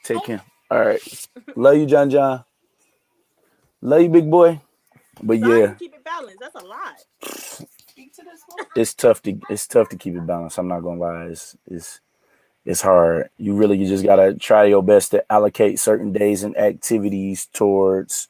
[0.04, 0.40] Take him.
[0.70, 1.28] All right.
[1.54, 2.44] Love you, John John.
[3.80, 4.60] Love you, big boy.
[5.22, 5.74] But so yeah.
[5.74, 6.38] Keep it balanced.
[6.40, 7.04] That's a lot.
[8.76, 10.58] it's tough to it's tough to keep it balanced.
[10.58, 11.24] I'm not gonna lie.
[11.26, 12.00] It's it's
[12.64, 13.28] it's hard.
[13.38, 18.28] You really you just gotta try your best to allocate certain days and activities towards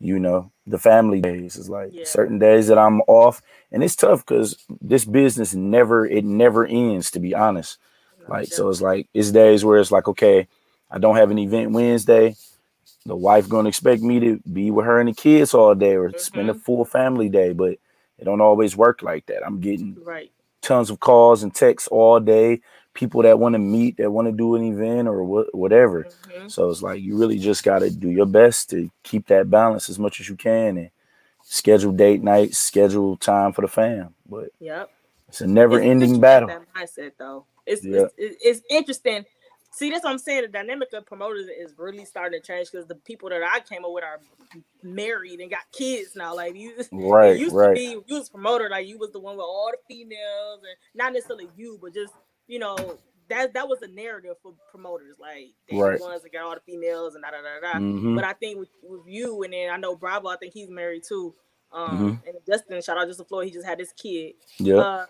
[0.00, 2.04] you know the family days is like yeah.
[2.04, 3.42] certain days that i'm off
[3.72, 7.78] and it's tough because this business never it never ends to be honest
[8.28, 10.46] like so it's like it's days where it's like okay
[10.90, 12.34] i don't have an event wednesday
[13.06, 16.08] the wife gonna expect me to be with her and the kids all day or
[16.08, 16.18] mm-hmm.
[16.18, 16.62] spend a mm-hmm.
[16.62, 17.72] full family day but
[18.18, 20.30] it don't always work like that i'm getting right
[20.60, 22.60] tons of calls and texts all day
[22.98, 26.04] people that want to meet, that want to do an event or wh- whatever.
[26.04, 26.48] Mm-hmm.
[26.48, 29.88] So it's like you really just got to do your best to keep that balance
[29.88, 30.90] as much as you can and
[31.42, 34.14] schedule date nights, schedule time for the fam.
[34.28, 34.90] But yep,
[35.28, 36.48] it's a never-ending battle.
[36.48, 38.12] That mindset though, it's, yep.
[38.18, 39.24] it's it's interesting.
[39.70, 40.42] See, that's what I'm saying.
[40.42, 43.84] The dynamic of promoters is really starting to change because the people that I came
[43.84, 44.18] up with are
[44.82, 46.34] married and got kids now.
[46.34, 47.68] Like you, right, used right.
[47.68, 50.76] to be you was promoter, like you was the one with all the females, and
[50.96, 52.12] not necessarily you, but just
[52.48, 55.16] you know, that that was a narrative for promoters.
[55.20, 55.98] Like they right.
[55.98, 57.78] the ones that got all the females and da da da da.
[57.78, 58.16] Mm-hmm.
[58.16, 61.04] But I think with, with you and then I know Bravo, I think he's married
[61.06, 61.34] too.
[61.70, 62.28] Um mm-hmm.
[62.28, 64.34] and Justin, shout out Justin Floyd, he just had his kid.
[64.58, 64.76] Yeah.
[64.76, 65.06] Uh,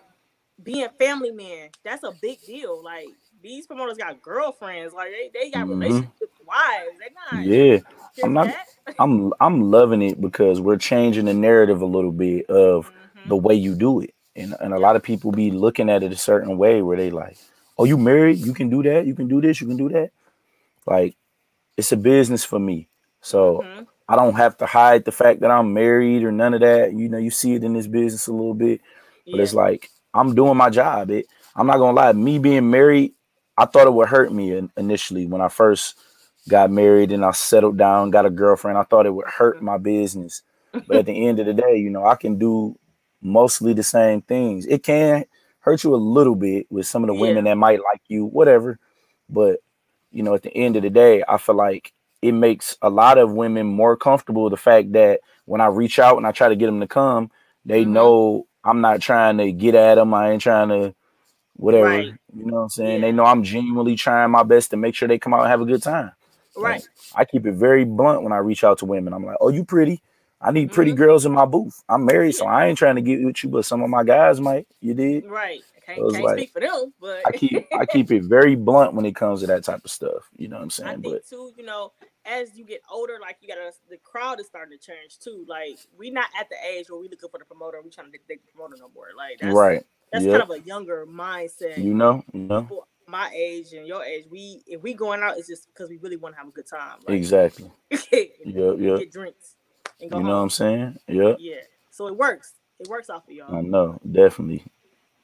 [0.61, 2.83] being family man, that's a big deal.
[2.83, 3.07] Like
[3.41, 5.79] these promoters got girlfriends, like they, they got mm-hmm.
[5.79, 6.99] relationships wives.
[6.99, 7.79] They not yeah.
[8.23, 8.55] I'm not
[8.99, 13.29] I'm I'm loving it because we're changing the narrative a little bit of mm-hmm.
[13.29, 14.13] the way you do it.
[14.39, 17.11] And, and a lot of people be looking at it a certain way where they
[17.11, 17.37] like,
[17.77, 20.11] oh, you married, you can do that, you can do this, you can do that.
[20.85, 21.15] Like,
[21.77, 22.87] it's a business for me.
[23.21, 23.83] So mm-hmm.
[24.07, 26.93] I don't have to hide the fact that I'm married or none of that.
[26.93, 28.81] You know, you see it in this business a little bit,
[29.25, 29.43] but yeah.
[29.43, 31.11] it's like I'm doing my job.
[31.11, 33.13] It I'm not gonna lie, me being married,
[33.57, 35.97] I thought it would hurt me initially when I first
[36.47, 38.77] got married and I settled down, got a girlfriend.
[38.77, 39.65] I thought it would hurt mm-hmm.
[39.65, 40.41] my business.
[40.87, 42.77] But at the end of the day, you know, I can do
[43.21, 44.65] mostly the same things.
[44.65, 45.25] It can
[45.59, 47.21] hurt you a little bit with some of the yeah.
[47.21, 48.79] women that might like you, whatever.
[49.29, 49.59] But
[50.11, 53.17] you know, at the end of the day, I feel like it makes a lot
[53.17, 56.55] of women more comfortable the fact that when I reach out and I try to
[56.55, 57.31] get them to come,
[57.65, 57.93] they mm-hmm.
[57.93, 60.13] know I'm not trying to get at them.
[60.13, 60.95] I ain't trying to
[61.55, 61.85] whatever.
[61.85, 62.13] Right.
[62.35, 63.01] You know what I'm saying?
[63.01, 63.07] Yeah.
[63.07, 65.61] They know I'm genuinely trying my best to make sure they come out and have
[65.61, 66.11] a good time.
[66.57, 66.81] Right.
[66.81, 69.13] Like, I keep it very blunt when I reach out to women.
[69.13, 70.01] I'm like, "Oh, you pretty?
[70.41, 71.03] I need pretty mm-hmm.
[71.03, 71.83] girls in my booth.
[71.89, 74.39] I'm married, so I ain't trying to get with you, but some of my guys
[74.39, 74.67] might.
[74.79, 75.61] You did right.
[75.75, 78.93] I can't, can't like, speak for them, but I keep I keep it very blunt
[78.93, 80.29] when it comes to that type of stuff.
[80.37, 80.89] You know what I'm saying?
[80.89, 81.91] I think but, too, you know,
[82.25, 85.45] as you get older, like you gotta the crowd is starting to change too.
[85.47, 88.11] Like we not at the age where we looking for the promoter, we trying to
[88.11, 89.07] dictate the promoter no more.
[89.17, 89.83] Like that's, right.
[90.13, 90.39] That's yep.
[90.39, 91.77] kind of a younger mindset.
[91.77, 92.85] You know, you know.
[93.07, 96.15] My age and your age, we if we going out, it's just because we really
[96.15, 96.99] want to have a good time.
[97.07, 97.71] Like, exactly.
[98.11, 98.97] yeah, yeah.
[98.99, 99.55] Get drinks
[99.99, 100.23] you home.
[100.23, 100.97] know what I'm saying?
[101.07, 101.35] Yeah.
[101.39, 101.55] Yeah.
[101.91, 102.53] So it works.
[102.79, 103.53] it works off of y'all.
[103.53, 104.63] I know, definitely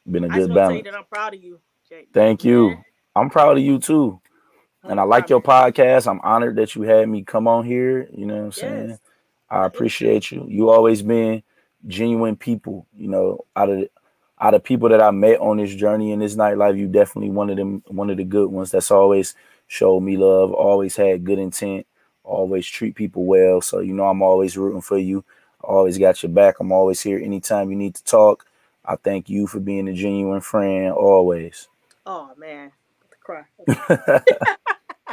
[0.10, 0.84] been a I good balance.
[0.84, 1.60] that I'm proud of you.
[1.88, 2.10] Jake.
[2.14, 2.78] Thank you.
[3.16, 4.20] I'm proud of you too.
[4.84, 6.08] And I like your podcast.
[6.08, 8.08] I'm honored that you had me come on here.
[8.14, 8.90] You know what I'm saying?
[8.90, 9.00] Yes.
[9.50, 10.46] I appreciate you.
[10.48, 11.42] You always been
[11.88, 13.88] genuine people, you know, out of
[14.40, 17.50] out of people that I met on this journey in this nightlife, you definitely one
[17.50, 19.34] of them, one of the good ones that's always
[19.68, 21.88] showed me love, always had good intent,
[22.26, 23.62] always treat people well.
[23.62, 25.24] So you know I'm always rooting for you.
[25.62, 26.60] always got your back.
[26.60, 28.46] I'm always here anytime you need to talk.
[28.84, 31.68] I thank you for being a genuine friend always.
[32.06, 32.72] Oh man,
[33.22, 33.46] cry.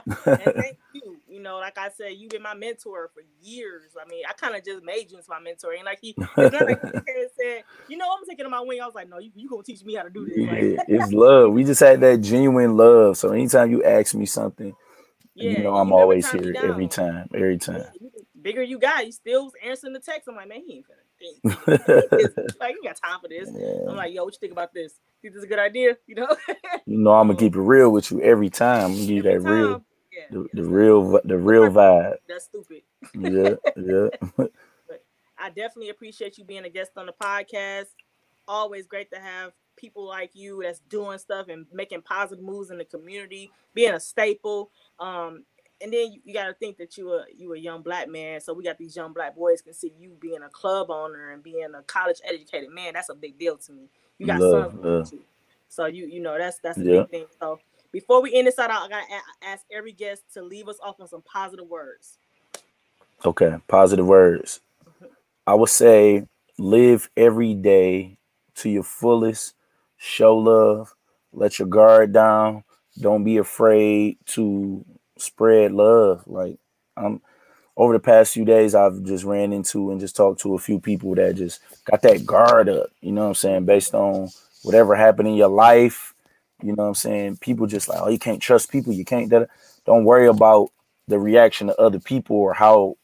[0.26, 1.16] and thank you.
[1.28, 3.92] You know, like I said, you've been my mentor for years.
[4.00, 5.72] I mean, I kind of just made you into my mentor.
[5.72, 6.90] And like he, it's not like he
[7.40, 8.80] said, you know, I'm taking on my wing.
[8.80, 10.38] I was like, no, you, you gonna teach me how to do this.
[10.38, 11.52] Like, it's love.
[11.52, 13.16] We just had that genuine love.
[13.16, 14.74] So anytime you ask me something,
[15.34, 17.84] yeah, you know, I'm always here every time, every time.
[18.40, 20.28] Bigger you got, you still answering the text.
[20.28, 21.02] I'm like, man, he ain't finna
[22.60, 23.48] like, you got time for this.
[23.52, 23.88] Yeah.
[23.88, 24.94] I'm like, yo, what you think about this?
[25.20, 25.96] Think this is a good idea?
[26.06, 26.36] You know?
[26.86, 28.94] you know, I'm gonna keep it real with you every time.
[28.94, 29.44] give you that time.
[29.44, 32.16] real yeah, the, the real the real vibe.
[32.28, 32.82] That's stupid.
[33.14, 34.08] yeah, yeah.
[34.36, 34.52] but
[35.38, 37.86] I definitely appreciate you being a guest on the podcast.
[38.46, 39.52] Always great to have
[39.82, 44.00] people like you that's doing stuff and making positive moves in the community, being a
[44.00, 44.70] staple.
[44.98, 45.44] Um,
[45.82, 48.40] and then you, you got to think that you are you a young black man.
[48.40, 51.42] So we got these young black boys can see you being a club owner and
[51.42, 52.94] being a college educated man.
[52.94, 53.88] That's a big deal to me.
[54.18, 55.14] You got love, sons,
[55.68, 57.00] so you you know that's that's a yeah.
[57.00, 57.26] big thing.
[57.40, 57.58] So
[57.90, 59.06] before we end this out, I gotta
[59.42, 62.18] ask every guest to leave us off on some positive words.
[63.24, 64.60] Okay, positive words.
[64.86, 65.12] Mm-hmm.
[65.46, 66.26] I would say
[66.58, 68.18] live every day
[68.56, 69.54] to your fullest.
[70.04, 70.92] Show love.
[71.32, 72.64] Let your guard down.
[73.00, 74.84] Don't be afraid to
[75.16, 76.24] spread love.
[76.26, 76.58] Like
[76.96, 77.22] I'm
[77.76, 80.80] over the past few days, I've just ran into and just talked to a few
[80.80, 82.88] people that just got that guard up.
[83.00, 83.64] You know what I'm saying?
[83.64, 84.28] Based on
[84.62, 86.14] whatever happened in your life,
[86.62, 87.36] you know what I'm saying?
[87.36, 88.92] People just like, oh, you can't trust people.
[88.92, 89.32] You can't.
[89.86, 90.70] Don't worry about
[91.08, 92.96] the reaction of other people or how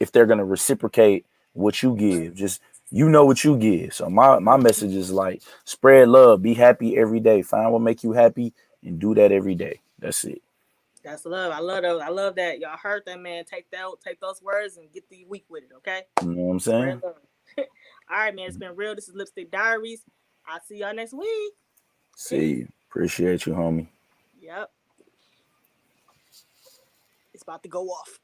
[0.00, 2.34] if they're gonna reciprocate what you give.
[2.34, 2.60] Just
[2.90, 3.94] you know what you give.
[3.94, 7.42] So my my message is like spread love, be happy every day.
[7.42, 9.80] Find what make you happy and do that every day.
[9.98, 10.42] That's it.
[11.02, 11.52] That's love.
[11.52, 12.02] I love those.
[12.02, 12.58] I love that.
[12.58, 13.44] Y'all heard that man.
[13.44, 15.70] Take that, take those words and get the week with it.
[15.78, 16.02] Okay.
[16.22, 17.02] You know what I'm saying?
[17.58, 17.64] All
[18.10, 18.46] right, man.
[18.46, 18.94] It's been real.
[18.94, 20.02] This is Lipstick Diaries.
[20.46, 21.52] I'll see y'all next week.
[22.16, 22.68] See you.
[22.88, 23.88] Appreciate you, homie.
[24.40, 24.70] Yep.
[27.34, 28.18] It's about to go off.